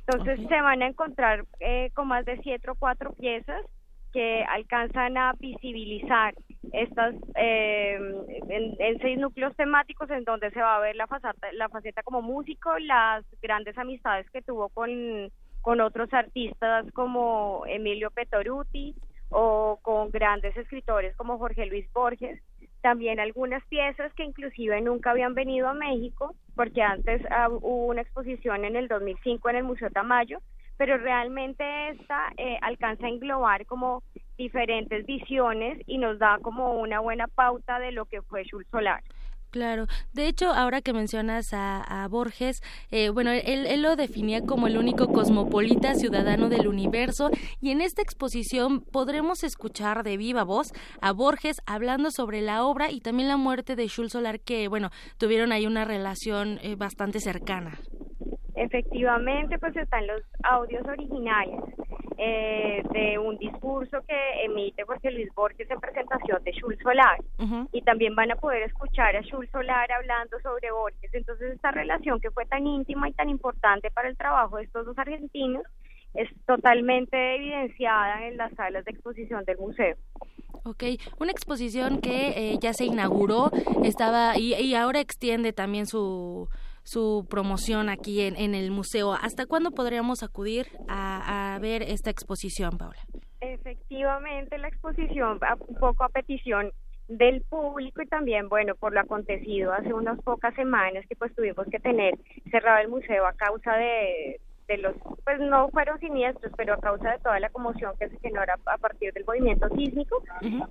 [0.06, 1.46] Entonces se van a encontrar
[1.94, 3.66] con más de siete o cuatro piezas
[4.12, 6.34] que alcanzan a visibilizar
[6.72, 7.98] estas eh,
[8.48, 12.22] en, seis núcleos temáticos en donde se va a ver la faceta, la faceta como
[12.22, 15.30] músico, las grandes amistades que tuvo con,
[15.62, 18.94] con otros artistas como Emilio Petoruti
[19.30, 22.40] o con grandes escritores como Jorge Luis Borges,
[22.82, 28.02] también algunas piezas que inclusive nunca habían venido a México, porque antes ah, hubo una
[28.02, 30.40] exposición en el 2005 en el Museo Tamayo,
[30.80, 34.02] pero realmente esta eh, alcanza a englobar como
[34.38, 39.02] diferentes visiones y nos da como una buena pauta de lo que fue Schul Solar.
[39.50, 44.68] Claro, de hecho, ahora que mencionas a, Borges, eh, bueno, él, él, lo definía como
[44.68, 47.28] el único cosmopolita ciudadano del universo
[47.60, 50.72] y en esta exposición podremos escuchar de viva voz
[51.02, 54.88] a Borges hablando sobre la obra y también la muerte de Schul Solar, que, bueno,
[55.18, 57.78] tuvieron ahí una relación eh, bastante cercana.
[58.60, 61.62] Efectivamente, pues están los audios originales
[62.18, 67.16] eh, de un discurso que emite Jorge Luis Borges en presentación de Schul Solar
[67.72, 71.08] y también van a poder escuchar a Schul Solar hablando sobre Borges.
[71.14, 74.84] Entonces esta relación que fue tan íntima y tan importante para el trabajo de estos
[74.84, 75.62] dos argentinos
[76.12, 79.96] es totalmente evidenciada en las salas de exposición del museo.
[80.64, 80.84] Ok,
[81.18, 83.50] una exposición que eh, ya se inauguró,
[83.84, 86.50] estaba y, y ahora extiende también su
[86.92, 89.12] su promoción aquí en, en el museo.
[89.12, 92.98] ¿Hasta cuándo podríamos acudir a, a ver esta exposición, Paula?
[93.40, 95.38] Efectivamente, la exposición,
[95.68, 96.72] un poco a petición
[97.06, 101.66] del público y también, bueno, por lo acontecido hace unas pocas semanas que pues tuvimos
[101.70, 102.14] que tener
[102.50, 107.12] cerrado el museo a causa de, de los, pues no fueron siniestros, pero a causa
[107.12, 110.22] de toda la conmoción que se genera a partir del movimiento sísmico.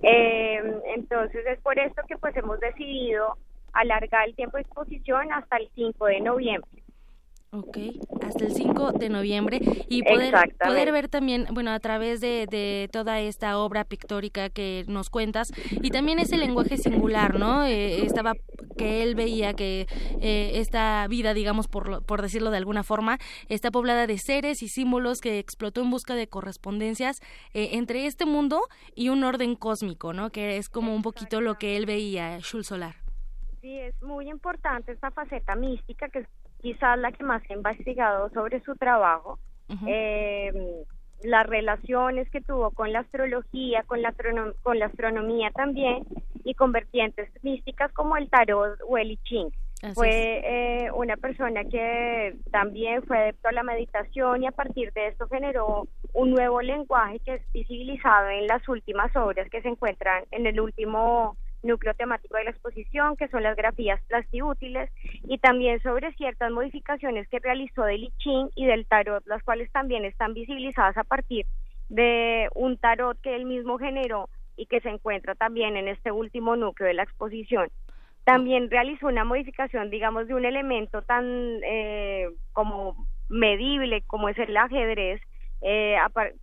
[0.02, 0.60] eh,
[0.96, 3.36] entonces es por esto que pues hemos decidido
[3.72, 6.80] alargar el tiempo de exposición hasta el 5 de noviembre.
[7.52, 7.78] Ok,
[8.22, 10.32] hasta el 5 de noviembre y poder,
[10.64, 15.52] poder ver también, bueno, a través de, de, toda esta obra pictórica que nos cuentas
[15.82, 17.64] y también ese lenguaje singular, ¿no?
[17.64, 18.34] Eh, estaba
[18.78, 19.88] que él veía que
[20.20, 23.18] eh, esta vida, digamos, por, por decirlo de alguna forma,
[23.48, 27.20] está poblada de seres y símbolos que explotó en busca de correspondencias
[27.52, 28.60] eh, entre este mundo
[28.94, 30.30] y un orden cósmico, ¿no?
[30.30, 32.99] Que es como un poquito lo que él veía, Shul Solar.
[33.60, 36.26] Sí, es muy importante esta faceta mística que
[36.60, 39.38] quizás la que más he investigado sobre su trabajo,
[39.86, 40.52] eh,
[41.22, 44.14] las relaciones que tuvo con la astrología, con la,
[44.62, 46.04] con la astronomía también,
[46.44, 49.50] y con vertientes místicas como el tarot o el I Ching.
[49.94, 55.08] fue eh, una persona que también fue adepto a la meditación y a partir de
[55.08, 60.24] esto generó un nuevo lenguaje que es visibilizado en las últimas obras que se encuentran
[60.30, 64.90] en el último núcleo temático de la exposición, que son las grafías plastiútiles,
[65.24, 68.12] y también sobre ciertas modificaciones que realizó del I
[68.54, 71.46] y del tarot, las cuales también están visibilizadas a partir
[71.88, 76.56] de un tarot que él mismo generó y que se encuentra también en este último
[76.56, 77.68] núcleo de la exposición.
[78.24, 81.24] También realizó una modificación, digamos, de un elemento tan
[81.64, 85.20] eh, como medible como es el ajedrez,
[85.62, 85.96] eh,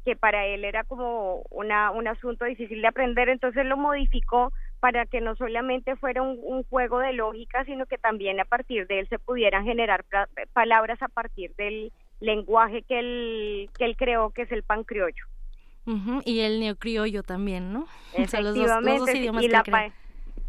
[0.05, 5.05] que para él era como una, un asunto difícil de aprender, entonces lo modificó para
[5.05, 9.09] que no solamente fuera un, juego de lógica, sino que también a partir de él
[9.09, 10.05] se pudieran generar
[10.53, 15.25] palabras a partir del lenguaje que él, que él creó, que es el pancriollo.
[16.25, 17.87] Y el neocriollo también, ¿no?
[18.13, 19.63] Efectivamente, y, la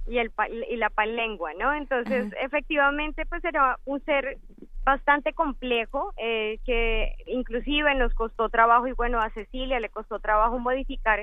[0.08, 0.32] y, el,
[0.68, 1.72] y la panlengua, ¿no?
[1.74, 4.38] Entonces, efectivamente, pues era un ser
[4.84, 10.58] bastante complejo, eh, que inclusive nos costó trabajo, y bueno, a Cecilia le costó trabajo
[10.58, 11.20] modificar,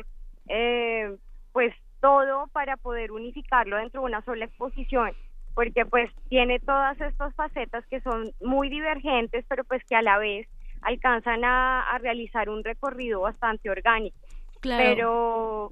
[0.48, 1.14] eh,
[1.52, 1.74] pues
[2.06, 5.12] todo para poder unificarlo dentro de una sola exposición,
[5.56, 10.20] porque pues tiene todas estas facetas que son muy divergentes, pero pues que a la
[10.20, 10.48] vez
[10.84, 14.16] alcanzan a, realizar un recorrido bastante orgánico.
[14.60, 14.84] Claro.
[14.84, 15.72] Pero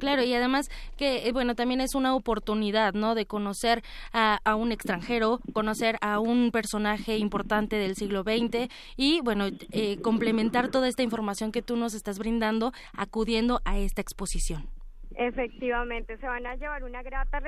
[0.00, 3.14] Claro, y además que, eh, bueno, también es una oportunidad, ¿no?
[3.14, 9.20] De conocer a, a, un extranjero, conocer a un personaje importante del siglo XX y,
[9.20, 14.81] bueno, eh, complementar toda esta información que tú nos estás brindando acudiendo a esta exposición.
[15.26, 17.40] Efectivamente, se van a llevar una grata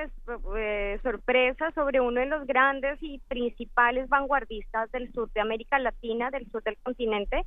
[0.57, 6.31] eh, sorpresa sobre uno de los grandes y principales vanguardistas del sur de América Latina,
[6.31, 7.43] del sur del continente,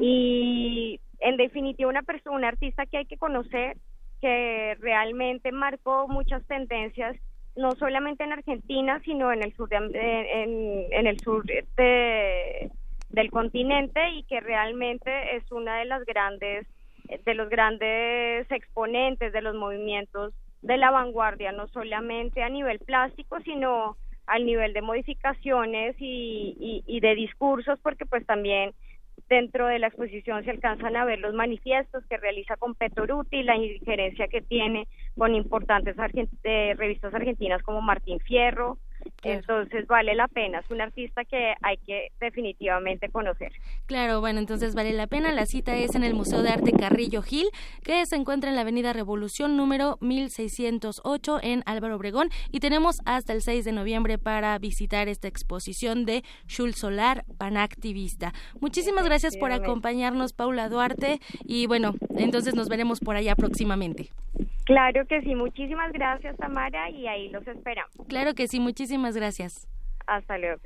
[0.00, 3.76] y en definitiva una persona, un artista que hay que conocer,
[4.20, 7.16] que realmente marcó muchas tendencias,
[7.54, 12.70] no solamente en Argentina, sino en el sur, de, en, en el sur de,
[13.10, 16.66] del continente y que realmente es una de las grandes
[17.24, 23.38] de los grandes exponentes de los movimientos de la vanguardia, no solamente a nivel plástico,
[23.44, 23.96] sino
[24.26, 28.72] al nivel de modificaciones y, y, de discursos, porque pues también
[29.28, 33.56] dentro de la exposición se alcanzan a ver los manifiestos que realiza con Petoruti, la
[33.56, 34.86] injerencia que tiene
[35.16, 35.96] con importantes
[36.44, 38.78] eh, revistas argentinas como Martín Fierro,
[39.22, 43.52] entonces vale la pena, es un artista que hay que definitivamente conocer.
[43.86, 45.32] Claro, bueno, entonces vale la pena.
[45.32, 47.48] La cita es en el Museo de Arte Carrillo Gil,
[47.82, 53.32] que se encuentra en la Avenida Revolución número 1608 en Álvaro Obregón y tenemos hasta
[53.32, 58.32] el 6 de noviembre para visitar esta exposición de Shul Solar, panactivista.
[58.60, 64.10] Muchísimas gracias por acompañarnos, Paula Duarte, y bueno, entonces nos veremos por allá próximamente.
[64.64, 67.90] Claro que sí, muchísimas gracias Tamara y ahí los esperamos.
[68.06, 69.68] Claro que sí, muchísimas gracias.
[70.06, 70.60] Hasta luego.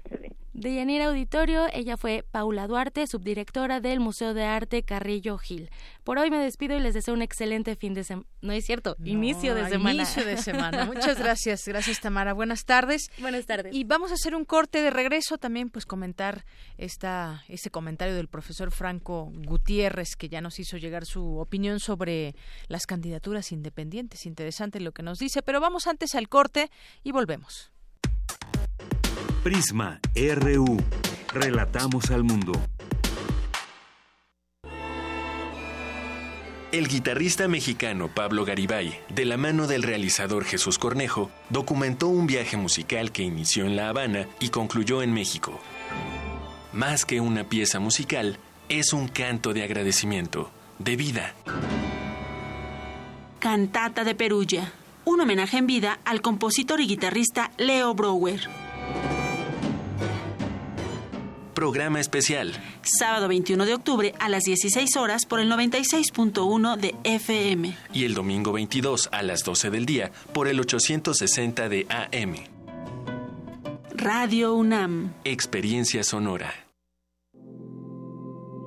[0.52, 5.70] De Yanira Auditorio, ella fue Paula Duarte, subdirectora del Museo de Arte Carrillo Gil.
[6.04, 8.28] Por hoy me despido y les deseo un excelente fin de semana.
[8.42, 9.94] No es cierto, inicio de semana.
[9.94, 10.84] Inicio de semana.
[10.86, 12.34] Muchas gracias, gracias Tamara.
[12.34, 13.10] Buenas tardes.
[13.18, 13.74] Buenas tardes.
[13.74, 16.44] Y vamos a hacer un corte de regreso también, pues comentar
[16.76, 22.36] esta, este comentario del profesor Franco Gutiérrez, que ya nos hizo llegar su opinión sobre
[22.68, 24.26] las candidaturas independientes.
[24.26, 26.70] Interesante lo que nos dice, pero vamos antes al corte
[27.02, 27.71] y volvemos.
[29.42, 30.76] Prisma RU.
[31.34, 32.52] Relatamos al mundo.
[36.70, 42.56] El guitarrista mexicano Pablo Garibay, de la mano del realizador Jesús Cornejo, documentó un viaje
[42.56, 45.58] musical que inició en La Habana y concluyó en México.
[46.72, 48.38] Más que una pieza musical,
[48.68, 51.34] es un canto de agradecimiento, de vida.
[53.40, 54.72] Cantata de Perugia
[55.04, 58.61] un homenaje en vida al compositor y guitarrista Leo Brower.
[61.54, 62.52] Programa especial.
[62.82, 67.76] Sábado 21 de octubre a las 16 horas por el 96.1 de FM.
[67.92, 72.34] Y el domingo 22 a las 12 del día por el 860 de AM.
[73.94, 75.14] Radio UNAM.
[75.24, 76.52] Experiencia sonora.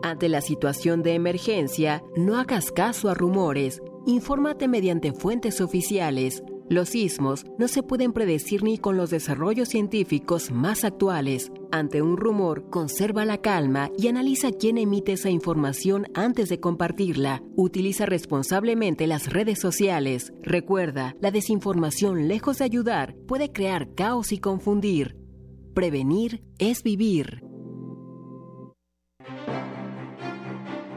[0.03, 3.81] Ante la situación de emergencia, no hagas caso a rumores.
[4.05, 6.43] Infórmate mediante fuentes oficiales.
[6.67, 11.51] Los sismos no se pueden predecir ni con los desarrollos científicos más actuales.
[11.71, 17.43] Ante un rumor, conserva la calma y analiza quién emite esa información antes de compartirla.
[17.55, 20.33] Utiliza responsablemente las redes sociales.
[20.41, 25.17] Recuerda, la desinformación, lejos de ayudar, puede crear caos y confundir.
[25.75, 27.43] Prevenir es vivir.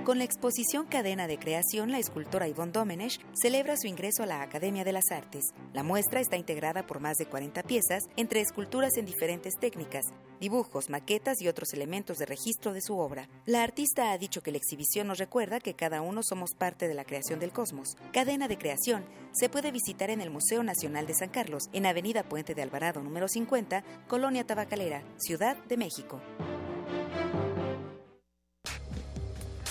[0.08, 4.40] Con la exposición Cadena de Creación, la escultora Yvonne Domenech celebra su ingreso a la
[4.40, 5.52] Academia de las Artes.
[5.74, 10.06] La muestra está integrada por más de 40 piezas, entre esculturas en diferentes técnicas,
[10.40, 13.28] dibujos, maquetas y otros elementos de registro de su obra.
[13.44, 16.94] La artista ha dicho que la exhibición nos recuerda que cada uno somos parte de
[16.94, 17.98] la creación del cosmos.
[18.10, 22.22] Cadena de Creación se puede visitar en el Museo Nacional de San Carlos, en Avenida
[22.22, 26.18] Puente de Alvarado número 50, Colonia Tabacalera, Ciudad de México.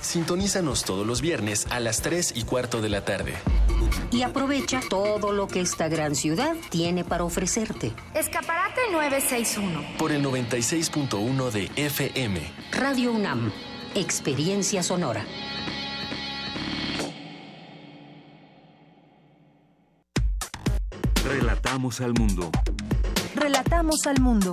[0.00, 3.34] Sintonízanos todos los viernes a las 3 y cuarto de la tarde.
[4.10, 7.92] Y aprovecha todo lo que esta gran ciudad tiene para ofrecerte.
[8.14, 9.98] Escaparate 961.
[9.98, 12.40] Por el 96.1 de FM.
[12.72, 13.52] Radio UNAM.
[13.94, 15.24] Experiencia sonora.
[21.24, 22.50] Relatamos al mundo.
[23.34, 24.52] Relatamos al mundo.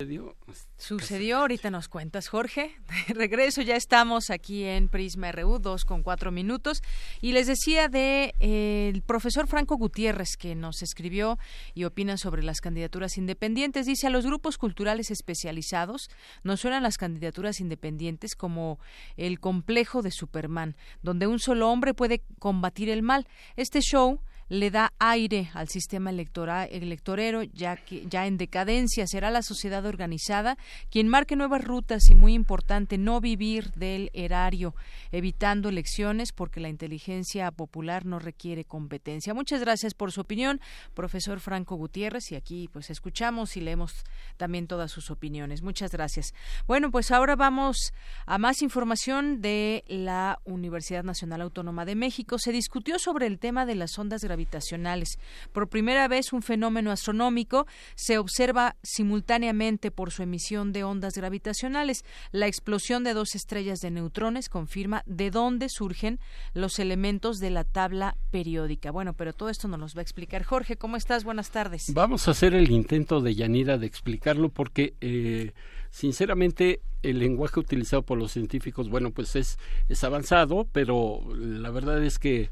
[0.00, 0.34] 39.
[0.78, 2.74] Sucedió, ahorita nos cuentas, Jorge.
[3.08, 6.82] De regreso, ya estamos aquí en Prisma RU, dos con cuatro minutos.
[7.20, 11.38] Y les decía de eh, el profesor Franco Gutiérrez, que nos escribió
[11.74, 13.86] y opina sobre las candidaturas independientes.
[13.86, 16.08] Dice, a los grupos culturales especializados
[16.44, 18.78] nos suenan las candidaturas independientes como
[19.16, 23.28] el complejo de Superman, donde un solo hombre puede combatir el mal.
[23.56, 24.20] Este show
[24.50, 29.86] le da aire al sistema electoral, electorero, ya que ya en decadencia será la sociedad
[29.86, 30.58] organizada
[30.90, 34.74] quien marque nuevas rutas y muy importante no vivir del erario,
[35.12, 39.34] evitando elecciones porque la inteligencia popular no requiere competencia.
[39.34, 40.60] Muchas gracias por su opinión,
[40.94, 44.04] profesor Franco Gutiérrez, y aquí pues escuchamos y leemos
[44.36, 45.62] también todas sus opiniones.
[45.62, 46.34] Muchas gracias.
[46.66, 47.92] Bueno, pues ahora vamos
[48.26, 52.36] a más información de la Universidad Nacional Autónoma de México.
[52.36, 54.39] Se discutió sobre el tema de las ondas gravitacionales
[55.52, 62.04] por primera vez un fenómeno astronómico se observa simultáneamente por su emisión de ondas gravitacionales.
[62.32, 66.20] La explosión de dos estrellas de neutrones confirma de dónde surgen
[66.54, 68.90] los elementos de la tabla periódica.
[68.90, 70.76] Bueno, pero todo esto nos lo va a explicar Jorge.
[70.76, 71.24] ¿Cómo estás?
[71.24, 71.84] Buenas tardes.
[71.92, 75.52] Vamos a hacer el intento de Yanira de explicarlo porque eh,
[75.90, 82.02] sinceramente el lenguaje utilizado por los científicos, bueno, pues es, es avanzado, pero la verdad
[82.04, 82.50] es que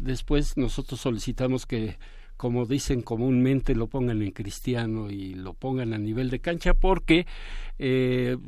[0.00, 1.98] Después nosotros solicitamos que,
[2.36, 7.26] como dicen comúnmente, lo pongan en cristiano y lo pongan a nivel de cancha porque
[7.78, 8.38] eh,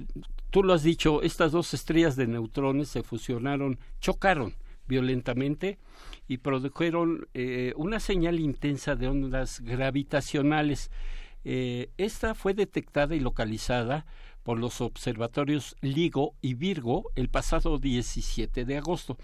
[0.51, 4.55] tú lo has dicho, estas dos estrellas de neutrones se fusionaron, chocaron
[4.89, 5.79] violentamente
[6.27, 10.91] y produjeron eh, una señal intensa de ondas gravitacionales.
[11.45, 14.07] Eh, esta fue detectada y localizada
[14.43, 19.17] por los observatorios LIGO y Virgo el pasado 17 de agosto.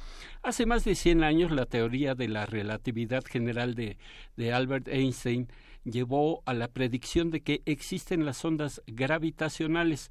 [0.43, 3.99] Hace más de 100 años la teoría de la relatividad general de,
[4.37, 5.49] de Albert Einstein
[5.85, 10.11] llevó a la predicción de que existen las ondas gravitacionales,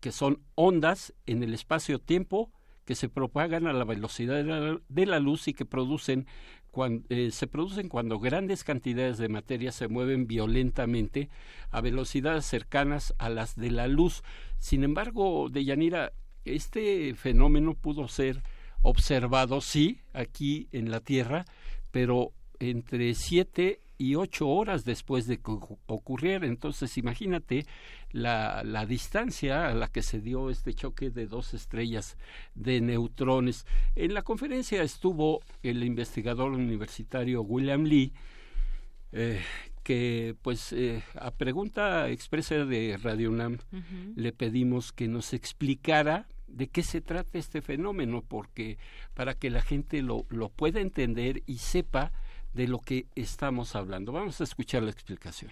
[0.00, 2.50] que son ondas en el espacio-tiempo
[2.84, 4.36] que se propagan a la velocidad
[4.88, 6.26] de la, luz y que producen
[7.08, 11.30] eh, se producen cuando grandes cantidades de materia se mueven violentamente
[11.70, 14.22] a velocidades cercanas a las de la luz.
[14.58, 16.12] Sin embargo, Deyanira,
[16.44, 18.42] este fenómeno pudo ser
[18.82, 21.44] observado, sí, aquí en la Tierra,
[21.90, 25.52] pero entre siete y ocho horas después de que
[25.86, 26.46] ocurriera.
[26.46, 27.66] Entonces, imagínate
[28.14, 32.16] la, la, distancia a la que se dio este choque de dos estrellas
[32.54, 33.66] de neutrones.
[33.96, 38.12] En la conferencia estuvo el investigador universitario William Lee,
[39.10, 39.42] eh,
[39.82, 43.58] que pues eh, a pregunta expresa de Radio UNAM
[44.14, 48.78] le pedimos que nos explicara de qué se trata este fenómeno, porque
[49.14, 52.12] para que la gente lo, lo pueda entender y sepa
[52.52, 54.12] de lo que estamos hablando.
[54.12, 55.50] Vamos a escuchar la explicación.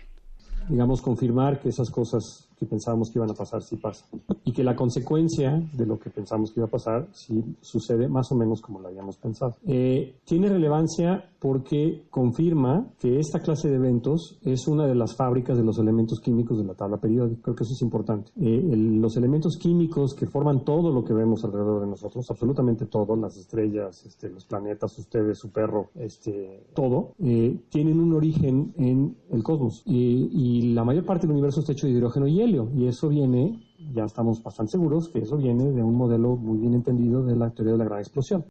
[0.68, 4.08] Digamos, confirmar que esas cosas que pensábamos que iban a pasar sí pasan.
[4.44, 8.30] Y que la consecuencia de lo que pensamos que iba a pasar sí sucede más
[8.30, 9.56] o menos como lo habíamos pensado.
[9.66, 15.56] Eh, tiene relevancia porque confirma que esta clase de eventos es una de las fábricas
[15.56, 17.42] de los elementos químicos de la tabla periódica.
[17.42, 18.30] Creo que eso es importante.
[18.40, 23.16] Eh, los elementos químicos que forman todo lo que vemos alrededor de nosotros, absolutamente todo,
[23.16, 29.16] las estrellas, este, los planetas, ustedes, su perro, este, todo, eh, tienen un origen en
[29.30, 29.82] el cosmos.
[29.84, 33.60] y la mayor parte del universo está hecho de hidrógeno y helio y eso viene,
[33.94, 37.50] ya estamos bastante seguros que eso viene de un modelo muy bien entendido de la
[37.50, 38.44] teoría de la gran explosión.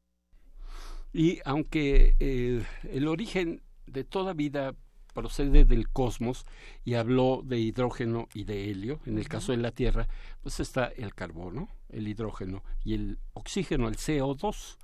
[1.14, 4.74] Y aunque eh, el origen de toda vida
[5.14, 6.46] procede del cosmos
[6.84, 10.08] y habló de hidrógeno y de helio, en el caso de la Tierra,
[10.42, 14.78] pues está el carbono, el hidrógeno y el oxígeno, el CO2,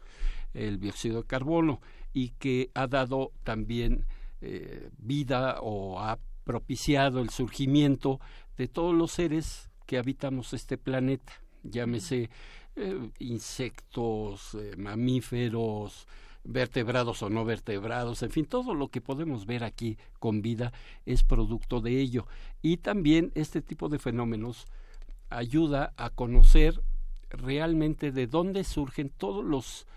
[0.53, 1.81] el dióxido de carbono,
[2.13, 4.05] y que ha dado también
[4.41, 8.19] eh, vida o ha propiciado el surgimiento
[8.57, 11.33] de todos los seres que habitamos este planeta,
[11.63, 12.29] llámese
[12.75, 16.07] eh, insectos, eh, mamíferos,
[16.43, 20.71] vertebrados o no vertebrados, en fin, todo lo que podemos ver aquí con vida
[21.05, 22.25] es producto de ello.
[22.61, 24.65] Y también este tipo de fenómenos
[25.29, 26.81] ayuda a conocer
[27.29, 29.87] realmente de dónde surgen todos los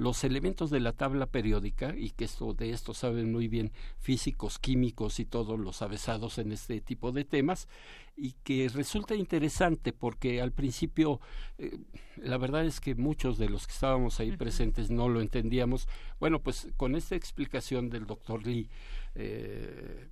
[0.00, 4.58] los elementos de la tabla periódica, y que esto, de esto saben muy bien físicos,
[4.58, 7.68] químicos y todos los avesados en este tipo de temas,
[8.16, 11.20] y que resulta interesante porque al principio
[11.58, 11.78] eh,
[12.16, 15.86] la verdad es que muchos de los que estábamos ahí presentes no lo entendíamos.
[16.18, 18.70] Bueno, pues con esta explicación del doctor Lee,
[19.14, 20.08] eh,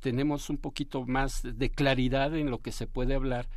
[0.00, 3.48] tenemos un poquito más de claridad en lo que se puede hablar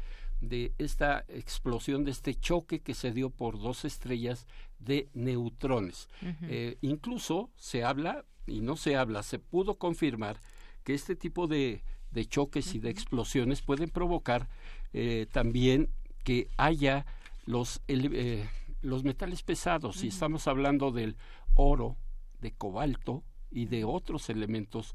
[0.41, 4.45] de esta explosión, de este choque que se dio por dos estrellas
[4.79, 6.09] de neutrones.
[6.43, 10.39] Eh, incluso se habla, y no se habla, se pudo confirmar
[10.83, 14.47] que este tipo de, de choques y de explosiones pueden provocar
[14.93, 15.89] eh, también
[16.23, 17.05] que haya
[17.45, 18.47] los, eh,
[18.81, 21.17] los metales pesados, si estamos hablando del
[21.55, 21.97] oro,
[22.39, 24.93] de cobalto y de otros elementos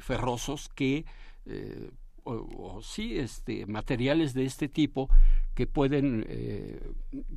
[0.00, 1.04] ferrosos que
[2.28, 5.08] o, sí este, materiales de este tipo
[5.54, 6.80] que pueden eh,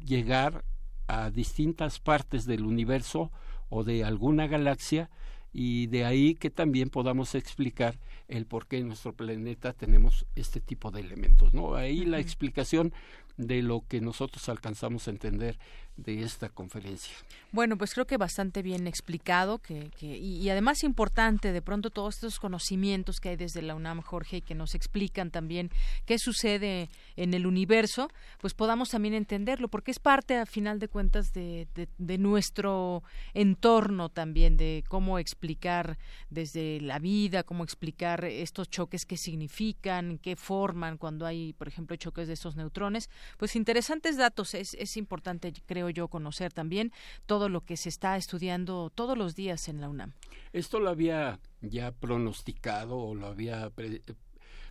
[0.05, 0.63] llegar
[1.11, 3.31] a distintas partes del universo
[3.69, 5.09] o de alguna galaxia
[5.51, 7.99] y de ahí que también podamos explicar
[8.29, 11.53] el por qué en nuestro planeta tenemos este tipo de elementos.
[11.53, 11.75] ¿no?
[11.75, 12.93] Ahí la explicación
[13.41, 15.57] de lo que nosotros alcanzamos a entender
[15.97, 17.13] de esta conferencia.
[17.51, 22.39] Bueno, pues creo que bastante bien explicado que, y, además importante de pronto todos estos
[22.39, 25.69] conocimientos que hay desde la UNAM, Jorge, y que nos explican también
[26.05, 30.87] qué sucede en el universo, pues podamos también entenderlo, porque es parte, a final de
[30.87, 31.67] cuentas, de,
[31.97, 35.97] de nuestro entorno también, de cómo explicar
[36.29, 41.95] desde la vida, cómo explicar estos choques, qué significan, qué forman cuando hay, por ejemplo,
[41.97, 43.09] choques de estos neutrones.
[43.37, 46.91] Pues interesantes datos, es, es importante, creo yo, conocer también
[47.25, 50.13] todo lo que se está estudiando todos los días en la UNAM.
[50.53, 53.71] Esto lo había ya pronosticado o lo había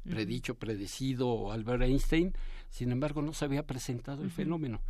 [0.05, 2.35] predicho, predecido Albert Einstein,
[2.69, 4.81] sin embargo no se había presentado el fenómeno.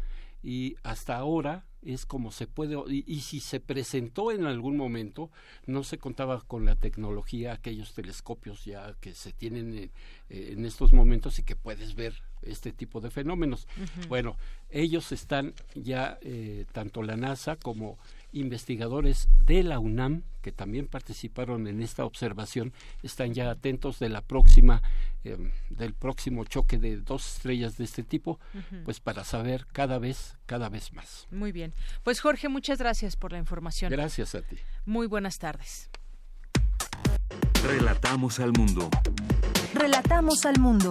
[0.43, 5.31] Y hasta ahora es como se puede y, si se presentó en algún momento
[5.66, 9.91] no se contaba con la tecnología aquellos telescopios ya que se tienen en,
[10.28, 13.66] en estos momentos y que puedes ver este tipo de fenómenos.
[14.09, 14.37] Bueno
[14.70, 17.99] ellos están ya eh, tanto la NASA como
[18.33, 22.72] investigadores de la UNAM que también participaron en esta observación
[23.03, 24.83] están ya atentos de la próxima
[25.24, 28.41] em, del próximo choque de dos estrellas de este tipo
[28.85, 31.26] pues para saber cada vez cada vez más.
[31.31, 31.74] Muy bien.
[32.03, 33.91] Pues Jorge muchas gracias por la información.
[33.91, 34.57] Gracias a ti.
[34.87, 35.91] Muy buenas tardes.
[37.62, 38.89] Relatamos al mundo.
[39.74, 40.91] Relatamos al mundo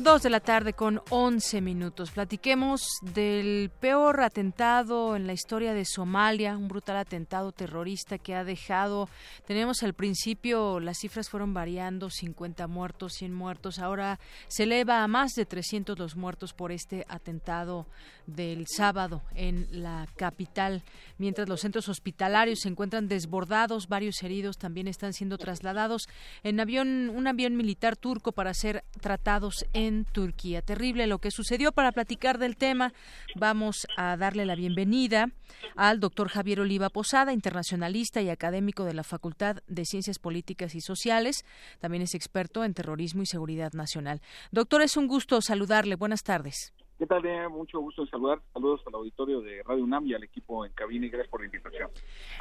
[0.00, 2.12] Dos de la tarde con once minutos.
[2.12, 8.44] Platiquemos del peor atentado en la historia de Somalia, un brutal atentado terrorista que ha
[8.44, 9.08] dejado,
[9.44, 15.08] tenemos al principio, las cifras fueron variando, 50 muertos, 100 muertos, ahora se eleva a
[15.08, 17.88] más de 300 los muertos por este atentado
[18.28, 20.84] del sábado en la capital,
[21.18, 26.08] mientras los centros hospitalarios se encuentran desbordados, varios heridos también están siendo trasladados
[26.44, 30.62] en avión, un avión militar turco para ser tratados en Turquía.
[30.62, 31.72] Terrible lo que sucedió.
[31.72, 32.92] Para platicar del tema,
[33.34, 35.28] vamos a darle la bienvenida
[35.76, 40.80] al doctor Javier Oliva Posada, internacionalista y académico de la Facultad de Ciencias Políticas y
[40.80, 41.44] Sociales.
[41.80, 44.20] También es experto en terrorismo y seguridad nacional.
[44.52, 45.96] Doctor, es un gusto saludarle.
[45.96, 46.72] Buenas tardes.
[46.98, 47.22] ¿Qué tal?
[47.50, 48.40] Mucho gusto en saludar.
[48.52, 51.46] Saludos al auditorio de Radio UNAM y al equipo en cabina y gracias por la
[51.46, 51.90] invitación.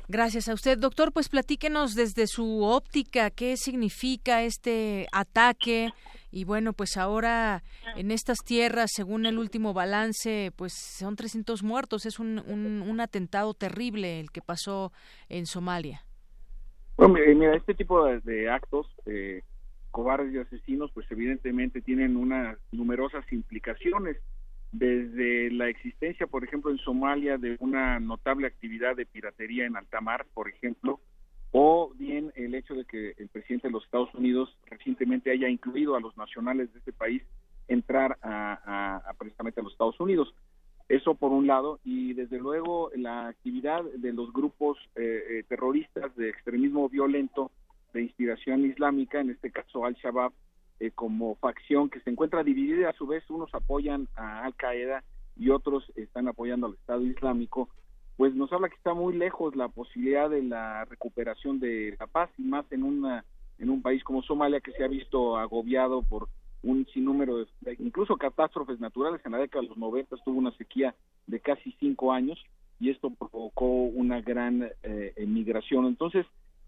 [0.08, 1.12] Gracias a usted, doctor.
[1.12, 5.94] Pues platíquenos desde su óptica qué significa este ataque
[6.32, 7.64] y bueno, pues ahora
[7.96, 12.06] en estas tierras, según el último balance, pues son 300 muertos.
[12.06, 14.92] Es un, un, atentado terrible el que pasó
[15.30, 16.02] en Somalia.
[16.98, 19.44] Bueno, mira, este tipo de, actos eh,
[19.92, 24.18] cobardes y asesinos, pues evidentemente tienen unas numerosas implicaciones
[24.72, 30.02] desde la existencia, por ejemplo, en Somalia de una notable actividad de piratería en alta
[30.02, 31.00] mar, por ejemplo,
[31.60, 35.96] o bien el hecho de que el presidente de los Estados Unidos recientemente haya incluido
[35.96, 37.24] a los nacionales de este país
[37.68, 40.32] entrar a, precisamente a los Estados Unidos.
[40.88, 46.16] Eso por un lado, y desde luego la actividad de los grupos eh, eh, terroristas
[46.16, 47.50] de extremismo violento
[47.92, 50.34] de inspiración islámica, en este caso Al-Shabaab,
[50.80, 55.04] eh, como facción que se encuentra dividida, a su vez unos apoyan a Al Qaeda
[55.36, 57.70] y otros están apoyando al Estado Islámico,
[58.18, 62.30] pues nos habla que está muy lejos la posibilidad de la recuperación de la paz
[62.38, 63.24] y más en una
[63.60, 66.28] en un país como Somalia que se ha visto agobiado por
[66.62, 69.22] un sinnúmero de, incluso catástrofes naturales.
[69.26, 70.94] En la década de los 90 tuvo una sequía
[71.26, 72.44] de casi cinco años
[72.80, 75.88] y esto provocó una gran eh, emigración.
[75.88, 76.26] Entonces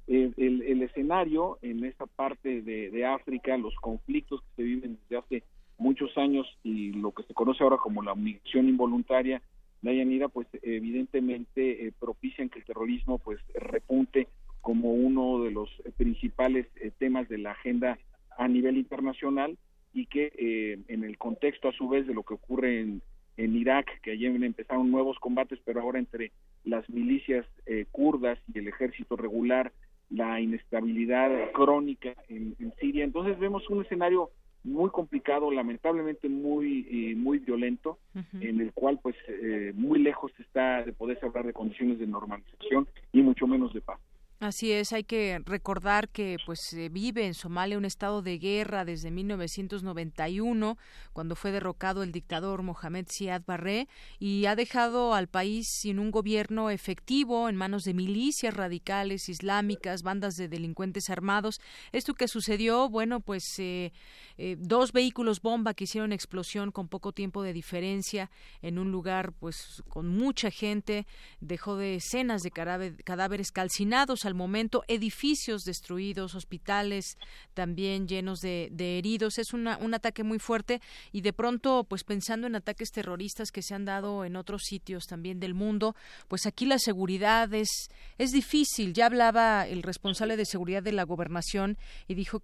[0.07, 5.43] el, escenario en esta parte de, África, los conflictos que se viven desde hace
[5.77, 9.41] muchos años y lo que se conoce ahora como la migración involuntaria,
[9.81, 14.27] Dayanira, pues evidentemente eh, propician que el terrorismo pues repunte
[14.61, 17.97] como uno de los principales eh, temas de la agenda
[18.37, 19.57] a nivel internacional
[19.93, 23.01] y que eh, en el contexto a su vez de lo que ocurre en,
[23.37, 26.31] en Irak, que ayer empezaron nuevos combates, pero ahora entre
[26.65, 27.45] las milicias
[27.91, 29.71] kurdas y el ejército regular
[30.09, 33.03] la inestabilidad crónica en, Siria.
[33.03, 34.31] Entonces vemos un escenario
[34.63, 37.97] muy complicado, lamentablemente muy eh, muy violento,
[38.41, 42.87] en el cual pues eh, muy lejos está de poderse hablar de condiciones de normalización
[43.13, 43.99] y mucho menos de paz.
[44.41, 48.85] Así es, hay que recordar que pues se vive en Somalia un estado de guerra
[48.85, 50.77] desde 1991,
[51.11, 56.09] cuando fue derrocado el dictador Mohamed Siad Barre y ha dejado al país sin un
[56.09, 61.59] gobierno efectivo en manos de milicias radicales islámicas, bandas de delincuentes armados.
[61.91, 63.91] Esto que sucedió, bueno, pues eh,
[64.41, 69.33] eh, dos vehículos bomba que hicieron explosión con poco tiempo de diferencia en un lugar
[69.33, 71.05] pues con mucha gente,
[71.41, 77.17] dejó decenas de cadáveres calcinados al momento, edificios destruidos, hospitales
[77.53, 79.39] también llenos de, heridos.
[79.39, 80.79] Es un ataque muy fuerte
[81.11, 85.05] y de pronto, pues pensando en ataques terroristas que se han dado en otros sitios
[85.05, 85.97] también del mundo,
[86.29, 88.93] pues aquí la seguridad es, es difícil.
[88.93, 92.41] Ya hablaba el responsable de seguridad de la gobernación y dijo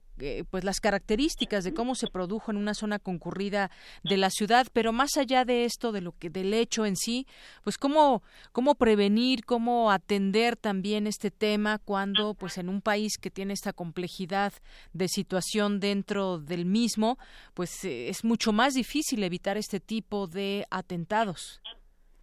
[0.49, 3.70] pues las características de cómo se produjo en una zona concurrida
[4.03, 7.28] de la ciudad, pero más allá de esto, de lo que del hecho en sí,
[7.64, 13.30] pues cómo cómo prevenir, cómo atender también este tema cuando pues en un país que
[13.30, 14.53] tiene esta complejidad
[14.94, 17.18] de situación dentro del mismo,
[17.53, 21.62] pues eh, es mucho más difícil evitar este tipo de atentados.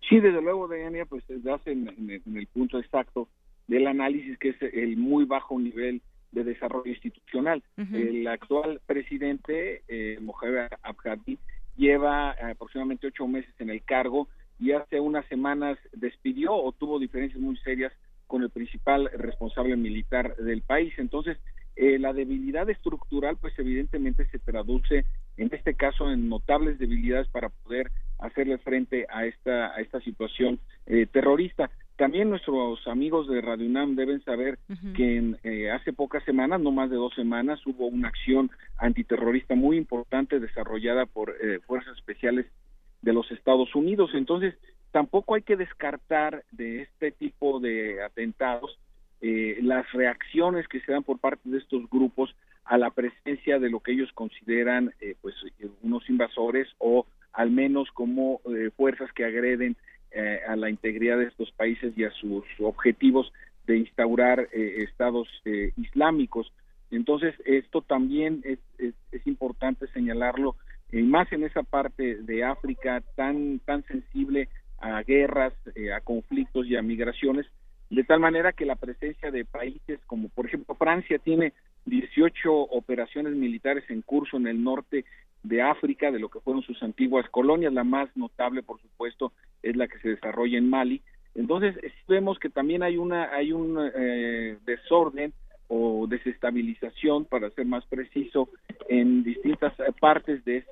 [0.09, 1.89] Sí, desde luego, Diana, pues se hace en,
[2.37, 3.29] el punto exacto
[3.67, 6.03] del análisis que es el muy bajo nivel
[6.33, 7.63] de desarrollo institucional.
[7.77, 11.39] El actual presidente, eh, Mohamed Abhadi,
[11.77, 14.29] lleva aproximadamente ocho meses en el cargo
[14.59, 17.93] y hace unas semanas despidió o tuvo diferencias muy serias
[18.27, 20.95] con el principal responsable militar del país.
[20.97, 21.37] Entonces,
[21.77, 25.05] eh, la debilidad estructural, pues evidentemente se traduce
[25.37, 30.61] en este caso en notables debilidades para poder hacerle frente a esta a esta situación
[30.87, 31.71] eh, terrorista.
[32.03, 34.59] También nuestros amigos de Radio UNAM deben saber
[34.97, 39.55] que en, eh, hace pocas semanas, no más de dos semanas, hubo una acción antiterrorista
[39.55, 41.33] muy importante desarrollada por
[41.69, 42.47] fuerzas especiales
[43.03, 44.11] de los Estados Unidos.
[44.15, 44.57] Entonces,
[44.91, 48.79] tampoco hay que descartar de este tipo de atentados
[49.25, 52.35] eh, las reacciones que se dan por parte de estos grupos
[52.65, 55.37] a la presencia de lo que ellos consideran eh, pues
[55.83, 59.77] unos invasores o al menos como eh, fuerzas que agreden
[60.15, 63.33] eh, a la integridad de estos países y a sus objetivos
[63.67, 65.29] de instaurar estados
[65.77, 66.53] islámicos.
[66.91, 70.57] Entonces, esto también es, es, importante señalarlo,
[70.91, 74.49] y más en esa parte de África tan, tan sensible
[74.79, 75.55] a guerras,
[75.95, 77.47] a conflictos y a migraciones,
[77.89, 81.53] de tal manera que la presencia de países como, por ejemplo, Francia tiene
[81.85, 85.05] 18 operaciones militares en curso en el norte
[85.43, 87.73] de África, de lo que fueron sus antiguas colonias.
[87.73, 89.33] La más notable, por supuesto,
[89.63, 91.03] es la que se desarrolla en Mali.
[91.35, 91.77] Entonces,
[92.09, 95.33] vemos que también hay una hay un eh, desorden
[95.69, 98.51] o desestabilización, para ser más preciso,
[98.91, 100.65] en distintas partes de,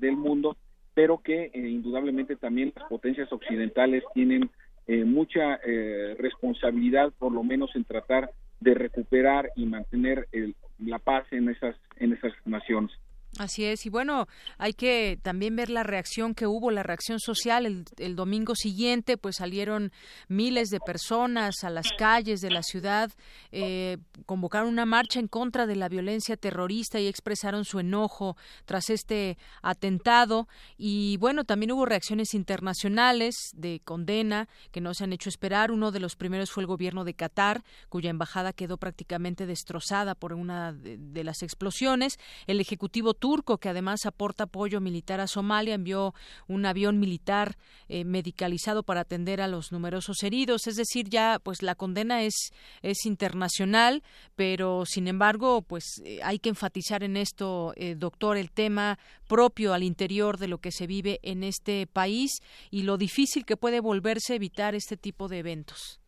[0.00, 0.56] del mundo,
[0.94, 4.50] pero que eh, indudablemente también las potencias occidentales tienen
[4.88, 5.60] eh, mucha
[6.18, 11.76] responsabilidad, por lo menos en tratar de recuperar y mantener el, la paz en esas
[11.98, 12.90] en esas naciones.
[13.38, 14.26] Así es, y bueno,
[14.58, 17.84] hay que también ver la reacción que hubo, la reacción social.
[17.96, 19.92] El, domingo siguiente, pues salieron
[20.26, 23.12] miles de personas a las calles de la ciudad,
[23.52, 28.90] eh, convocaron una marcha en contra de la violencia terrorista y expresaron su enojo tras
[28.90, 30.48] este atentado.
[30.76, 35.70] Y bueno, también hubo reacciones internacionales de condena que no se han hecho esperar.
[35.70, 40.32] Uno de los primeros fue el gobierno de Qatar, cuya embajada quedó prácticamente destrozada por
[40.32, 42.18] una de, de las explosiones.
[42.48, 46.14] El ejecutivo turco, que además aporta apoyo militar a Somalia, envió
[46.46, 47.56] un avión militar
[47.90, 50.66] eh, medicalizado para atender a los numerosos heridos.
[50.66, 54.02] Es decir, ya pues la condena es, es internacional,
[54.34, 58.98] pero sin embargo, pues eh, hay que enfatizar en esto, eh, doctor, el tema
[59.28, 62.30] propio al interior de lo que se vive en este país
[62.70, 66.00] y lo difícil que puede volverse evitar este tipo de eventos.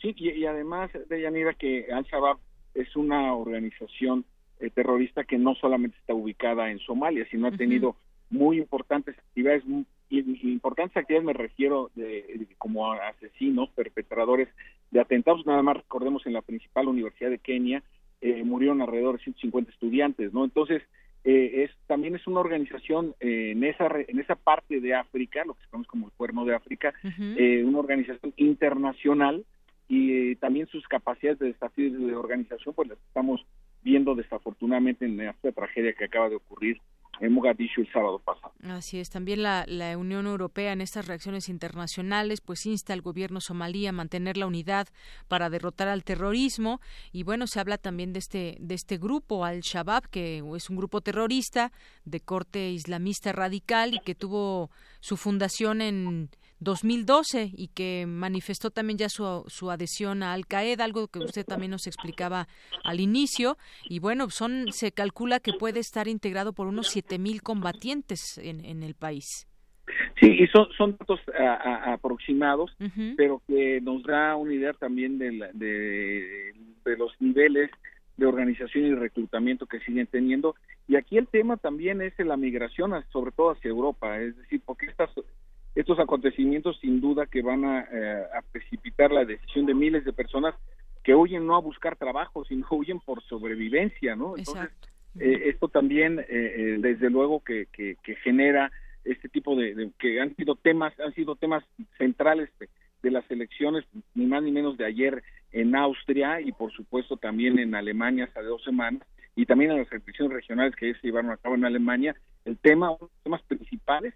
[0.00, 2.38] Sí, y, y además, Deyanira, que Al-Shabaab
[2.72, 4.24] es una organización
[4.62, 7.96] eh, terrorista que no solamente está ubicada en Somalia, sino ha tenido
[8.30, 9.64] muy importantes actividades,
[10.08, 14.48] importantes actividades me refiero de, como asesinos, perpetradores
[14.92, 17.82] de atentados, nada más recordemos en la principal universidad de Kenia
[18.20, 20.44] eh, murieron alrededor de 150 estudiantes, ¿no?
[20.44, 20.80] Entonces,
[21.24, 25.64] eh, es también es una organización en esa en esa parte de África, lo que
[25.64, 29.44] se conoce como el Cuerno de África, una organización internacional
[29.88, 33.44] y también sus capacidades de desafío de organización, pues las estamos
[33.82, 36.80] viendo desafortunadamente en esta tragedia que acaba de ocurrir
[37.20, 38.52] en Mogadishu el sábado pasado.
[38.64, 43.40] Así es, también la, la, Unión Europea en estas reacciones internacionales pues insta al gobierno
[43.40, 44.88] somalí a mantener la unidad
[45.28, 46.80] para derrotar al terrorismo
[47.12, 51.00] y bueno, se habla también de este de este grupo Al-Shabaab que es un grupo
[51.00, 51.70] terrorista
[52.04, 56.30] de corte islamista radical y que tuvo su fundación en
[56.62, 61.44] 2012 y que manifestó también ya su, su adhesión a Al Qaeda, algo que usted
[61.44, 62.48] también nos explicaba
[62.84, 63.56] al inicio.
[63.88, 68.82] Y bueno, son se calcula que puede estar integrado por unos 7000 combatientes en, en
[68.82, 69.46] el país.
[70.20, 72.70] Sí, y son, son datos aproximados,
[73.16, 77.70] pero que nos da una idea también de, de, de los niveles
[78.16, 80.54] de organización y reclutamiento que siguen teniendo.
[80.86, 84.86] Y aquí el tema también es la migración, sobre todo hacia Europa, es decir, porque
[84.86, 85.10] estas
[85.74, 90.54] estos acontecimientos sin duda que van eh, a, precipitar la decisión de miles de personas
[91.02, 94.36] que huyen no a buscar trabajo, sino huyen por sobrevivencia, ¿no?
[94.36, 94.70] Entonces,
[95.18, 98.70] eh, esto también, eh, desde luego, que, que, genera
[99.04, 101.64] este tipo de, que han sido temas, han sido temas
[101.98, 103.84] centrales de, las elecciones,
[104.14, 108.42] ni más ni menos de ayer en Austria y por supuesto también en Alemania hace
[108.42, 109.02] dos semanas
[109.34, 112.14] y también en las elecciones regionales que se llevaron a cabo en Alemania.
[112.44, 114.14] El tema, los temas principales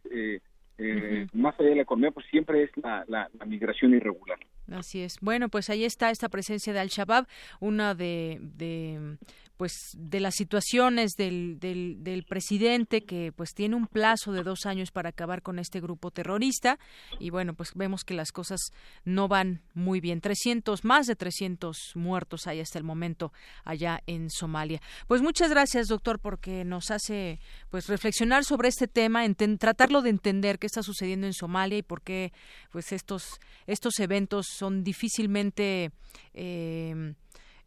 [0.78, 4.38] eh, más allá de la economía, pues siempre es la, la, migración irregular.
[4.70, 5.18] Así es.
[5.20, 7.26] Bueno, pues ahí está esta presencia de Al-Shabaab,
[7.60, 9.16] una de, de
[9.56, 14.66] pues de las situaciones del, del, del, presidente que pues tiene un plazo de dos
[14.66, 16.78] años para acabar con este grupo terrorista.
[17.18, 18.60] Y bueno pues vemos que las cosas
[19.04, 20.20] no van muy bien.
[20.20, 23.32] 300 más de 300 muertos hay hasta el momento
[23.64, 24.80] allá en Somalia.
[25.06, 29.24] Pues muchas gracias doctor porque nos hace pues reflexionar sobre este tema
[29.58, 32.32] tratarlo de entender qué está sucediendo en Somalia y por qué
[32.70, 35.90] pues estos estos eventos son difícilmente
[36.34, 37.14] eh,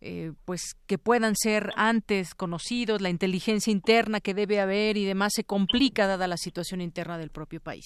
[0.02, 5.34] eh, pues que puedan ser antes conocidos, la inteligencia interna que debe haber y demás
[5.36, 7.86] se complica dada la situación interna del propio país.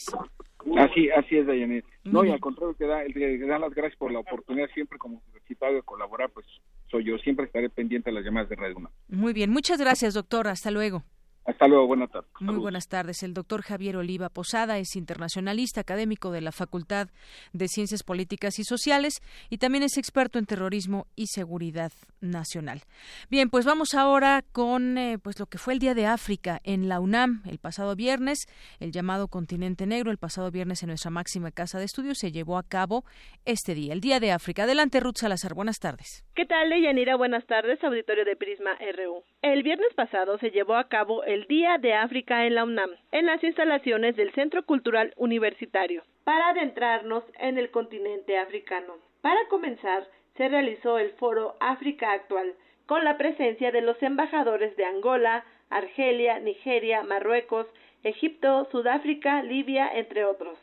[0.77, 1.85] Así, así es, Dayanet.
[2.03, 5.77] No, y al contrario, te da, da las gracias por la oportunidad siempre como universitario
[5.77, 6.45] de colaborar, pues
[6.89, 8.75] soy yo, siempre estaré pendiente de las llamadas de Radio
[9.09, 11.03] Muy bien, muchas gracias, doctor, hasta luego.
[11.45, 12.29] Hasta luego, buenas tardes.
[12.39, 13.21] Muy buenas tardes.
[13.21, 17.09] El doctor Javier Oliva Posada es internacionalista académico de la Facultad
[17.51, 21.91] de Ciencias Políticas y Sociales y también es experto en terrorismo y seguridad
[22.21, 22.83] nacional.
[23.29, 26.87] Bien, pues vamos ahora con eh, pues lo que fue el Día de África en
[26.87, 28.45] la UNAM el pasado viernes,
[28.79, 32.57] el llamado Continente Negro, el pasado viernes en nuestra máxima casa de estudios se llevó
[32.57, 33.03] a cabo
[33.45, 34.63] este día, el Día de África.
[34.63, 36.23] Adelante, Ruth Salazar, buenas tardes.
[36.35, 37.15] ¿Qué tal, Leyanira?
[37.15, 39.23] Buenas tardes, auditorio de Prisma RU.
[39.41, 43.25] El viernes pasado se llevó a cabo el Día de África en la UNAM, en
[43.25, 48.93] las instalaciones del Centro Cultural Universitario, para adentrarnos en el continente africano.
[49.21, 50.07] Para comenzar,
[50.37, 52.53] se realizó el foro África Actual,
[52.85, 57.67] con la presencia de los embajadores de Angola, Argelia, Nigeria, Marruecos,
[58.03, 60.57] Egipto, Sudáfrica, Libia, entre otros,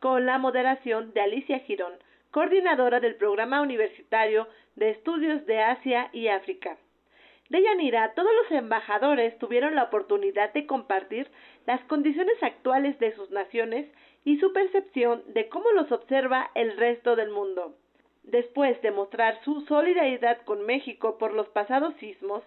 [0.00, 1.92] con la moderación de Alicia Girón,
[2.30, 6.76] coordinadora del Programa Universitario de Estudios de Asia y África.
[7.54, 11.30] De Yanira, todos los embajadores tuvieron la oportunidad de compartir
[11.66, 13.86] las condiciones actuales de sus naciones
[14.24, 17.76] y su percepción de cómo los observa el resto del mundo.
[18.24, 22.42] Después de mostrar su solidaridad con México por los pasados sismos,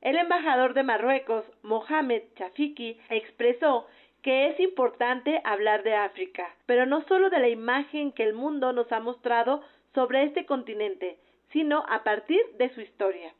[0.00, 3.88] el embajador de Marruecos, Mohamed Chafiki, expresó
[4.22, 8.72] que es importante hablar de África, pero no solo de la imagen que el mundo
[8.72, 11.18] nos ha mostrado sobre este continente,
[11.50, 13.34] sino a partir de su historia.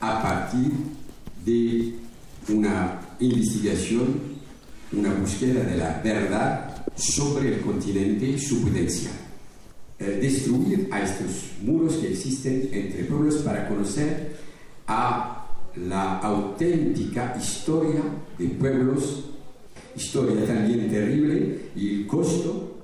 [0.00, 0.72] A partir
[1.44, 1.94] de
[2.48, 4.36] una investigación,
[4.92, 9.14] una búsqueda de la verdad sobre el continente y su potencial.
[9.98, 14.36] El destruir a estos muros que existen entre pueblos para conocer
[14.86, 15.46] a
[15.76, 18.02] la auténtica historia
[18.38, 19.24] de pueblos,
[19.96, 22.76] historia también terrible y el costo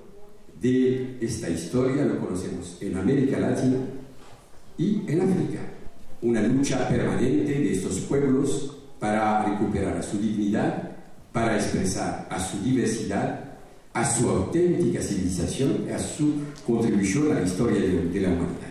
[0.61, 3.79] de esta historia lo conocemos en América Latina
[4.79, 5.72] y en África.
[6.23, 10.93] Una lucha permanente de estos pueblos para recuperar su dignidad,
[11.33, 13.59] para expresar a su diversidad,
[13.93, 18.71] a su auténtica civilización, a su contribución a la historia de, de la humanidad.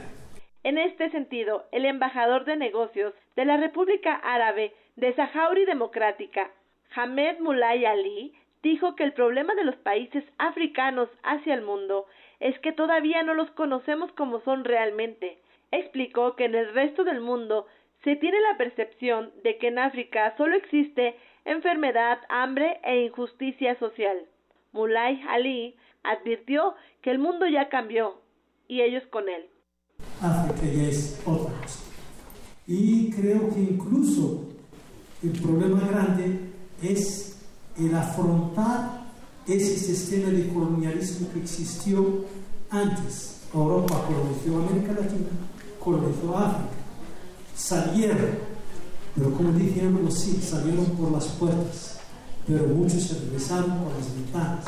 [0.63, 6.51] En este sentido, el embajador de negocios de la República Árabe de Sahauri Democrática,
[6.95, 8.33] Hamed Mulay Ali,
[8.63, 12.05] dijo que el problema de los países africanos hacia el mundo
[12.39, 15.40] es que todavía no los conocemos como son realmente.
[15.71, 17.65] Explicó que en el resto del mundo
[18.03, 21.15] se tiene la percepción de que en África solo existe
[21.45, 24.17] enfermedad, hambre e injusticia social.
[24.73, 28.21] Mulay Ali advirtió que el mundo ya cambió
[28.67, 29.45] y ellos con él.
[30.21, 31.79] África ya es otra cosa.
[32.67, 34.47] Y creo que incluso
[35.23, 36.39] el problema grande
[36.81, 37.39] es
[37.77, 39.01] el afrontar
[39.47, 42.25] ese sistema de colonialismo que existió
[42.69, 43.47] antes.
[43.53, 45.29] Europa colonizó América Latina,
[45.83, 46.69] colonizó África.
[47.55, 48.17] Salieron,
[49.15, 51.99] pero como dijimos, sí, salieron por las puertas,
[52.47, 54.65] pero muchos se regresaron por las ventanas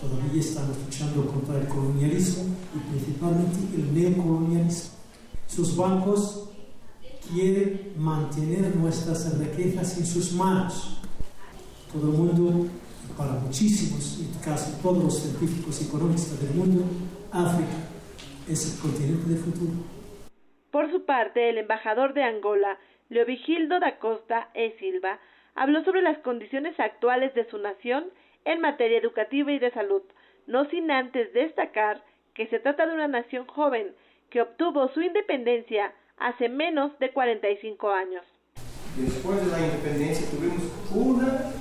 [0.00, 2.44] todavía estamos luchando contra el colonialismo
[2.74, 4.90] y principalmente el neocolonialismo.
[5.46, 6.44] Sus bancos
[7.32, 10.98] quieren mantener nuestras riquezas en sus manos.
[11.92, 12.66] Todo el mundo,
[13.16, 16.84] para muchísimos, y casi todos los científicos y economistas del mundo,
[17.32, 17.88] África
[18.48, 19.97] es el continente del futuro.
[20.70, 22.78] Por su parte, el embajador de Angola,
[23.08, 25.18] Leovigildo da Costa e Silva,
[25.54, 28.04] habló sobre las condiciones actuales de su nación
[28.44, 30.02] en materia educativa y de salud,
[30.46, 32.02] no sin antes destacar
[32.34, 33.94] que se trata de una nación joven
[34.30, 38.24] que obtuvo su independencia hace menos de 45 años.
[38.96, 40.62] Después de la independencia tuvimos
[40.94, 41.52] una,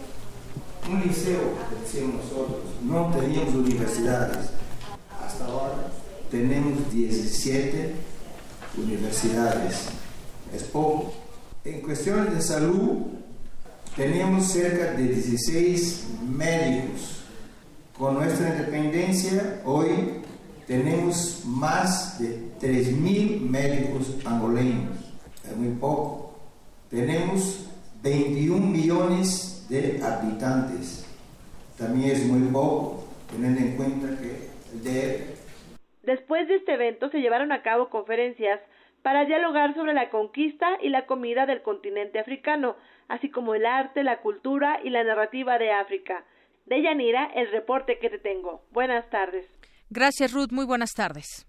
[0.90, 4.54] un liceo, decimos nosotros, no teníamos universidades.
[5.10, 5.92] Hasta ahora
[6.30, 8.16] tenemos 17
[8.78, 9.88] universidades.
[10.54, 11.14] Es poco.
[11.66, 13.18] En cuestiones de salud,
[13.98, 17.24] Teníamos cerca de 16 médicos.
[17.98, 20.22] Con nuestra independencia, hoy
[20.68, 24.99] tenemos más de 3.000 médicos angoleños.
[25.44, 26.38] Es muy poco.
[26.91, 27.62] Tenemos
[28.04, 31.06] 21 millones de habitantes.
[31.76, 35.37] También es muy poco, teniendo en cuenta que el DF
[36.08, 38.62] Después de este evento se llevaron a cabo conferencias
[39.02, 42.78] para dialogar sobre la conquista y la comida del continente africano,
[43.10, 46.24] así como el arte, la cultura y la narrativa de África.
[46.66, 48.64] De Yanira, el reporte que te tengo.
[48.72, 49.46] Buenas tardes.
[49.90, 50.52] Gracias, Ruth.
[50.54, 51.46] Muy buenas tardes.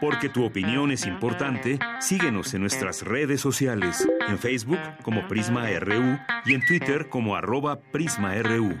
[0.00, 6.18] Porque tu opinión es importante, síguenos en nuestras redes sociales, en Facebook como Prisma RU
[6.46, 8.78] y en Twitter como arroba PrismaRU.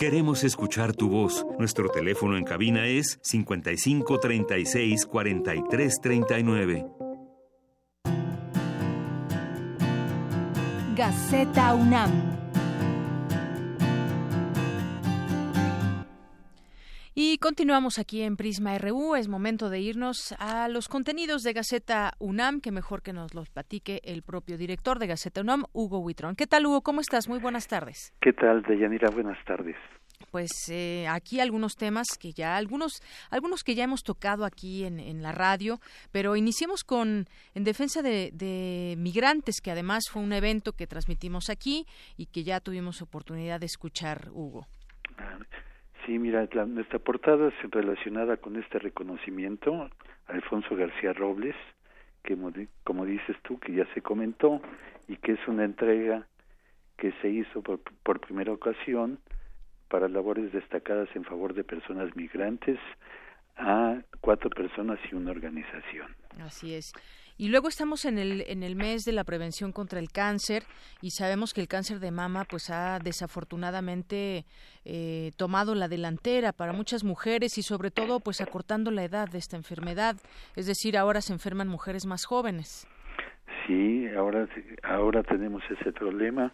[0.00, 1.44] Queremos escuchar tu voz.
[1.58, 6.86] Nuestro teléfono en cabina es 55 36 43 39.
[10.96, 12.39] Gaceta UNAM.
[17.22, 19.14] Y continuamos aquí en Prisma RU.
[19.14, 23.50] Es momento de irnos a los contenidos de Gaceta UNAM, que mejor que nos los
[23.50, 26.34] platique el propio director de Gaceta UNAM, Hugo Huitrón.
[26.34, 26.80] ¿Qué tal, Hugo?
[26.80, 27.28] ¿Cómo estás?
[27.28, 28.14] Muy buenas tardes.
[28.22, 29.10] ¿Qué tal, Deyanira?
[29.10, 29.76] Buenas tardes
[30.30, 35.00] pues eh, aquí algunos temas que ya algunos algunos que ya hemos tocado aquí en,
[35.00, 35.80] en la radio
[36.12, 37.24] pero iniciemos con
[37.54, 41.86] en defensa de, de, migrantes que además fue un evento que transmitimos aquí
[42.18, 44.66] y que ya tuvimos oportunidad de escuchar Hugo
[46.10, 49.88] sí mira nuestra portada es relacionada con este reconocimiento
[50.26, 51.54] Alfonso García Robles
[52.24, 52.36] que
[52.82, 54.60] como dices tú que ya se comentó
[55.06, 56.26] y que es una entrega
[56.96, 59.20] que se hizo por, por primera ocasión
[59.88, 62.80] para labores destacadas en favor de personas migrantes
[63.56, 66.08] a cuatro personas y una organización.
[66.40, 66.92] Así es.
[67.40, 70.64] Y luego estamos en el, en el mes de la prevención contra el cáncer
[71.00, 74.44] y sabemos que el cáncer de mama pues ha desafortunadamente
[74.84, 79.38] eh, tomado la delantera para muchas mujeres y sobre todo pues acortando la edad de
[79.38, 80.16] esta enfermedad.
[80.54, 82.86] Es decir, ahora se enferman mujeres más jóvenes.
[83.66, 84.46] Sí, ahora,
[84.82, 86.52] ahora tenemos ese problema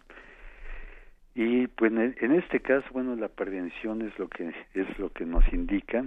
[1.35, 5.43] y pues en este caso, bueno, la prevención es lo que es lo que nos
[5.53, 6.05] indica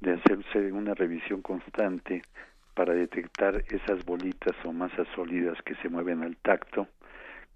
[0.00, 2.22] de hacerse una revisión constante
[2.74, 6.88] para detectar esas bolitas o masas sólidas que se mueven al tacto,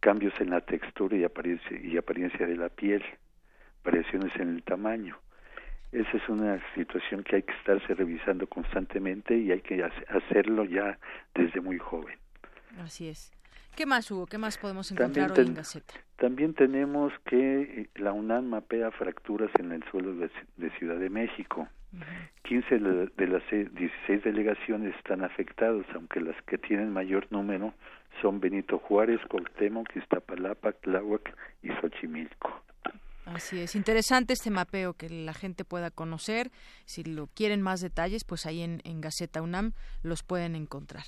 [0.01, 3.05] cambios en la textura y apariencia, y apariencia de la piel,
[3.85, 5.19] variaciones en el tamaño.
[5.91, 10.99] Esa es una situación que hay que estarse revisando constantemente y hay que hacerlo ya
[11.35, 12.19] desde muy joven.
[12.79, 13.33] Así es.
[13.75, 14.27] ¿Qué más, Hugo?
[14.27, 15.95] ¿Qué más podemos encontrar hoy en Gaceta?
[16.17, 21.69] También tenemos que eh, la UNAM mapea fracturas en el suelo de, Ciudad de México.
[22.43, 27.75] 15 de las 16 delegaciones están afectadas, aunque las que tienen mayor número
[28.21, 32.63] son Benito Juárez, Coltemoc, Iztapalapa, Tláhuac y Xochimilco.
[33.27, 36.51] Así es, interesante este mapeo que la gente pueda conocer.
[36.87, 41.05] Si lo quieren más detalles, pues ahí en, en Gaceta UNAM los pueden encontrar.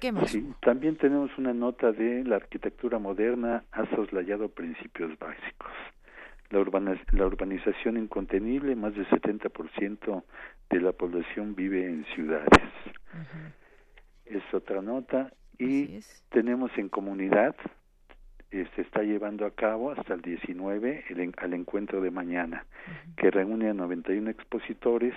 [0.00, 0.30] ¿Qué más?
[0.30, 5.72] Sí, también tenemos una nota de la arquitectura moderna ha soslayado principios básicos.
[6.50, 6.60] La,
[7.12, 10.22] la urbanización incontenible, más del 70%
[10.70, 12.70] de la población vive en ciudades.
[14.24, 15.32] Es otra nota.
[15.58, 17.56] Y tenemos en comunidad,
[18.50, 22.66] eh, se está llevando a cabo hasta el 19 el, al encuentro de mañana,
[23.16, 25.14] que reúne a 91 expositores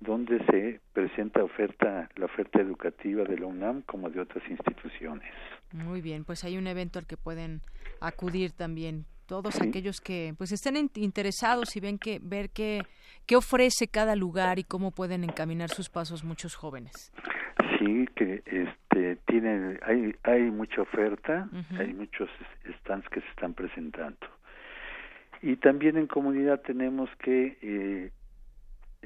[0.00, 5.32] donde se presenta oferta la oferta educativa de la UNAM como de otras instituciones.
[5.72, 7.62] Muy bien, pues hay un evento al que pueden
[8.00, 12.80] acudir también todos aquellos que pues estén interesados y ven que ver qué
[13.26, 17.12] qué ofrece cada lugar y cómo pueden encaminar sus pasos muchos jóvenes.
[17.78, 21.48] Sí, que este tienen hay hay mucha oferta,
[21.78, 22.30] hay muchos
[22.80, 24.26] stands que se están presentando.
[25.42, 28.10] Y también en comunidad tenemos que eh,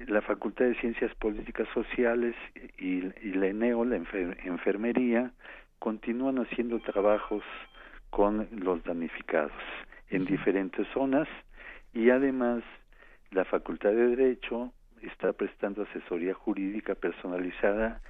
[0.06, 2.34] la Facultad de Ciencias Políticas Sociales
[2.78, 3.02] y,
[3.34, 5.32] la ENEO, la enfermería,
[5.78, 7.42] continúan haciendo trabajos
[8.08, 9.52] con los damnificados
[10.12, 11.26] en diferentes zonas
[11.94, 12.62] y además
[13.30, 18.00] la Facultad de Derecho está prestando asesoría jurídica personalizada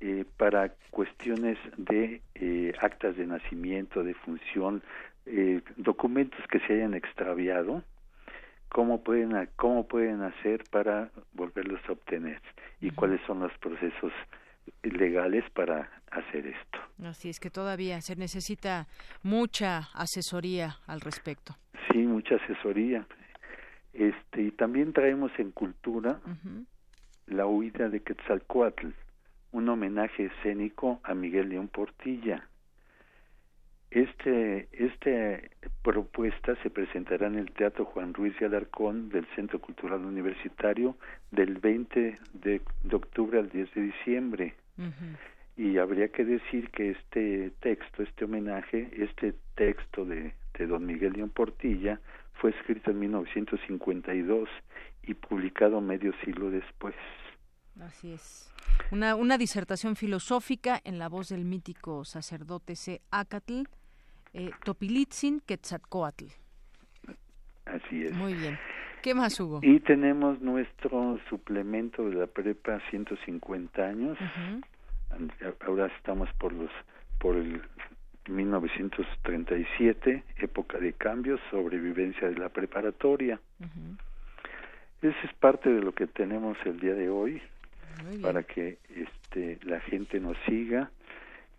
[0.00, 4.82] eh, para cuestiones de eh, actas de nacimiento, de función,
[5.26, 7.82] eh, documentos que se hayan extraviado
[8.68, 12.40] cómo pueden cómo pueden hacer para volverlos a obtener
[12.80, 14.12] y cuáles son los procesos
[14.82, 16.78] legales para hacer esto.
[17.04, 18.86] Así es que todavía se necesita
[19.22, 21.54] mucha asesoría al respecto.
[21.90, 23.06] Sí, mucha asesoría.
[23.92, 26.20] Este y también traemos en cultura
[27.26, 28.88] la huida de Quetzalcoatl,
[29.52, 32.47] un homenaje escénico a Miguel León Portilla
[33.90, 35.40] este, esta
[35.82, 40.96] propuesta se presentará en el Teatro Juan Ruiz de Alarcón del Centro Cultural Universitario
[41.30, 42.60] del 20 de,
[42.92, 44.54] octubre al 10 de diciembre.
[45.56, 51.14] Y habría que decir que este texto, este homenaje, este texto de, de don Miguel
[51.14, 52.00] León Portilla
[52.34, 54.48] fue escrito en 1952
[55.02, 56.94] y publicado medio siglo después.
[57.80, 58.52] Así es.
[58.90, 63.00] Una, una disertación filosófica en la voz del mítico sacerdote C.
[63.10, 63.62] Acatl,
[64.38, 66.26] eh, Topilitzin Quetzalcoatl.
[67.66, 68.12] Así es.
[68.16, 68.58] Muy bien.
[69.02, 69.60] ¿Qué más, Hugo?
[69.62, 74.18] Y tenemos nuestro suplemento de la prepa 150 años.
[75.66, 76.70] Ahora estamos por los
[77.18, 77.60] por el
[78.28, 83.40] 1937, época de cambios, sobrevivencia de la preparatoria.
[85.02, 87.42] Ese es parte de lo que tenemos el día de hoy
[88.22, 90.90] para que este la gente nos siga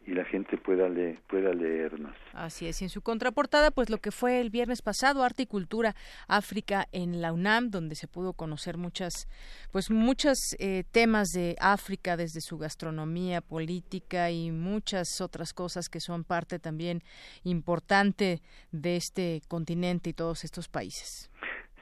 [0.09, 2.15] y la gente pueda, le, pueda leernos.
[2.33, 5.45] Así es, y en su contraportada, pues lo que fue el viernes pasado, Arte y
[5.45, 5.95] Cultura
[6.27, 9.27] África en la UNAM, donde se pudo conocer muchas,
[9.71, 15.99] pues muchos eh, temas de África, desde su gastronomía, política y muchas otras cosas que
[15.99, 17.03] son parte también
[17.43, 18.41] importante
[18.71, 21.29] de este continente y todos estos países.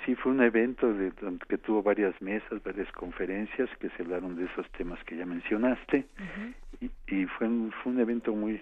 [0.08, 1.12] Sí, fue un evento de,
[1.50, 6.08] que tuvo varias mesas, varias conferencias que se hablaron de esos temas que ya mencionaste
[6.80, 8.62] y, fue, un, fue un evento muy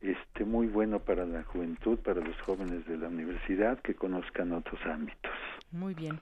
[0.00, 4.80] este muy bueno para la juventud, para los jóvenes de la universidad que conozcan otros
[4.86, 5.30] ámbitos.
[5.70, 6.18] Muy bien.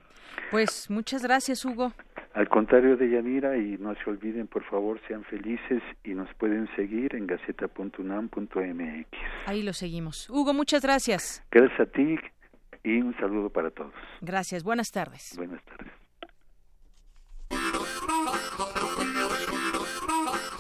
[0.51, 1.95] Pues muchas gracias, Hugo.
[2.35, 6.69] Al contrario de Yanira, y no se olviden, por favor, sean felices y nos pueden
[6.77, 9.09] seguir en gaceta.unam.mx.
[9.47, 10.29] Ahí lo seguimos.
[10.29, 11.43] Hugo, muchas gracias.
[11.51, 12.19] Gracias a ti
[12.85, 13.93] y un saludo para todos.
[14.21, 15.35] Gracias, buenas tardes.
[15.37, 15.93] Buenas tardes.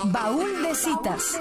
[0.07, 1.41] Baúl de citas.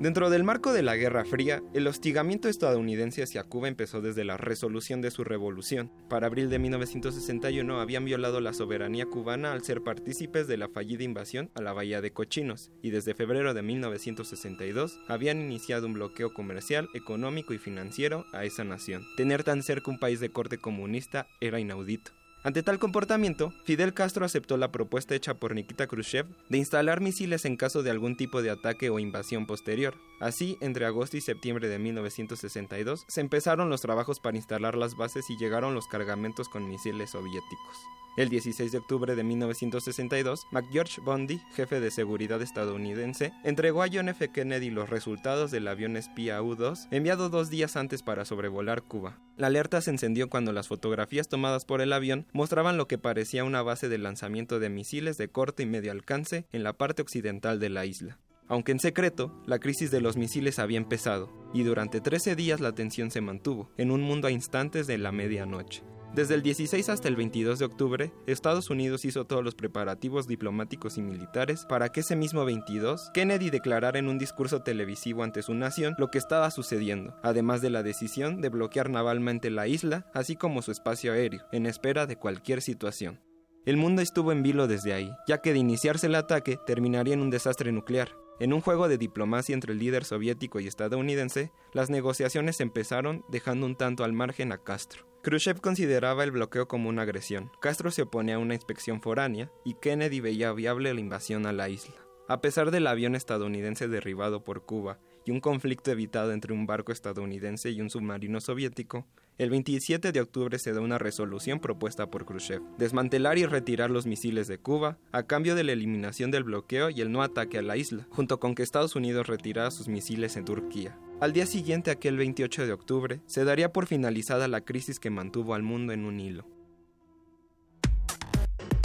[0.00, 4.38] Dentro del marco de la Guerra Fría, el hostigamiento estadounidense hacia Cuba empezó desde la
[4.38, 5.92] resolución de su revolución.
[6.08, 11.04] Para abril de 1961 habían violado la soberanía cubana al ser partícipes de la fallida
[11.04, 16.32] invasión a la Bahía de Cochinos, y desde febrero de 1962 habían iniciado un bloqueo
[16.32, 19.04] comercial, económico y financiero a esa nación.
[19.18, 22.12] Tener tan cerca un país de corte comunista era inaudito.
[22.42, 27.44] Ante tal comportamiento, Fidel Castro aceptó la propuesta hecha por Nikita Khrushchev de instalar misiles
[27.44, 29.94] en caso de algún tipo de ataque o invasión posterior.
[30.20, 35.28] Así, entre agosto y septiembre de 1962, se empezaron los trabajos para instalar las bases
[35.28, 37.76] y llegaron los cargamentos con misiles soviéticos.
[38.16, 44.08] El 16 de octubre de 1962, McGeorge Bundy, jefe de seguridad estadounidense, entregó a John
[44.08, 44.30] F.
[44.30, 49.18] Kennedy los resultados del avión espía U-2 enviado dos días antes para sobrevolar Cuba.
[49.36, 53.44] La alerta se encendió cuando las fotografías tomadas por el avión mostraban lo que parecía
[53.44, 57.60] una base de lanzamiento de misiles de corto y medio alcance en la parte occidental
[57.60, 58.18] de la isla.
[58.48, 62.72] Aunque en secreto, la crisis de los misiles había empezado, y durante 13 días la
[62.72, 65.84] tensión se mantuvo, en un mundo a instantes de la medianoche.
[66.14, 70.98] Desde el 16 hasta el 22 de octubre, Estados Unidos hizo todos los preparativos diplomáticos
[70.98, 75.54] y militares para que ese mismo 22 Kennedy declarara en un discurso televisivo ante su
[75.54, 80.34] nación lo que estaba sucediendo, además de la decisión de bloquear navalmente la isla, así
[80.34, 83.20] como su espacio aéreo, en espera de cualquier situación.
[83.64, 87.20] El mundo estuvo en vilo desde ahí, ya que de iniciarse el ataque terminaría en
[87.20, 88.08] un desastre nuclear.
[88.40, 93.66] En un juego de diplomacia entre el líder soviético y estadounidense, las negociaciones empezaron dejando
[93.66, 95.04] un tanto al margen a Castro.
[95.22, 99.74] Khrushchev consideraba el bloqueo como una agresión, Castro se oponía a una inspección foránea y
[99.74, 101.96] Kennedy veía viable la invasión a la isla.
[102.28, 106.92] A pesar del avión estadounidense derribado por Cuba y un conflicto evitado entre un barco
[106.92, 109.06] estadounidense y un submarino soviético,
[109.38, 114.06] el 27 de octubre se da una resolución propuesta por Khrushchev, desmantelar y retirar los
[114.06, 117.62] misiles de Cuba a cambio de la eliminación del bloqueo y el no ataque a
[117.62, 120.98] la isla, junto con que Estados Unidos retirara sus misiles en Turquía.
[121.20, 125.54] Al día siguiente, aquel 28 de octubre, se daría por finalizada la crisis que mantuvo
[125.54, 126.46] al mundo en un hilo.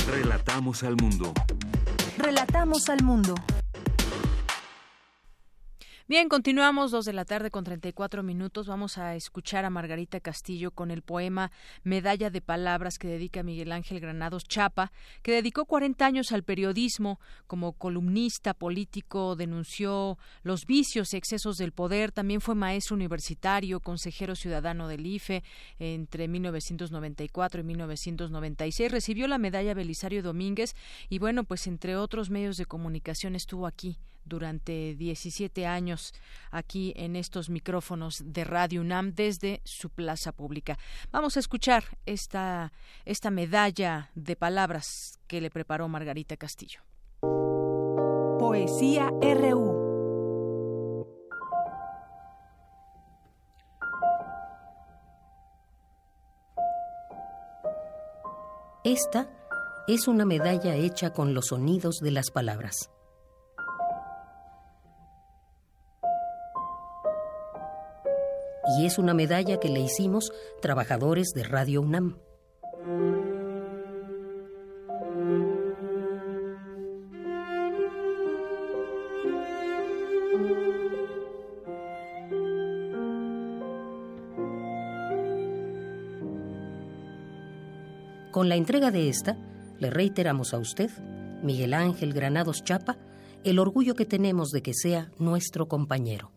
[0.09, 1.33] Relatamos al mundo.
[2.17, 3.35] Relatamos al mundo.
[6.07, 8.67] Bien, continuamos dos de la tarde con 34 minutos.
[8.67, 11.51] Vamos a escuchar a Margarita Castillo con el poema
[11.83, 14.91] Medalla de Palabras que dedica Miguel Ángel Granados Chapa,
[15.23, 17.19] que dedicó 40 años al periodismo.
[17.47, 22.11] Como columnista político denunció los vicios y excesos del poder.
[22.11, 25.43] También fue maestro universitario, consejero ciudadano del IFE
[25.79, 28.91] entre 1994 y 1996.
[28.91, 30.75] Recibió la medalla Belisario Domínguez
[31.09, 36.13] y bueno, pues entre otros medios de comunicación estuvo aquí durante 17 años
[36.51, 40.77] aquí en estos micrófonos de Radio UNAM desde su plaza pública.
[41.11, 42.73] Vamos a escuchar esta,
[43.05, 46.81] esta medalla de palabras que le preparó Margarita Castillo.
[48.39, 49.85] Poesía RU.
[58.83, 59.27] Esta
[59.87, 62.91] es una medalla hecha con los sonidos de las palabras.
[68.85, 70.31] Es una medalla que le hicimos
[70.61, 72.17] trabajadores de Radio UNAM.
[88.31, 89.37] Con la entrega de esta,
[89.79, 90.91] le reiteramos a usted,
[91.41, 92.97] Miguel Ángel Granados Chapa,
[93.45, 96.34] el orgullo que tenemos de que sea nuestro compañero.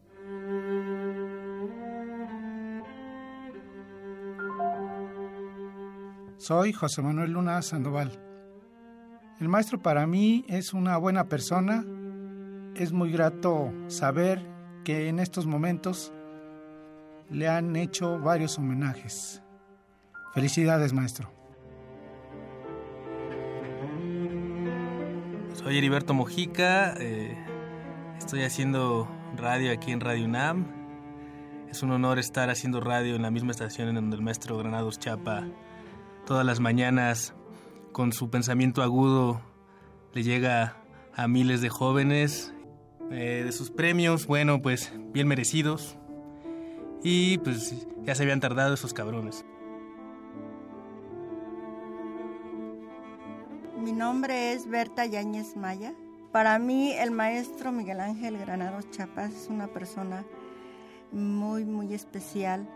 [6.49, 8.11] Soy José Manuel Luna Sandoval.
[9.39, 11.85] El maestro para mí es una buena persona.
[12.75, 14.41] Es muy grato saber
[14.83, 16.11] que en estos momentos
[17.29, 19.43] le han hecho varios homenajes.
[20.33, 21.31] Felicidades, maestro.
[25.53, 27.37] Soy Heriberto Mojica, eh,
[28.17, 29.07] estoy haciendo
[29.37, 30.65] radio aquí en Radio UNAM.
[31.69, 34.99] Es un honor estar haciendo radio en la misma estación en donde el maestro Granados
[34.99, 35.47] Chapa
[36.29, 37.33] todas las mañanas
[37.91, 39.41] con su pensamiento agudo
[40.13, 40.77] le llega
[41.15, 42.53] a miles de jóvenes.
[43.11, 45.97] Eh, de sus premios, bueno, pues bien merecidos.
[47.03, 49.47] Y pues ya se habían tardado esos cabrones.
[53.79, 55.95] Mi nombre es Berta Yáñez Maya.
[56.31, 60.27] Para mí el maestro Miguel Ángel Granados Chapas es una persona
[61.11, 62.69] muy, muy especial.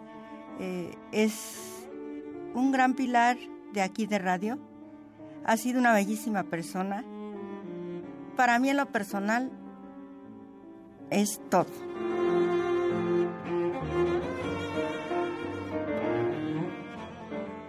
[0.59, 1.72] Eh, es
[2.55, 3.37] un gran pilar
[3.73, 4.59] de aquí de radio.
[5.45, 7.05] Ha sido una bellísima persona.
[8.37, 9.51] Para mí en lo personal
[11.11, 11.67] es todo.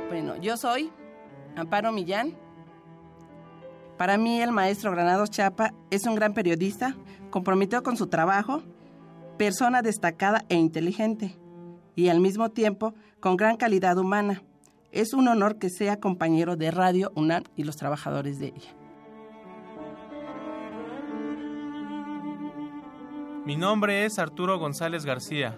[0.10, 0.92] Bueno, yo soy
[1.56, 2.36] Amparo Millán.
[3.98, 6.96] Para mí el maestro Granados Chapa es un gran periodista,
[7.30, 8.62] comprometido con su trabajo,
[9.38, 11.38] persona destacada e inteligente,
[11.96, 14.44] y al mismo tiempo con gran calidad humana.
[14.94, 18.76] Es un honor que sea compañero de Radio UNAM y los trabajadores de ella.
[23.44, 25.58] Mi nombre es Arturo González García.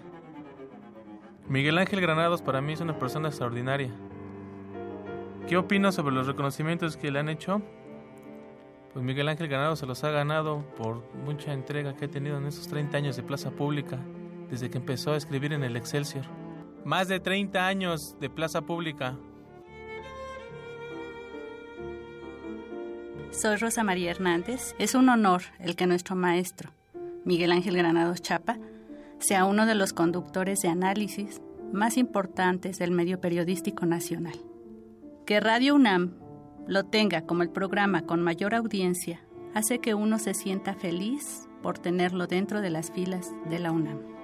[1.50, 3.94] Miguel Ángel Granados para mí es una persona extraordinaria.
[5.46, 7.60] ¿Qué opino sobre los reconocimientos que le han hecho?
[8.94, 12.46] Pues Miguel Ángel Granados se los ha ganado por mucha entrega que ha tenido en
[12.46, 13.98] esos 30 años de plaza pública,
[14.48, 16.24] desde que empezó a escribir en el Excelsior.
[16.86, 19.16] Más de 30 años de plaza pública.
[23.32, 24.76] Soy Rosa María Hernández.
[24.78, 26.70] Es un honor el que nuestro maestro,
[27.24, 28.58] Miguel Ángel Granados Chapa,
[29.18, 31.42] sea uno de los conductores de análisis
[31.72, 34.38] más importantes del medio periodístico nacional.
[35.26, 36.14] Que Radio UNAM
[36.68, 39.20] lo tenga como el programa con mayor audiencia
[39.54, 44.15] hace que uno se sienta feliz por tenerlo dentro de las filas de la UNAM.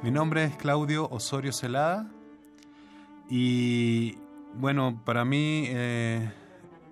[0.00, 2.08] Mi nombre es Claudio Osorio Celada
[3.28, 4.16] y
[4.54, 6.30] bueno, para mí eh,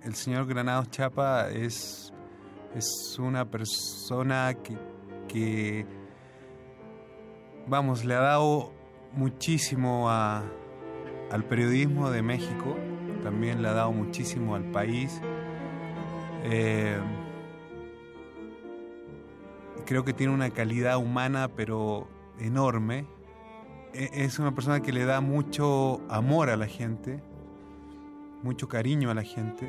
[0.03, 2.11] el señor Granados Chapa es,
[2.75, 4.77] es una persona que,
[5.29, 5.85] que,
[7.65, 8.73] vamos, le ha dado
[9.13, 10.43] muchísimo a,
[11.31, 12.75] al periodismo de México,
[13.23, 15.21] también le ha dado muchísimo al país.
[16.43, 16.99] Eh,
[19.85, 22.09] creo que tiene una calidad humana, pero
[22.39, 23.05] enorme.
[23.93, 27.21] E, es una persona que le da mucho amor a la gente,
[28.43, 29.67] mucho cariño a la gente.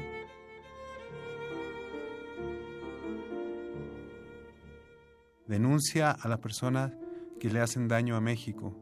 [5.46, 6.92] Denuncia a las personas
[7.40, 8.74] que le hacen daño a México.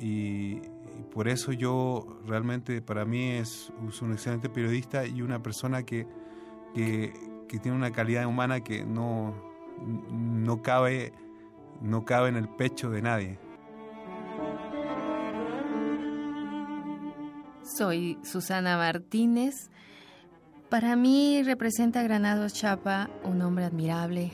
[0.00, 0.60] Y,
[1.12, 6.06] por eso yo realmente para mí es, un excelente periodista y una persona que,
[6.74, 7.12] que,
[7.48, 9.34] que tiene una calidad humana que no,
[10.10, 11.12] no cabe
[11.84, 13.38] no cabe en el pecho de nadie.
[17.62, 19.70] Soy Susana Martínez.
[20.70, 24.32] Para mí representa Granados Chapa un hombre admirable.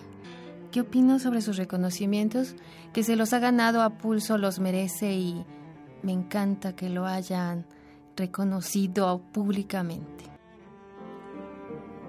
[0.70, 2.54] ¿Qué opino sobre sus reconocimientos?
[2.92, 5.44] Que se los ha ganado a pulso, los merece y
[6.02, 7.66] me encanta que lo hayan
[8.16, 10.24] reconocido públicamente.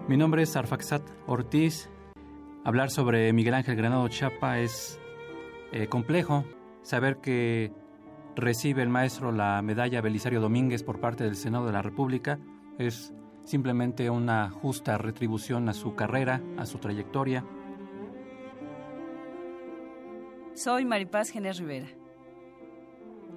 [0.07, 1.89] Mi nombre es Arfaxat Ortiz.
[2.63, 4.99] Hablar sobre Miguel Ángel Granado Chapa es
[5.71, 6.43] eh, complejo
[6.81, 7.71] saber que
[8.35, 12.39] recibe el maestro la medalla Belisario Domínguez por parte del Senado de la República.
[12.77, 13.13] Es
[13.45, 17.45] simplemente una justa retribución a su carrera, a su trayectoria.
[20.53, 21.87] Soy Maripaz Genes Rivera.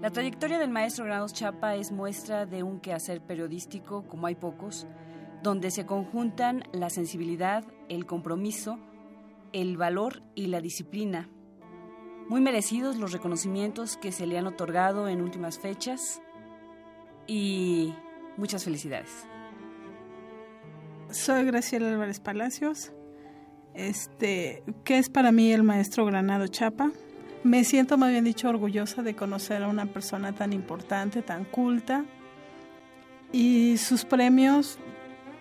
[0.00, 4.88] La trayectoria del maestro Granados Chapa es muestra de un quehacer periodístico como hay pocos,
[5.42, 8.78] donde se conjuntan la sensibilidad, el compromiso,
[9.52, 11.28] el valor y la disciplina
[12.28, 16.20] muy merecidos los reconocimientos que se le han otorgado en últimas fechas
[17.26, 17.94] y
[18.36, 19.10] muchas felicidades.
[21.10, 22.92] Soy Graciela Álvarez Palacios.
[23.74, 26.90] Este, ¿qué es para mí el maestro Granado Chapa?
[27.42, 32.04] Me siento, más bien dicho, orgullosa de conocer a una persona tan importante, tan culta.
[33.32, 34.78] Y sus premios,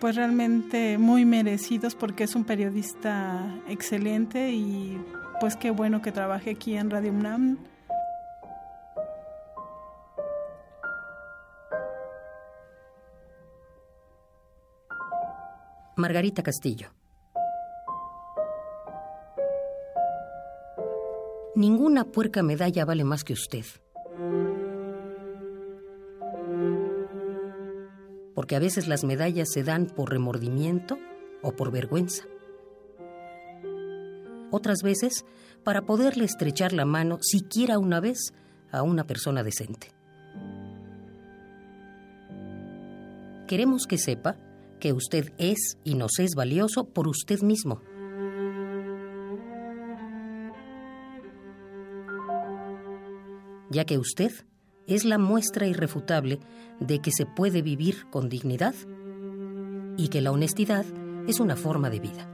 [0.00, 4.98] pues realmente muy merecidos porque es un periodista excelente y
[5.44, 7.58] pues qué bueno que trabaje aquí en Radio UNAM.
[15.96, 16.94] Margarita Castillo.
[21.54, 23.66] Ninguna puerca medalla vale más que usted.
[28.34, 30.96] Porque a veces las medallas se dan por remordimiento
[31.42, 32.24] o por vergüenza.
[34.56, 35.24] Otras veces
[35.64, 38.32] para poderle estrechar la mano siquiera una vez
[38.70, 39.88] a una persona decente.
[43.48, 44.36] Queremos que sepa
[44.78, 47.82] que usted es y nos es valioso por usted mismo.
[53.70, 54.30] Ya que usted
[54.86, 56.38] es la muestra irrefutable
[56.78, 58.76] de que se puede vivir con dignidad
[59.96, 60.86] y que la honestidad
[61.26, 62.33] es una forma de vida.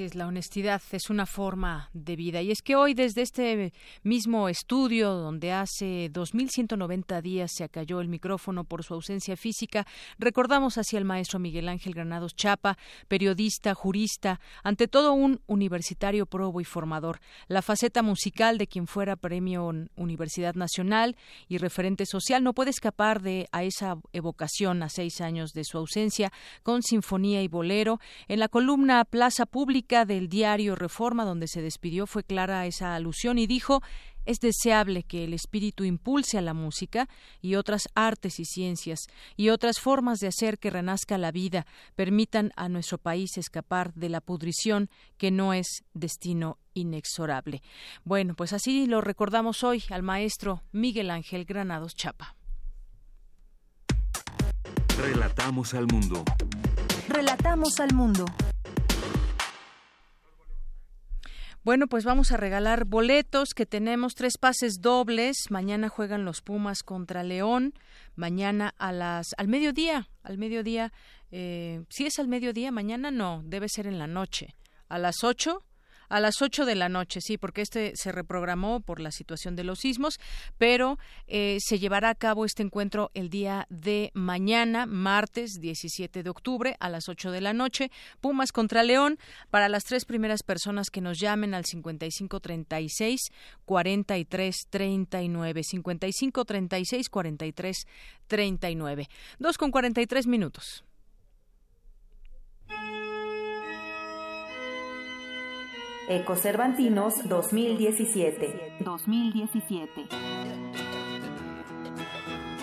[0.00, 2.42] Es, la honestidad es una forma de vida.
[2.42, 3.72] Y es que hoy, desde este
[4.02, 9.86] mismo estudio, donde hace 2.190 días se acalló el micrófono por su ausencia física,
[10.18, 16.60] recordamos así al maestro Miguel Ángel Granados Chapa, periodista, jurista, ante todo un universitario probo
[16.60, 17.20] y formador.
[17.48, 21.16] La faceta musical de quien fuera premio Universidad Nacional
[21.48, 25.78] y referente social no puede escapar de a esa evocación a seis años de su
[25.78, 31.62] ausencia con sinfonía y bolero en la columna Plaza Pública del diario Reforma, donde se
[31.62, 33.80] despidió, fue clara esa alusión y dijo
[34.28, 37.08] es deseable que el espíritu impulse a la música
[37.40, 39.06] y otras artes y ciencias
[39.36, 44.10] y otras formas de hacer que renazca la vida permitan a nuestro país escapar de
[44.10, 47.62] la pudrición que no es destino inexorable.
[48.04, 52.36] Bueno, pues así lo recordamos hoy al maestro Miguel Ángel Granados Chapa.
[54.98, 56.22] Relatamos al mundo.
[57.08, 58.26] Relatamos al mundo.
[61.68, 65.50] Bueno, pues vamos a regalar boletos que tenemos tres pases dobles.
[65.50, 67.74] Mañana juegan los Pumas contra León.
[68.16, 70.94] Mañana a las al mediodía, al mediodía.
[71.30, 74.56] Eh, si es al mediodía, mañana no, debe ser en la noche.
[74.88, 75.62] A las ocho
[76.08, 79.64] a las 8 de la noche, sí, porque este se reprogramó por la situación de
[79.64, 80.18] los sismos,
[80.56, 86.30] pero eh, se llevará a cabo este encuentro el día de mañana, martes 17 de
[86.30, 87.90] octubre, a las 8 de la noche.
[88.20, 89.18] Pumas contra León,
[89.50, 93.20] para las tres primeras personas que nos llamen al 5536
[93.64, 99.08] 4339 5536 4339
[99.38, 100.84] Dos con 43 minutos.
[106.10, 108.78] Ecocervantinos 2017.
[108.80, 110.06] 2017.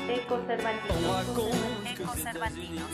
[0.10, 1.28] Ecocervantinos.
[1.94, 2.90] Ecocervantinos.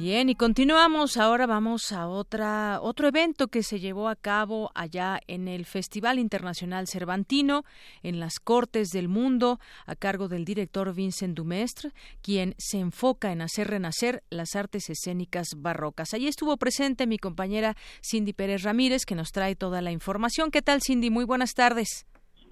[0.00, 1.18] Bien, y continuamos.
[1.18, 6.18] Ahora vamos a otra otro evento que se llevó a cabo allá en el Festival
[6.18, 7.64] Internacional Cervantino,
[8.02, 11.90] en las Cortes del Mundo, a cargo del director Vincent Dumestre,
[12.22, 16.14] quien se enfoca en hacer renacer las artes escénicas barrocas.
[16.14, 20.50] Allí estuvo presente mi compañera Cindy Pérez Ramírez, que nos trae toda la información.
[20.50, 21.10] ¿Qué tal, Cindy?
[21.10, 22.06] Muy buenas tardes.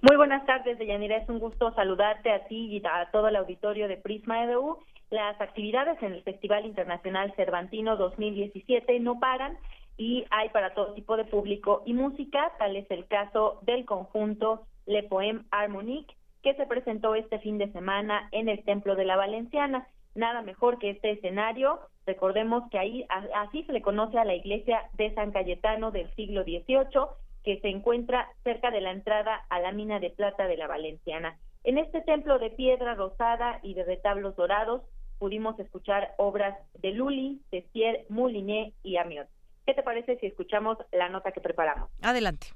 [0.07, 1.17] Muy buenas tardes, Deyanira.
[1.17, 4.77] Es un gusto saludarte a ti y a todo el auditorio de Prisma EDU
[5.09, 9.57] las actividades en el Festival Internacional Cervantino 2017 no paran
[9.97, 14.63] y hay para todo tipo de público y música, tal es el caso del conjunto
[14.85, 19.17] Le Poème Harmonique, que se presentó este fin de semana en el Templo de la
[19.17, 19.87] Valenciana.
[20.15, 21.79] Nada mejor que este escenario.
[22.05, 23.05] Recordemos que ahí
[23.35, 27.07] así se le conoce a la iglesia de San Cayetano del siglo XVIII,
[27.43, 31.37] que se encuentra cerca de la entrada a la mina de plata de la Valenciana.
[31.63, 34.81] En este templo de piedra rosada y de retablos dorados
[35.19, 39.27] pudimos escuchar obras de Lully, Tessier, Moulinet y Amiot.
[39.65, 41.89] ¿Qué te parece si escuchamos la nota que preparamos?
[42.01, 42.47] Adelante.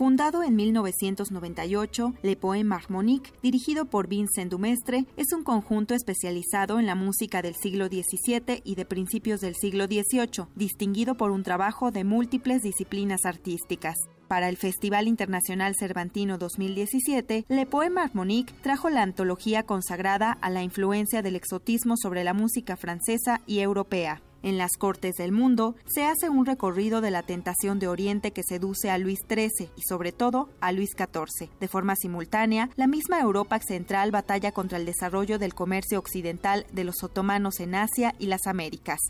[0.00, 6.86] Fundado en 1998, Le Poème Harmonique, dirigido por Vincent Dumestre, es un conjunto especializado en
[6.86, 11.90] la música del siglo XVII y de principios del siglo XVIII, distinguido por un trabajo
[11.90, 13.96] de múltiples disciplinas artísticas.
[14.30, 20.62] Para el Festival Internacional Cervantino 2017, Le Poème Harmonique trajo la antología consagrada a la
[20.62, 24.22] influencia del exotismo sobre la música francesa y europea.
[24.44, 28.44] En las Cortes del Mundo se hace un recorrido de la tentación de Oriente que
[28.44, 31.50] seduce a Luis XIII y sobre todo a Luis XIV.
[31.58, 36.84] De forma simultánea, la misma Europa central batalla contra el desarrollo del comercio occidental de
[36.84, 39.00] los otomanos en Asia y las Américas.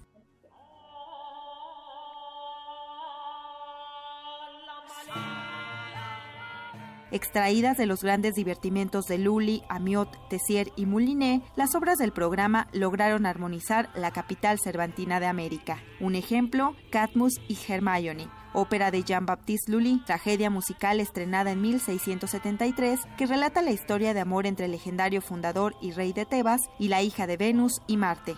[7.12, 12.68] Extraídas de los grandes divertimientos de Lully, Amiot, Tessier y Moulinet, las obras del programa
[12.72, 15.78] lograron armonizar la capital cervantina de América.
[16.00, 23.26] Un ejemplo, Cadmus y Hermione, ópera de Jean-Baptiste Lully, tragedia musical estrenada en 1673 que
[23.26, 27.02] relata la historia de amor entre el legendario fundador y rey de Tebas y la
[27.02, 28.36] hija de Venus y Marte.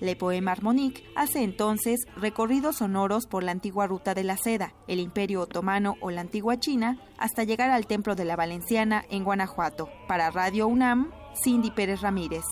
[0.00, 5.00] Le Poème Harmonique hace entonces recorridos sonoros por la antigua ruta de la seda, el
[5.00, 9.88] Imperio Otomano o la antigua China, hasta llegar al Templo de la Valenciana en Guanajuato.
[10.06, 11.12] Para Radio UNAM,
[11.42, 12.44] Cindy Pérez Ramírez.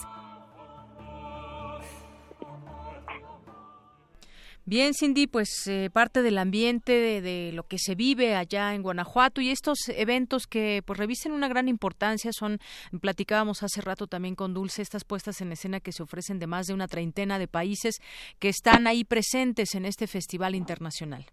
[4.67, 9.43] Bien, Cindy, pues eh, parte del ambiente de, lo que se vive allá en Guanajuato
[9.43, 12.57] y estos eventos que pues revisten una gran importancia son,
[13.03, 16.67] platicábamos hace rato también con Dulce, estas puestas en escena que se ofrecen de más
[16.67, 18.01] de una treintena de países
[18.39, 21.27] que están ahí presentes en este festival internacional.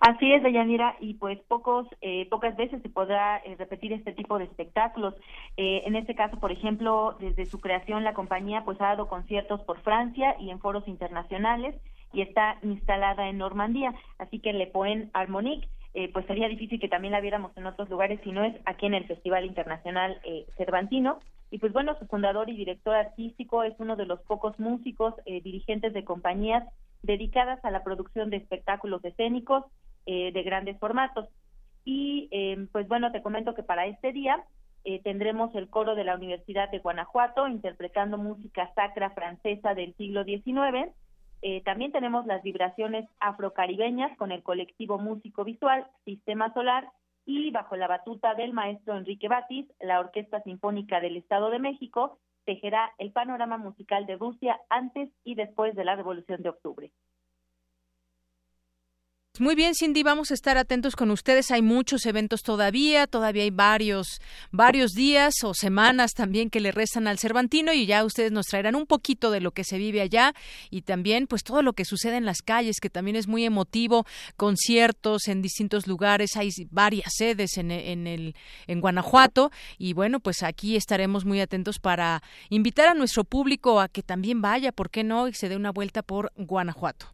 [0.00, 4.38] Así es, Deyanira, y pues pocos, eh, pocas veces se podrá eh, repetir este tipo
[4.38, 5.14] de espectáculos.
[5.56, 9.80] en este caso, por ejemplo, desde su creación la compañía pues ha dado conciertos por
[9.80, 11.74] Francia y en foros internacionales
[12.14, 16.88] y está instalada en Normandía, así que Le Poen Harmonique eh, pues sería difícil que
[16.88, 20.44] también la viéramos en otros lugares si no es aquí en el Festival Internacional eh,
[20.56, 21.20] Cervantino.
[21.52, 25.40] Y pues bueno, su fundador y director artístico es uno de los pocos músicos eh,
[25.40, 26.64] dirigentes de compañías
[27.02, 29.64] dedicadas a la producción de espectáculos escénicos
[30.06, 31.28] eh, de grandes formatos.
[31.84, 32.30] Y
[32.72, 34.42] pues bueno, te comento que para este día
[35.02, 40.90] tendremos el coro de la Universidad de Guanajuato interpretando música sacra francesa del siglo XIX
[41.42, 46.90] eh, también tenemos las vibraciones afrocaribeñas con el colectivo músico visual Sistema Solar
[47.26, 52.18] y bajo la batuta del maestro Enrique Batis, la Orquesta Sinfónica del Estado de México
[52.44, 56.90] tejerá el panorama musical de Rusia antes y después de la Revolución de Octubre.
[59.40, 61.50] Muy bien, Cindy, vamos a estar atentos con ustedes.
[61.50, 64.20] Hay muchos eventos todavía, todavía hay varios,
[64.52, 68.76] varios días o semanas también que le restan al Cervantino y ya ustedes nos traerán
[68.76, 70.34] un poquito de lo que se vive allá
[70.70, 74.06] y también pues todo lo que sucede en las calles, que también es muy emotivo,
[74.36, 78.36] conciertos en distintos lugares, hay varias sedes en, en el
[78.68, 83.88] en Guanajuato y bueno, pues aquí estaremos muy atentos para invitar a nuestro público a
[83.88, 85.26] que también vaya, ¿por qué no?
[85.26, 87.13] y se dé una vuelta por Guanajuato.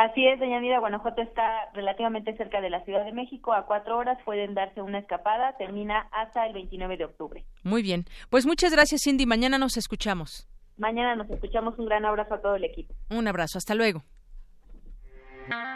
[0.00, 3.98] Así es, doña Nida, Guanajuato está relativamente cerca de la Ciudad de México, a cuatro
[3.98, 7.44] horas pueden darse una escapada, termina hasta el 29 de octubre.
[7.64, 10.48] Muy bien, pues muchas gracias Cindy, mañana nos escuchamos.
[10.78, 12.94] Mañana nos escuchamos, un gran abrazo a todo el equipo.
[13.10, 14.02] Un abrazo, hasta luego.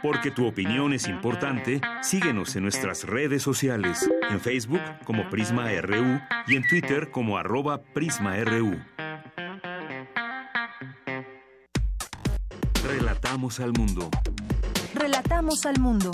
[0.02, 6.18] Porque tu opinión es importante, síguenos en nuestras redes sociales, en Facebook como Prisma RU
[6.46, 8.80] y en Twitter como arroba PrismaRU.
[12.86, 14.10] Relatamos al mundo.
[14.94, 16.10] Relatamos al mundo.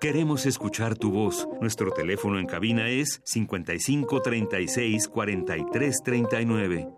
[0.00, 1.48] Queremos escuchar tu voz.
[1.60, 6.88] Nuestro teléfono en cabina es 55 36 43 39.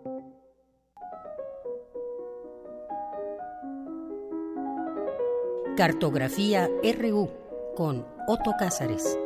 [5.75, 6.69] Cartografía
[6.99, 7.29] RU
[7.75, 9.17] con Otto Cázares.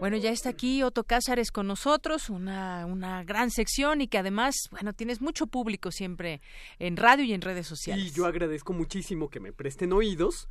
[0.00, 4.68] Bueno, ya está aquí Otto Cázares con nosotros, una, una gran sección y que además,
[4.70, 6.40] bueno, tienes mucho público siempre
[6.78, 8.06] en radio y en redes sociales.
[8.06, 10.48] Y yo agradezco muchísimo que me presten oídos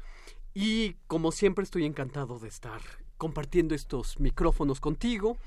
[0.54, 2.82] y como siempre estoy encantado de estar
[3.18, 5.38] compartiendo estos micrófonos contigo.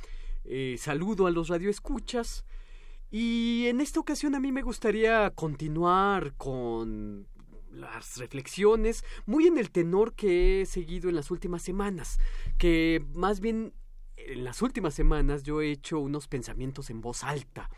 [0.46, 2.46] Eh, saludo a los radioescuchas
[3.10, 7.26] y en esta ocasión a mí me gustaría continuar con
[7.70, 12.18] las reflexiones, muy en el tenor que he seguido en las últimas semanas,
[12.56, 13.74] que más bien
[14.26, 17.68] en las últimas semanas yo he hecho unos pensamientos en voz alta.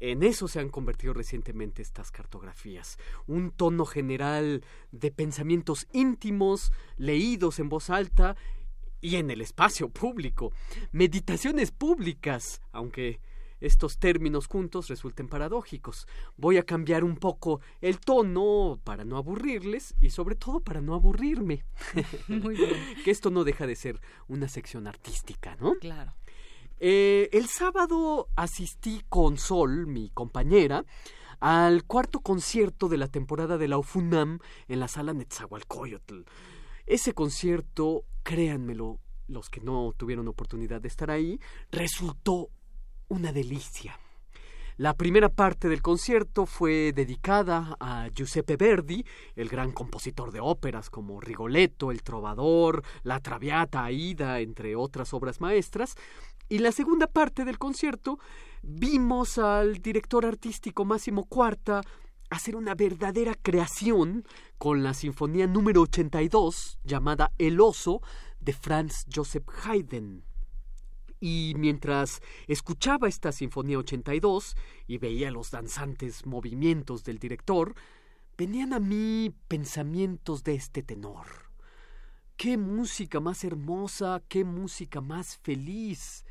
[0.00, 2.98] En eso se han convertido recientemente estas cartografías.
[3.28, 8.36] Un tono general de pensamientos íntimos, leídos en voz alta
[9.00, 10.52] y en el espacio público.
[10.90, 13.20] Meditaciones públicas, aunque
[13.62, 16.06] estos términos juntos resulten paradójicos.
[16.36, 20.94] Voy a cambiar un poco el tono para no aburrirles y sobre todo para no
[20.94, 21.64] aburrirme.
[22.28, 22.74] Muy bien.
[23.04, 25.74] que esto no deja de ser una sección artística, ¿no?
[25.76, 26.12] Claro.
[26.80, 30.84] Eh, el sábado asistí con Sol, mi compañera,
[31.38, 36.22] al cuarto concierto de la temporada de la UFUNAM en la sala Netzahualcoyotl.
[36.86, 38.98] Ese concierto, créanmelo,
[39.28, 41.38] los que no tuvieron oportunidad de estar ahí,
[41.70, 42.50] resultó
[43.12, 43.98] una delicia.
[44.78, 49.04] La primera parte del concierto fue dedicada a Giuseppe Verdi,
[49.36, 55.42] el gran compositor de óperas como Rigoletto, El Trovador, La Traviata, Aida, entre otras obras
[55.42, 55.94] maestras.
[56.48, 58.18] Y la segunda parte del concierto
[58.62, 61.82] vimos al director artístico Máximo Cuarta
[62.30, 64.24] hacer una verdadera creación
[64.56, 68.00] con la sinfonía número 82 llamada El Oso
[68.40, 70.24] de Franz Joseph Haydn
[71.22, 74.56] Y mientras escuchaba esta Sinfonía 82
[74.88, 77.76] y veía los danzantes movimientos del director,
[78.36, 81.52] venían a mí pensamientos de este tenor.
[82.36, 86.24] Qué música más hermosa, qué música más feliz.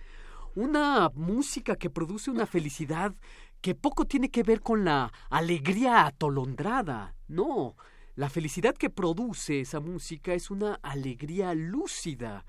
[0.56, 3.16] Una música que produce una felicidad
[3.62, 7.16] que poco tiene que ver con la alegría atolondrada.
[7.30, 7.78] No,
[8.16, 12.44] la felicidad que produce esa música es una alegría lúcida.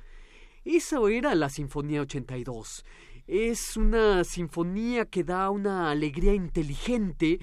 [0.64, 2.84] Esa era la Sinfonía 82.
[3.26, 7.40] Es una sinfonía que da una alegría inteligente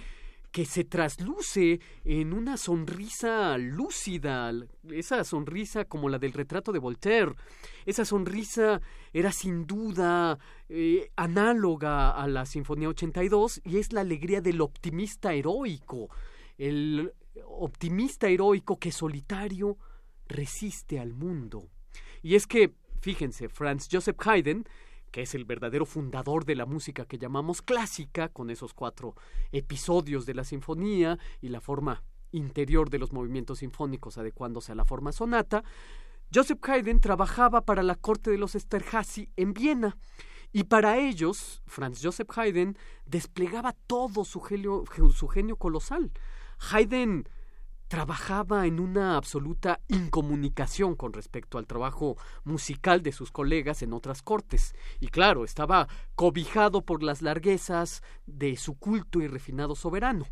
[0.51, 4.51] que se trasluce en una sonrisa lúcida,
[4.89, 7.33] esa sonrisa como la del retrato de Voltaire.
[7.85, 8.81] Esa sonrisa
[9.13, 10.39] era sin duda
[10.69, 16.09] eh, análoga a la Sinfonía 82 y es la alegría del optimista heroico,
[16.57, 17.13] el
[17.45, 19.77] optimista heroico que solitario
[20.27, 21.67] resiste al mundo.
[22.21, 24.65] Y es que, fíjense, Franz Joseph Haydn
[25.11, 29.15] que es el verdadero fundador de la música que llamamos clásica, con esos cuatro
[29.51, 34.85] episodios de la sinfonía y la forma interior de los movimientos sinfónicos adecuándose a la
[34.85, 35.63] forma sonata,
[36.33, 39.97] Joseph Haydn trabajaba para la corte de los Esterhazy en Viena
[40.51, 46.11] y para ellos Franz Joseph Haydn desplegaba todo su genio, su genio colosal.
[46.71, 47.27] Haydn
[47.89, 54.21] trabajaba en una absoluta incomunicación con respecto al trabajo musical de sus colegas en otras
[54.21, 60.25] cortes, y claro, estaba cobijado por las larguezas de su culto y refinado soberano.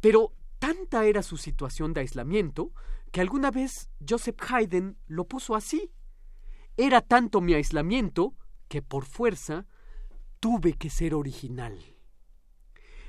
[0.00, 2.72] Pero tanta era su situación de aislamiento
[3.10, 5.90] que alguna vez Joseph Haydn lo puso así.
[6.76, 8.34] Era tanto mi aislamiento
[8.68, 9.66] que por fuerza
[10.40, 11.91] tuve que ser original.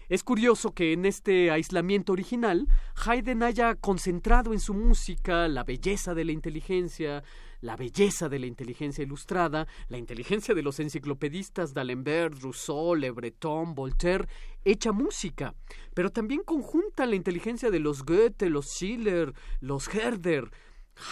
[0.09, 2.67] Es curioso que en este aislamiento original
[3.05, 7.23] Haydn haya concentrado en su música la belleza de la inteligencia,
[7.61, 13.73] la belleza de la inteligencia ilustrada, la inteligencia de los enciclopedistas D'Alembert, Rousseau, Le Breton,
[13.75, 14.27] Voltaire,
[14.65, 15.55] hecha música,
[15.93, 20.51] pero también conjunta la inteligencia de los Goethe, los Schiller, los Herder.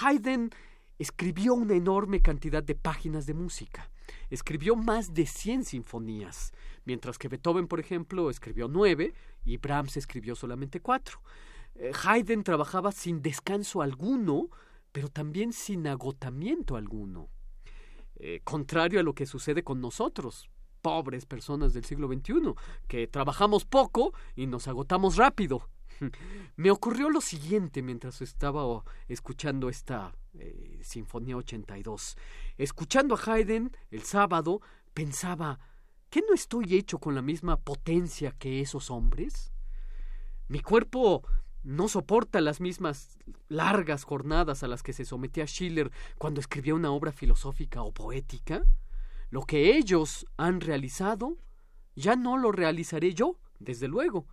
[0.01, 0.49] Haydn
[0.99, 3.89] escribió una enorme cantidad de páginas de música.
[4.29, 6.51] Escribió más de 100 sinfonías
[6.85, 9.13] mientras que Beethoven, por ejemplo, escribió nueve
[9.43, 11.21] y Brahms escribió solamente cuatro.
[11.75, 14.49] Eh, Haydn trabajaba sin descanso alguno,
[14.91, 17.29] pero también sin agotamiento alguno.
[18.15, 20.49] Eh, contrario a lo que sucede con nosotros,
[20.81, 22.53] pobres personas del siglo XXI,
[22.87, 25.67] que trabajamos poco y nos agotamos rápido.
[26.55, 32.17] Me ocurrió lo siguiente mientras estaba escuchando esta eh, Sinfonía 82.
[32.57, 34.61] Escuchando a Haydn el sábado,
[34.93, 35.59] pensaba,
[36.11, 39.53] ¿Qué no estoy hecho con la misma potencia que esos hombres?
[40.49, 41.25] Mi cuerpo
[41.63, 43.17] no soporta las mismas
[43.47, 48.65] largas jornadas a las que se sometía Schiller cuando escribía una obra filosófica o poética.
[49.29, 51.37] Lo que ellos han realizado,
[51.95, 54.27] ya no lo realizaré yo, desde luego,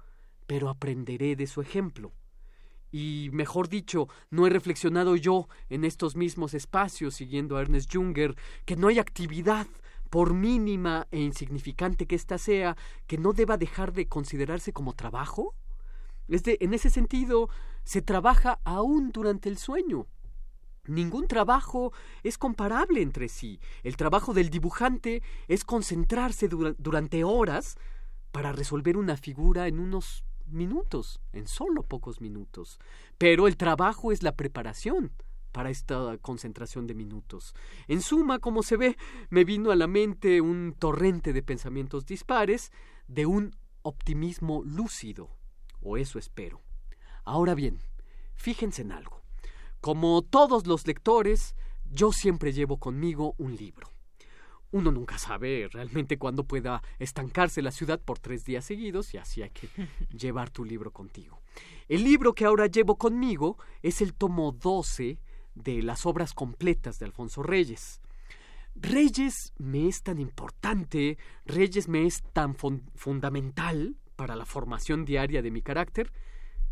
[0.48, 2.12] pero aprenderé de su ejemplo.
[2.90, 8.34] Y, mejor dicho, no he reflexionado yo en estos mismos espacios, siguiendo a Ernest Junger,
[8.64, 9.68] que no hay actividad
[10.10, 12.76] por mínima e insignificante que ésta sea,
[13.06, 15.54] que no deba dejar de considerarse como trabajo?
[16.28, 17.48] Es en ese sentido,
[17.84, 20.06] se trabaja aún durante el sueño.
[20.86, 23.60] Ningún trabajo es comparable entre sí.
[23.82, 27.76] El trabajo del dibujante es concentrarse durante horas
[28.32, 32.78] para resolver una figura en unos minutos, en solo pocos minutos.
[33.18, 35.12] Pero el trabajo es la preparación,
[35.52, 37.54] para esta concentración de minutos.
[37.86, 38.96] En suma, como se ve,
[39.30, 42.72] me vino a la mente un torrente de pensamientos dispares,
[43.06, 45.30] de un optimismo lúcido,
[45.80, 46.60] o eso espero.
[47.24, 47.78] Ahora bien,
[48.34, 49.22] fíjense en algo.
[49.80, 51.54] Como todos los lectores,
[51.90, 53.88] yo siempre llevo conmigo un libro.
[54.70, 59.42] Uno nunca sabe realmente cuándo pueda estancarse la ciudad por tres días seguidos y así
[59.42, 59.68] hay que
[60.16, 61.40] llevar tu libro contigo.
[61.88, 65.18] El libro que ahora llevo conmigo es el tomo 12
[65.62, 68.00] de las obras completas de Alfonso Reyes.
[68.74, 75.50] Reyes me es tan importante, Reyes me es tan fundamental para la formación diaria de
[75.50, 76.12] mi carácter,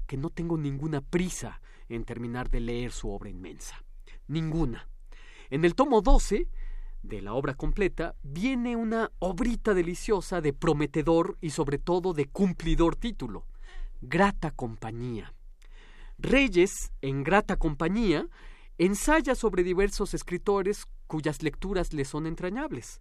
[0.06, 3.84] que no tengo ninguna prisa en terminar de leer su obra inmensa.
[4.28, 4.88] Ninguna.
[5.50, 6.48] En el tomo 12
[7.02, 12.96] de la obra completa viene una obrita deliciosa de prometedor y sobre todo de cumplidor
[12.96, 13.46] título,
[14.00, 15.32] Grata Compañía.
[16.18, 18.26] Reyes, en Grata Compañía,
[18.78, 23.00] ensaya sobre diversos escritores cuyas lecturas le son entrañables.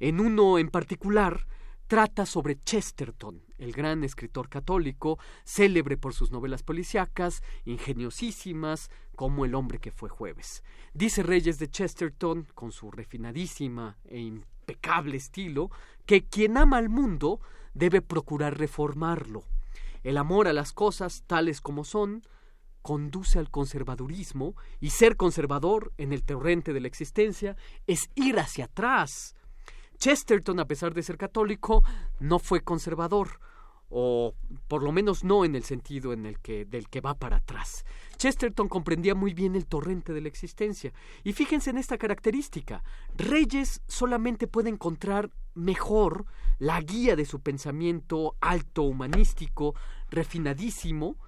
[0.00, 1.46] En uno en particular
[1.88, 9.54] trata sobre Chesterton, el gran escritor católico, célebre por sus novelas policíacas, ingeniosísimas, como El
[9.54, 10.62] hombre que fue jueves.
[10.94, 15.70] Dice Reyes de Chesterton, con su refinadísima e impecable estilo
[16.06, 17.40] que quien ama al mundo
[17.74, 19.44] debe procurar reformarlo.
[20.04, 22.22] El amor a las cosas tales como son
[22.88, 27.54] conduce al conservadurismo y ser conservador en el torrente de la existencia
[27.86, 29.36] es ir hacia atrás.
[29.98, 31.84] Chesterton, a pesar de ser católico,
[32.18, 33.40] no fue conservador,
[33.90, 34.34] o
[34.68, 37.84] por lo menos no en el sentido en el que del que va para atrás.
[38.16, 40.94] Chesterton comprendía muy bien el torrente de la existencia.
[41.24, 42.82] Y fíjense en esta característica.
[43.14, 46.24] Reyes solamente puede encontrar mejor
[46.58, 49.74] la guía de su pensamiento alto, humanístico,
[50.08, 51.18] refinadísimo,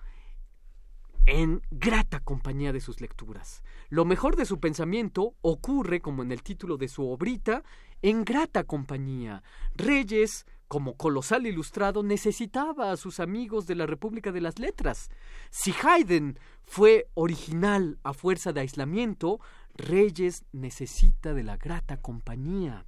[1.30, 3.62] en grata compañía de sus lecturas.
[3.88, 7.62] Lo mejor de su pensamiento ocurre, como en el título de su obrita,
[8.02, 9.44] en grata compañía.
[9.76, 15.08] Reyes, como colosal ilustrado, necesitaba a sus amigos de la República de las Letras.
[15.50, 19.38] Si Haydn fue original a fuerza de aislamiento,
[19.74, 22.86] Reyes necesita de la grata compañía.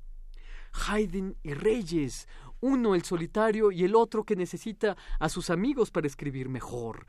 [0.72, 2.26] Haydn y Reyes,
[2.60, 7.06] uno el solitario y el otro que necesita a sus amigos para escribir mejor.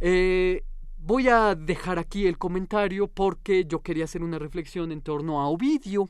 [0.00, 0.64] Eh,
[0.96, 5.48] voy a dejar aquí el comentario porque yo quería hacer una reflexión en torno a
[5.48, 6.08] Ovidio,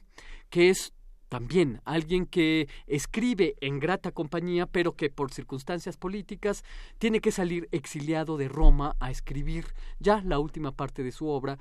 [0.50, 0.92] que es
[1.28, 6.62] también alguien que escribe en grata compañía, pero que por circunstancias políticas
[6.98, 9.66] tiene que salir exiliado de Roma a escribir
[9.98, 11.58] ya la última parte de su obra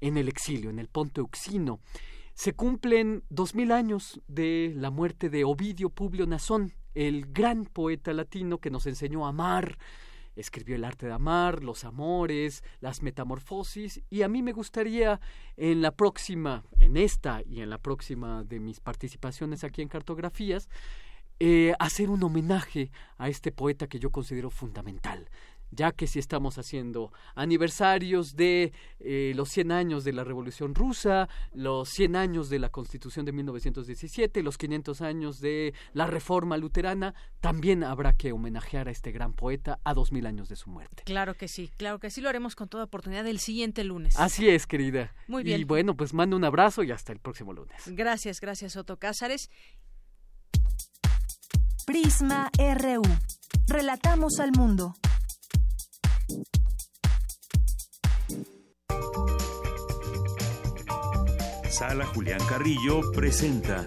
[0.00, 1.80] en el exilio, en el Ponte Euxino.
[2.34, 8.12] Se cumplen dos mil años de la muerte de Ovidio Publio Nazón, el gran poeta
[8.12, 9.76] latino que nos enseñó a amar,
[10.36, 15.20] escribió El arte de amar, Los amores, las metamorfosis y a mí me gustaría
[15.56, 20.68] en la próxima, en esta y en la próxima de mis participaciones aquí en Cartografías,
[21.38, 25.28] eh, hacer un homenaje a este poeta que yo considero fundamental
[25.70, 31.28] ya que si estamos haciendo aniversarios de eh, los 100 años de la Revolución Rusa,
[31.52, 37.14] los 100 años de la Constitución de 1917, los 500 años de la Reforma Luterana,
[37.40, 41.02] también habrá que homenajear a este gran poeta a 2000 años de su muerte.
[41.04, 44.18] Claro que sí, claro que sí, lo haremos con toda oportunidad el siguiente lunes.
[44.18, 45.12] Así es, querida.
[45.28, 45.60] Muy bien.
[45.60, 47.82] Y bueno, pues mando un abrazo y hasta el próximo lunes.
[47.86, 49.50] Gracias, gracias, Otto Cázares.
[51.86, 53.02] Prisma RU.
[53.68, 54.96] Relatamos al mundo.
[61.70, 63.86] Sala Julián Carrillo presenta.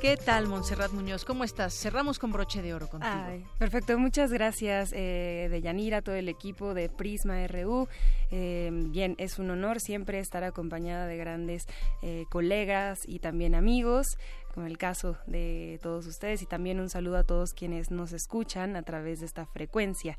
[0.00, 1.24] ¿Qué tal, Montserrat Muñoz?
[1.24, 1.74] ¿Cómo estás?
[1.74, 3.12] Cerramos con broche de oro contigo.
[3.58, 7.88] perfecto, muchas gracias eh, de Yanira, todo el equipo de Prisma RU.
[8.30, 11.64] Eh, bien, es un honor siempre estar acompañada de grandes
[12.02, 14.06] eh, colegas y también amigos
[14.58, 18.74] como el caso de todos ustedes y también un saludo a todos quienes nos escuchan
[18.74, 20.18] a través de esta frecuencia.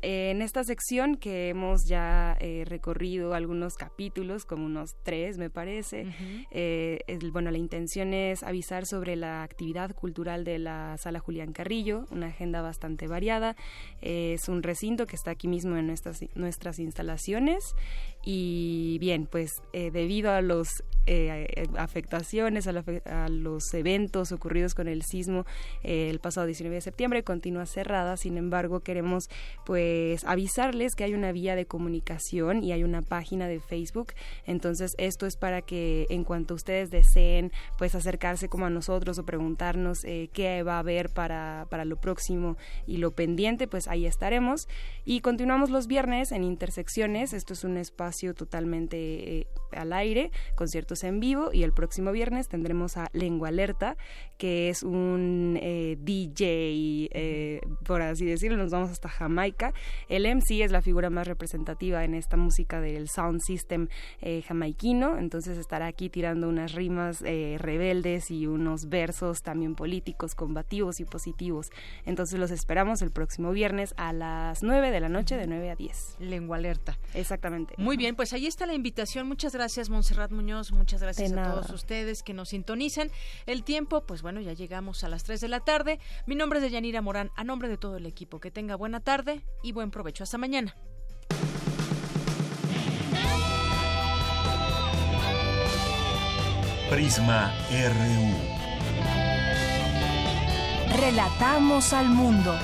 [0.00, 6.06] En esta sección que hemos ya eh, recorrido algunos capítulos, como unos tres me parece,
[6.50, 7.00] eh,
[7.30, 12.28] bueno, la intención es avisar sobre la actividad cultural de la Sala Julián Carrillo, una
[12.28, 13.54] agenda bastante variada.
[14.00, 17.74] es un recinto que está aquí mismo en nuestras, nuestras instalaciones
[18.24, 20.68] y bien, pues eh, debido a los
[21.76, 25.44] afectaciones, a, los eventos ocurridos con el sismo
[25.82, 28.16] el pasado 19 de septiembre, continúa cerrada.
[28.16, 29.28] Sin embargo, queremos
[29.66, 34.14] pues avisarles que hay una vía de comunicación y hay una página de Facebook.
[34.46, 39.26] Entonces esto es para que en cuanto ustedes deseen pues acercarse como a nosotros o
[39.26, 42.56] preguntarnos eh, qué va a haber para, para lo próximo
[42.86, 44.68] y lo pendiente, pues ahí estaremos.
[45.04, 47.34] Y continuamos los viernes en Intersecciones.
[47.34, 48.96] Esto es un espacio totalmente
[49.40, 53.96] eh, al aire, conciertos en vivo y el próximo viernes tendremos a Lengua Alerta,
[54.38, 59.72] que es un eh, DJ, por así decirlo, nos vamos hasta Jamaica
[60.08, 63.88] el MC es la figura más representativa en esta música del sound system
[64.20, 70.34] eh, jamaiquino, entonces estará aquí tirando unas rimas eh, rebeldes y unos versos también políticos,
[70.34, 71.70] combativos y positivos.
[72.04, 75.76] Entonces los esperamos el próximo viernes a las 9 de la noche, de 9 a
[75.76, 76.16] 10.
[76.20, 76.98] Lengua alerta.
[77.14, 77.74] Exactamente.
[77.78, 79.26] Muy bien, pues ahí está la invitación.
[79.26, 80.72] Muchas gracias, Montserrat Muñoz.
[80.72, 83.10] Muchas gracias a todos ustedes que nos sintonizan.
[83.46, 85.98] El tiempo, pues bueno, ya llegamos a las 3 de la tarde.
[86.26, 88.40] Mi nombre es Deyanira Morán, a nombre de todo el equipo.
[88.40, 90.22] Que tenga buena tarde y buen provecho.
[90.22, 90.76] Hasta mañana.
[96.90, 98.34] Prisma RU.
[101.00, 102.54] Relatamos al mundo.